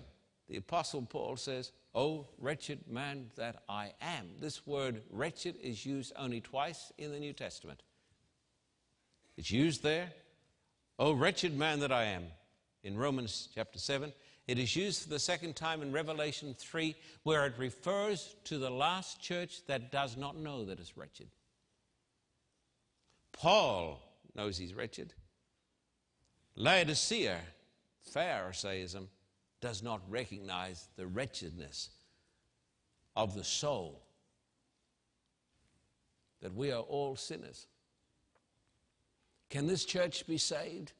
the 0.51 0.59
Apostle 0.59 1.01
Paul 1.09 1.39
says, 1.39 1.73
Oh, 1.95 2.27
wretched 2.39 2.81
man 2.91 3.31
that 3.37 3.63
I 3.71 3.95
am. 4.03 4.33
This 4.39 4.67
word 4.67 5.01
wretched 5.09 5.57
is 5.63 5.87
used 5.87 6.13
only 6.17 6.43
twice 6.43 6.93
in 6.99 7.11
the 7.11 7.19
New 7.19 7.33
Testament. 7.33 7.83
It's 9.39 9.51
used 9.51 9.83
there, 9.83 10.13
Oh, 10.99 11.13
wretched 11.13 11.57
man 11.59 11.81
that 11.81 11.91
I 11.91 12.05
am, 12.05 12.25
in 12.85 12.97
Romans 12.97 13.49
chapter 13.55 13.79
7. 13.79 14.13
It 14.47 14.59
is 14.59 14.77
used 14.77 15.03
for 15.03 15.09
the 15.09 15.19
second 15.19 15.57
time 15.57 15.83
in 15.83 15.91
Revelation 15.91 16.55
3, 16.57 16.95
where 17.25 17.47
it 17.47 17.55
refers 17.59 18.37
to 18.45 18.59
the 18.59 18.71
last 18.71 19.21
church 19.21 19.67
that 19.67 19.91
does 19.91 20.17
not 20.17 20.37
know 20.37 20.65
that 20.65 20.79
it's 20.79 20.97
wretched. 20.97 21.29
Paul 23.33 24.01
knows 24.37 24.57
he's 24.57 24.75
wretched. 24.75 25.15
Laodicea, 26.55 27.41
Pharisaism, 28.03 29.09
does 29.61 29.83
not 29.83 30.01
recognize 30.09 30.89
the 30.97 31.07
wretchedness 31.07 31.89
of 33.17 33.35
the 33.35 33.43
soul, 33.43 34.03
that 36.41 36.55
we 36.55 36.71
are 36.71 36.83
all 36.83 37.17
sinners. 37.17 37.67
Can 39.51 39.67
this 39.67 39.85
church 39.85 40.27
be 40.27 40.39
saved? 40.39 40.93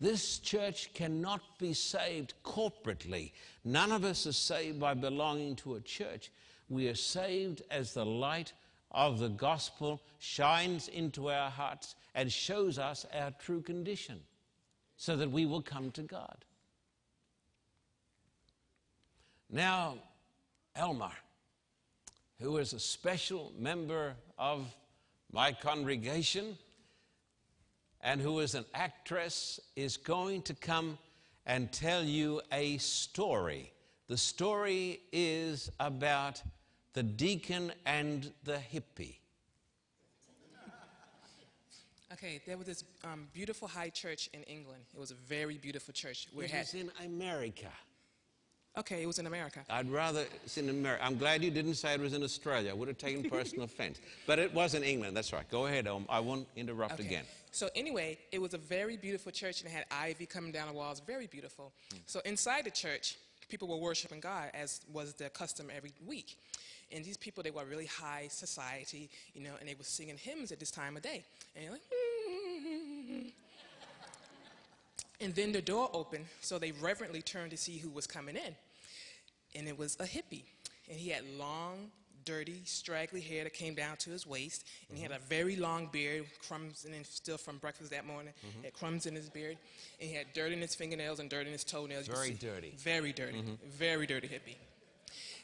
This 0.00 0.38
church 0.38 0.92
cannot 0.94 1.40
be 1.58 1.72
saved 1.72 2.34
corporately. 2.44 3.32
None 3.64 3.90
of 3.90 4.04
us 4.04 4.26
are 4.26 4.32
saved 4.32 4.78
by 4.78 4.94
belonging 4.94 5.56
to 5.56 5.74
a 5.74 5.80
church. 5.80 6.30
We 6.68 6.88
are 6.88 6.94
saved 6.94 7.62
as 7.70 7.94
the 7.94 8.06
light 8.06 8.52
of 8.92 9.18
the 9.18 9.28
gospel 9.28 10.00
shines 10.18 10.88
into 10.88 11.30
our 11.30 11.50
hearts 11.50 11.96
and 12.14 12.32
shows 12.32 12.78
us 12.78 13.06
our 13.12 13.32
true 13.32 13.60
condition 13.60 14.20
so 14.96 15.16
that 15.16 15.30
we 15.30 15.46
will 15.46 15.62
come 15.62 15.90
to 15.92 16.02
God. 16.02 16.44
Now, 19.50 19.96
Elmer, 20.76 21.12
who 22.40 22.58
is 22.58 22.72
a 22.72 22.80
special 22.80 23.52
member 23.58 24.14
of 24.38 24.66
my 25.32 25.52
congregation 25.52 26.56
and 28.00 28.20
who 28.20 28.40
is 28.40 28.54
an 28.54 28.64
actress, 28.74 29.60
is 29.76 29.96
going 29.96 30.42
to 30.42 30.54
come 30.54 30.98
and 31.46 31.72
tell 31.72 32.02
you 32.02 32.40
a 32.52 32.78
story. 32.78 33.72
The 34.08 34.16
story 34.16 35.00
is 35.12 35.70
about 35.80 36.42
the 36.92 37.02
deacon 37.02 37.72
and 37.86 38.32
the 38.44 38.58
hippie. 38.72 39.16
Okay, 42.12 42.40
there 42.46 42.56
was 42.56 42.66
this 42.66 42.84
um, 43.04 43.28
beautiful 43.32 43.68
high 43.68 43.90
church 43.90 44.28
in 44.32 44.42
England. 44.44 44.82
It 44.94 44.98
was 44.98 45.10
a 45.10 45.14
very 45.14 45.58
beautiful 45.58 45.92
church. 45.92 46.26
It 46.32 46.36
was 46.36 46.74
in 46.74 46.90
America. 47.04 47.68
Okay, 48.78 49.02
it 49.02 49.06
was 49.06 49.18
in 49.18 49.26
America. 49.26 49.60
I'd 49.68 49.90
rather 49.90 50.24
it's 50.44 50.56
in 50.56 50.68
America. 50.68 51.04
I'm 51.04 51.16
glad 51.18 51.42
you 51.42 51.50
didn't 51.50 51.74
say 51.74 51.94
it 51.94 52.00
was 52.00 52.12
in 52.14 52.22
Australia. 52.22 52.70
I 52.70 52.74
would 52.74 52.86
have 52.86 52.96
taken 52.98 53.28
personal 53.28 53.64
offense. 53.70 53.98
But 54.26 54.38
it 54.38 54.54
was 54.54 54.74
in 54.74 54.84
England. 54.84 55.16
That's 55.16 55.32
right. 55.32 55.48
Go 55.50 55.66
ahead. 55.66 55.88
Um, 55.88 56.06
I 56.08 56.20
won't 56.20 56.46
interrupt 56.54 56.94
Okay. 56.94 57.04
again. 57.06 57.24
So 57.50 57.68
anyway, 57.74 58.18
it 58.30 58.40
was 58.40 58.54
a 58.54 58.58
very 58.58 58.96
beautiful 58.96 59.32
church 59.32 59.62
and 59.62 59.68
it 59.70 59.74
had 59.74 59.84
ivy 59.90 60.26
coming 60.26 60.52
down 60.52 60.68
the 60.68 60.74
walls, 60.74 61.00
very 61.04 61.26
beautiful. 61.26 61.72
So 62.06 62.20
inside 62.24 62.64
the 62.66 62.70
church, 62.70 63.16
people 63.48 63.66
were 63.66 63.78
worshiping 63.78 64.20
God 64.20 64.50
as 64.54 64.80
was 64.92 65.14
their 65.14 65.30
custom 65.30 65.70
every 65.74 65.92
week. 66.06 66.36
And 66.92 67.04
these 67.04 67.16
people, 67.16 67.42
they 67.42 67.50
were 67.50 67.64
really 67.64 67.86
high 67.86 68.28
society, 68.30 69.10
you 69.34 69.42
know, 69.42 69.54
and 69.58 69.68
they 69.68 69.74
were 69.74 69.82
singing 69.84 70.16
hymns 70.16 70.52
at 70.52 70.60
this 70.60 70.70
time 70.70 70.96
of 70.96 71.02
day. 71.02 71.24
And 71.56 71.64
you're 71.64 71.72
like, 71.72 71.82
and 75.20 75.34
then 75.34 75.50
the 75.52 75.60
door 75.60 75.90
opened, 75.92 76.26
so 76.40 76.58
they 76.58 76.72
reverently 76.72 77.22
turned 77.22 77.50
to 77.50 77.56
see 77.56 77.76
who 77.78 77.90
was 77.90 78.06
coming 78.06 78.36
in. 78.36 78.54
And 79.56 79.68
it 79.68 79.78
was 79.78 79.96
a 80.00 80.04
hippie. 80.04 80.44
And 80.88 80.98
he 80.98 81.10
had 81.10 81.22
long, 81.38 81.90
dirty, 82.24 82.62
straggly 82.64 83.20
hair 83.20 83.44
that 83.44 83.54
came 83.54 83.74
down 83.74 83.96
to 83.98 84.10
his 84.10 84.26
waist. 84.26 84.64
And 84.88 84.96
he 84.96 85.02
had 85.02 85.12
a 85.12 85.18
very 85.18 85.56
long 85.56 85.88
beard, 85.90 86.26
crumbs 86.46 86.84
and 86.84 87.06
still 87.06 87.38
from 87.38 87.58
breakfast 87.58 87.90
that 87.90 88.06
morning. 88.06 88.32
Mm-hmm. 88.46 88.64
Had 88.64 88.72
crumbs 88.74 89.06
in 89.06 89.14
his 89.14 89.28
beard. 89.28 89.56
And 90.00 90.08
he 90.08 90.14
had 90.14 90.26
dirt 90.34 90.52
in 90.52 90.60
his 90.60 90.74
fingernails 90.74 91.20
and 91.20 91.28
dirt 91.30 91.46
in 91.46 91.52
his 91.52 91.64
toenails. 91.64 92.06
Very 92.06 92.32
dirty. 92.32 92.74
Very 92.78 93.12
dirty. 93.12 93.38
Mm-hmm. 93.38 93.70
Very 93.70 94.06
dirty 94.06 94.28
hippie. 94.28 94.56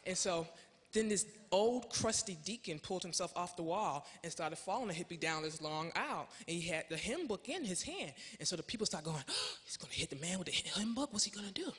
And 0.06 0.16
so 0.16 0.46
then 0.94 1.08
this 1.08 1.26
old 1.50 1.90
crusty 1.90 2.38
deacon 2.44 2.78
pulled 2.78 3.02
himself 3.02 3.32
off 3.36 3.56
the 3.56 3.62
wall 3.62 4.06
and 4.22 4.30
started 4.30 4.56
following 4.56 4.88
the 4.88 4.94
hippie 4.94 5.18
down 5.18 5.42
this 5.42 5.60
long 5.60 5.90
aisle. 5.96 6.28
And 6.46 6.56
he 6.56 6.68
had 6.68 6.84
the 6.88 6.96
hymn 6.96 7.26
book 7.26 7.48
in 7.48 7.64
his 7.64 7.82
hand. 7.82 8.12
And 8.38 8.46
so 8.46 8.56
the 8.56 8.62
people 8.62 8.86
start 8.86 9.04
going, 9.04 9.22
oh, 9.28 9.34
he's 9.64 9.76
going 9.76 9.92
to 9.92 9.98
hit 9.98 10.10
the 10.10 10.16
man 10.16 10.38
with 10.38 10.46
the 10.46 10.52
hymn 10.52 10.94
book. 10.94 11.12
What's 11.12 11.24
he 11.24 11.30
going 11.30 11.46
to 11.46 11.52
do? 11.52 11.72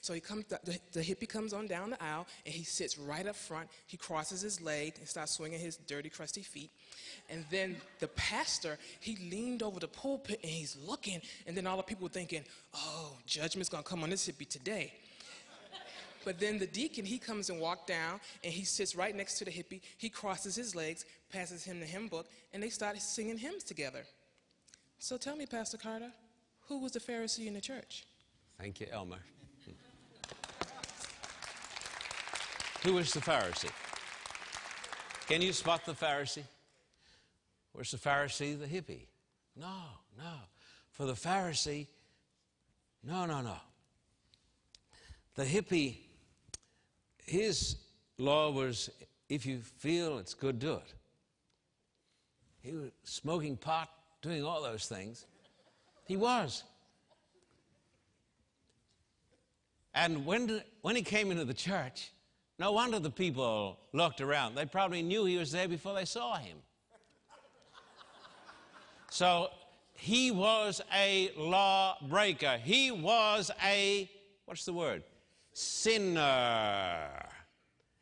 So 0.00 0.12
he 0.12 0.20
comes, 0.20 0.44
the, 0.46 0.78
the, 0.92 1.00
hippie 1.00 1.28
comes 1.28 1.52
on 1.52 1.66
down 1.66 1.90
the 1.90 2.02
aisle 2.02 2.26
and 2.44 2.54
he 2.54 2.64
sits 2.64 2.98
right 2.98 3.26
up 3.26 3.36
front. 3.36 3.68
He 3.86 3.96
crosses 3.96 4.40
his 4.40 4.60
leg 4.60 4.94
and 4.98 5.08
starts 5.08 5.32
swinging 5.32 5.60
his 5.60 5.76
dirty, 5.76 6.08
crusty 6.08 6.42
feet. 6.42 6.70
And 7.28 7.44
then 7.50 7.76
the 7.98 8.08
pastor, 8.08 8.78
he 9.00 9.16
leaned 9.30 9.62
over 9.62 9.80
the 9.80 9.88
pulpit 9.88 10.40
and 10.42 10.50
he's 10.50 10.76
looking. 10.86 11.20
And 11.46 11.56
then 11.56 11.66
all 11.66 11.76
the 11.76 11.82
people 11.82 12.04
were 12.04 12.10
thinking, 12.10 12.44
oh, 12.74 13.16
judgment's 13.26 13.68
going 13.68 13.82
to 13.82 13.88
come 13.88 14.02
on 14.02 14.10
this 14.10 14.28
hippie 14.28 14.48
today. 14.48 14.92
But 16.24 16.38
then 16.38 16.58
the 16.58 16.66
deacon, 16.66 17.04
he 17.04 17.18
comes 17.18 17.48
and 17.48 17.60
walks 17.60 17.86
down 17.86 18.20
and 18.44 18.52
he 18.52 18.64
sits 18.64 18.94
right 18.94 19.14
next 19.14 19.38
to 19.38 19.44
the 19.44 19.50
hippie. 19.50 19.80
He 19.96 20.10
crosses 20.10 20.56
his 20.56 20.74
legs, 20.74 21.04
passes 21.30 21.64
him 21.64 21.80
the 21.80 21.86
hymn 21.86 22.08
book, 22.08 22.26
and 22.52 22.62
they 22.62 22.68
start 22.68 23.00
singing 23.00 23.38
hymns 23.38 23.64
together. 23.64 24.04
So 24.98 25.16
tell 25.16 25.36
me, 25.36 25.46
Pastor 25.46 25.78
Carter, 25.78 26.10
who 26.66 26.80
was 26.80 26.92
the 26.92 27.00
Pharisee 27.00 27.46
in 27.46 27.54
the 27.54 27.60
church? 27.60 28.04
Thank 28.58 28.80
you, 28.80 28.88
Elmer. 28.90 29.20
Who 32.84 32.94
was 32.94 33.12
the 33.12 33.20
Pharisee? 33.20 33.70
Can 35.26 35.42
you 35.42 35.52
spot 35.52 35.84
the 35.84 35.92
Pharisee? 35.92 36.44
Where's 37.72 37.90
the 37.90 37.98
Pharisee, 37.98 38.58
the 38.58 38.66
hippie? 38.66 39.06
No, 39.56 39.74
no. 40.16 40.32
For 40.90 41.04
the 41.04 41.12
Pharisee, 41.12 41.86
no, 43.04 43.26
no, 43.26 43.40
no. 43.40 43.56
The 45.34 45.44
hippie, 45.44 45.96
his 47.24 47.76
law 48.16 48.50
was 48.50 48.90
if 49.28 49.44
you 49.44 49.58
feel 49.58 50.18
it's 50.18 50.34
good, 50.34 50.58
do 50.58 50.74
it. 50.74 50.94
He 52.62 52.74
was 52.74 52.90
smoking 53.04 53.56
pot, 53.56 53.88
doing 54.22 54.44
all 54.44 54.62
those 54.62 54.86
things. 54.86 55.26
He 56.04 56.16
was. 56.16 56.64
And 59.94 60.24
when, 60.24 60.62
when 60.82 60.96
he 60.96 61.02
came 61.02 61.30
into 61.30 61.44
the 61.44 61.54
church, 61.54 62.10
no 62.58 62.72
wonder 62.72 62.98
the 62.98 63.10
people 63.10 63.78
looked 63.92 64.20
around. 64.20 64.54
They 64.54 64.66
probably 64.66 65.02
knew 65.02 65.24
he 65.24 65.36
was 65.36 65.52
there 65.52 65.68
before 65.68 65.94
they 65.94 66.04
saw 66.04 66.36
him. 66.36 66.58
So 69.10 69.48
he 69.94 70.30
was 70.30 70.80
a 70.94 71.32
lawbreaker. 71.36 72.58
He 72.58 72.90
was 72.90 73.50
a, 73.64 74.10
what's 74.44 74.64
the 74.64 74.72
word? 74.72 75.02
Sinner. 75.52 77.08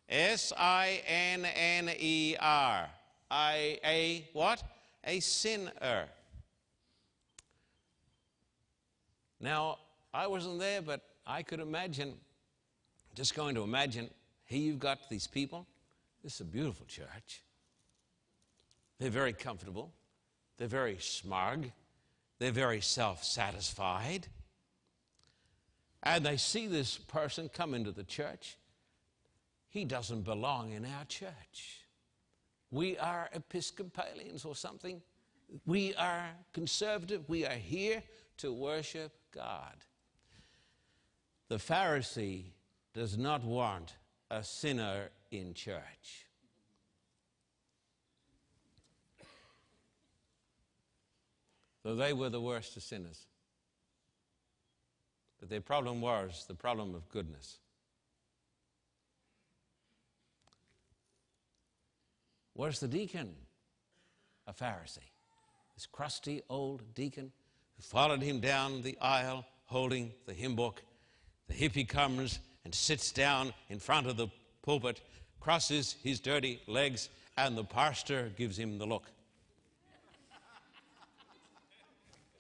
S 0.09 0.53
I 0.57 1.03
N 1.07 1.45
N 1.45 1.91
E 1.99 2.37
R. 2.39 2.89
I, 3.31 3.79
a 3.85 4.29
what? 4.33 4.63
A 5.05 5.21
sinner. 5.21 6.07
Now, 9.41 9.79
I 10.15 10.27
wasn't 10.27 10.59
there, 10.59 10.81
but 10.81 11.03
I 11.27 11.43
could 11.43 11.61
imagine, 11.61 12.15
just 13.15 13.35
going 13.35 13.55
to 13.57 13.63
imagine, 13.63 14.11
here 14.47 14.61
you've 14.61 14.79
got 14.79 15.11
these 15.11 15.27
people. 15.27 15.67
This 16.23 16.37
is 16.37 16.41
a 16.41 16.45
beautiful 16.45 16.87
church. 16.87 17.43
They're 18.99 19.11
very 19.11 19.33
comfortable. 19.33 19.93
They're 20.57 20.69
very 20.69 20.97
smug. 20.99 21.67
They're 22.39 22.53
very 22.53 22.81
self 22.81 23.23
satisfied. 23.25 24.29
And 26.03 26.25
they 26.25 26.37
see 26.37 26.69
this 26.69 26.97
person 26.97 27.51
come 27.53 27.75
into 27.75 27.91
the 27.91 28.05
church. 28.05 28.57
He 29.69 29.85
doesn't 29.85 30.23
belong 30.23 30.73
in 30.73 30.85
our 30.85 31.05
church. 31.05 31.83
We 32.71 32.97
are 32.99 33.29
Episcopalians 33.33 34.45
or 34.45 34.55
something. 34.55 35.03
We 35.67 35.95
are 35.97 36.29
conservative. 36.53 37.29
We 37.29 37.45
are 37.45 37.51
here 37.51 38.03
to 38.39 38.53
worship 38.53 39.13
God. 39.35 39.75
The 41.49 41.57
Pharisee 41.57 42.45
does 42.95 43.19
not 43.19 43.45
want 43.45 43.95
a 44.31 44.43
sinner 44.43 45.11
in 45.31 45.55
church. 45.55 46.27
Though 51.83 51.95
they 51.95 52.13
were 52.13 52.31
the 52.31 52.41
worst 52.41 52.77
of 52.77 52.83
sinners. 52.83 53.27
But 55.39 55.49
their 55.49 55.61
problem 55.61 56.01
was 56.01 56.45
the 56.49 56.55
problem 56.55 56.95
of 56.95 57.09
goodness. 57.11 57.59
Was 62.55 62.81
the 62.81 62.89
deacon 62.89 63.35
a 64.47 64.53
Pharisee? 64.53 64.99
This 65.75 65.87
crusty 65.87 66.43
old 66.49 66.95
deacon 66.95 67.31
who 67.77 67.83
followed 67.83 68.23
him 68.23 68.41
down 68.41 68.83
the 68.83 68.97
aisle 69.01 69.45
holding 69.67 70.13
the 70.25 70.33
hymn 70.33 70.57
book. 70.57 70.83
The 71.49 71.55
hippie 71.55 71.87
comes 71.87 72.41
and 72.67 72.75
sits 72.75 73.13
down 73.13 73.55
in 73.69 73.79
front 73.79 74.09
of 74.09 74.17
the 74.17 74.27
pulpit, 74.63 75.01
crosses 75.39 75.95
his 76.03 76.19
dirty 76.19 76.61
legs, 76.67 77.11
and 77.39 77.57
the 77.57 77.63
pastor 77.63 78.33
gives 78.37 78.59
him 78.59 78.77
the 78.77 78.85
look. 78.85 79.09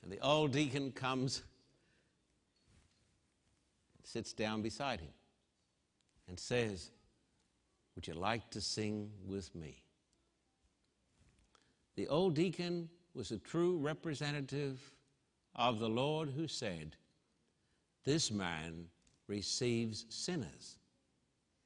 and 0.03 0.11
the 0.11 0.18
old 0.18 0.51
deacon 0.51 0.91
comes, 0.91 1.43
sits 4.03 4.33
down 4.33 4.62
beside 4.62 4.99
him, 4.99 5.12
and 6.27 6.41
says, 6.41 6.91
Would 7.95 8.09
you 8.09 8.14
like 8.14 8.51
to 8.51 8.61
sing 8.61 9.12
with 9.29 9.55
me? 9.55 9.85
The 11.95 12.09
old 12.09 12.35
deacon 12.35 12.89
was 13.14 13.31
a 13.31 13.39
true 13.39 13.79
representative 13.79 14.81
of 15.55 15.79
the 15.79 15.89
Lord 15.89 16.31
who 16.31 16.49
said, 16.49 16.97
This 18.05 18.33
man 18.33 18.87
receives 19.29 20.07
sinners 20.09 20.79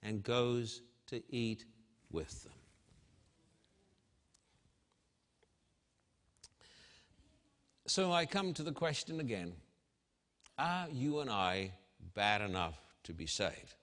and 0.02 0.22
goes 0.22 0.82
to 1.08 1.22
eat 1.28 1.64
with 2.10 2.44
them. 2.44 2.52
So 7.86 8.12
I 8.12 8.24
come 8.24 8.54
to 8.54 8.62
the 8.62 8.72
question 8.72 9.18
again 9.18 9.52
Are 10.58 10.86
you 10.92 11.20
and 11.20 11.28
I 11.28 11.72
bad 12.14 12.40
enough 12.40 12.78
to 13.04 13.12
be 13.12 13.26
saved? 13.26 13.74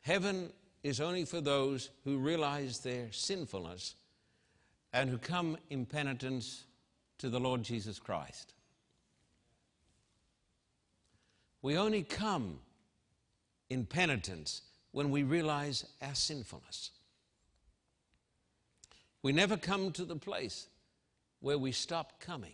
Heaven 0.00 0.52
is 0.82 1.00
only 1.00 1.24
for 1.24 1.40
those 1.40 1.90
who 2.04 2.18
realize 2.18 2.80
their 2.80 3.10
sinfulness 3.10 3.94
and 4.92 5.10
who 5.10 5.18
come 5.18 5.56
in 5.70 5.86
penitence 5.86 6.64
to 7.18 7.30
the 7.30 7.40
Lord 7.40 7.62
Jesus 7.62 7.98
Christ. 7.98 8.54
We 11.64 11.78
only 11.78 12.02
come 12.02 12.58
in 13.70 13.86
penitence 13.86 14.60
when 14.90 15.10
we 15.10 15.22
realize 15.22 15.86
our 16.02 16.14
sinfulness. 16.14 16.90
We 19.22 19.32
never 19.32 19.56
come 19.56 19.90
to 19.92 20.04
the 20.04 20.14
place 20.14 20.66
where 21.40 21.56
we 21.56 21.72
stop 21.72 22.20
coming 22.20 22.52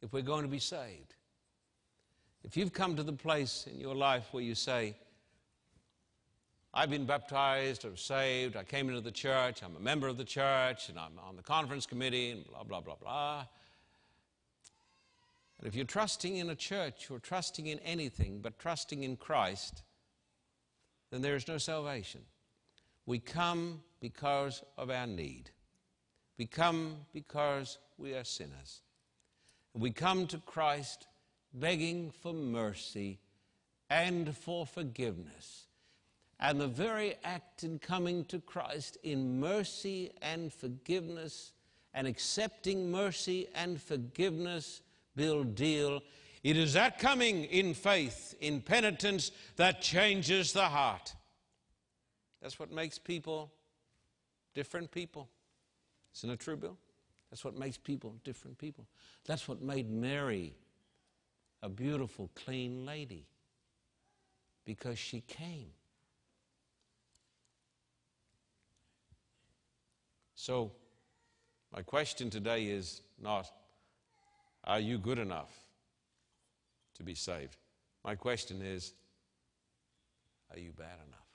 if 0.00 0.14
we're 0.14 0.22
going 0.22 0.44
to 0.44 0.48
be 0.48 0.58
saved. 0.58 1.14
If 2.42 2.56
you've 2.56 2.72
come 2.72 2.96
to 2.96 3.02
the 3.02 3.12
place 3.12 3.68
in 3.70 3.78
your 3.78 3.94
life 3.94 4.28
where 4.30 4.42
you 4.42 4.54
say, 4.54 4.96
I've 6.72 6.88
been 6.88 7.04
baptized 7.04 7.84
or 7.84 7.96
saved. 7.96 8.56
I 8.56 8.64
came 8.64 8.88
into 8.88 9.02
the 9.02 9.12
church. 9.12 9.62
I'm 9.62 9.76
a 9.76 9.80
member 9.80 10.08
of 10.08 10.16
the 10.16 10.24
church 10.24 10.88
and 10.88 10.98
I'm 10.98 11.18
on 11.28 11.36
the 11.36 11.42
conference 11.42 11.84
committee 11.84 12.30
and 12.30 12.46
blah, 12.46 12.62
blah, 12.62 12.80
blah, 12.80 12.96
blah. 12.96 13.44
And 15.58 15.66
if 15.66 15.74
you're 15.74 15.84
trusting 15.84 16.36
in 16.36 16.50
a 16.50 16.54
church 16.54 17.10
or 17.10 17.18
trusting 17.18 17.66
in 17.66 17.78
anything 17.80 18.40
but 18.40 18.58
trusting 18.58 19.02
in 19.02 19.16
Christ, 19.16 19.82
then 21.10 21.22
there 21.22 21.36
is 21.36 21.48
no 21.48 21.58
salvation. 21.58 22.22
We 23.06 23.18
come 23.18 23.82
because 24.00 24.62
of 24.76 24.90
our 24.90 25.06
need. 25.06 25.50
We 26.38 26.46
come 26.46 26.96
because 27.12 27.78
we 27.96 28.14
are 28.14 28.24
sinners. 28.24 28.82
We 29.72 29.90
come 29.90 30.26
to 30.28 30.38
Christ 30.38 31.06
begging 31.54 32.10
for 32.10 32.34
mercy 32.34 33.18
and 33.88 34.36
for 34.36 34.66
forgiveness 34.66 35.66
and 36.38 36.60
the 36.60 36.68
very 36.68 37.16
act 37.24 37.64
in 37.64 37.78
coming 37.78 38.24
to 38.26 38.40
Christ 38.40 38.98
in 39.02 39.40
mercy 39.40 40.12
and 40.20 40.52
forgiveness 40.52 41.52
and 41.94 42.06
accepting 42.06 42.90
mercy 42.90 43.48
and 43.54 43.80
forgiveness, 43.80 44.82
build 45.16 45.54
deal. 45.54 46.02
It 46.44 46.56
is 46.56 46.74
that 46.74 46.98
coming 46.98 47.44
in 47.44 47.74
faith, 47.74 48.34
in 48.40 48.60
penitence, 48.60 49.32
that 49.56 49.82
changes 49.82 50.52
the 50.52 50.66
heart. 50.66 51.14
That's 52.40 52.58
what 52.58 52.70
makes 52.70 52.98
people 52.98 53.52
different 54.54 54.90
people. 54.90 55.28
Isn't 56.14 56.30
it 56.30 56.38
true, 56.38 56.56
Bill? 56.56 56.76
That's 57.30 57.44
what 57.44 57.58
makes 57.58 57.76
people 57.76 58.14
different 58.22 58.58
people. 58.58 58.86
That's 59.24 59.48
what 59.48 59.60
made 59.60 59.90
Mary 59.90 60.54
a 61.62 61.68
beautiful, 61.68 62.30
clean 62.34 62.86
lady 62.86 63.26
because 64.64 64.98
she 64.98 65.20
came. 65.22 65.70
So, 70.34 70.70
my 71.72 71.82
question 71.82 72.30
today 72.30 72.66
is 72.66 73.02
not, 73.20 73.50
are 74.66 74.80
you 74.80 74.98
good 74.98 75.18
enough 75.18 75.50
to 76.96 77.02
be 77.02 77.14
saved? 77.14 77.56
My 78.04 78.14
question 78.14 78.62
is, 78.62 78.92
are 80.52 80.58
you 80.58 80.72
bad 80.72 80.98
enough? 81.06 81.25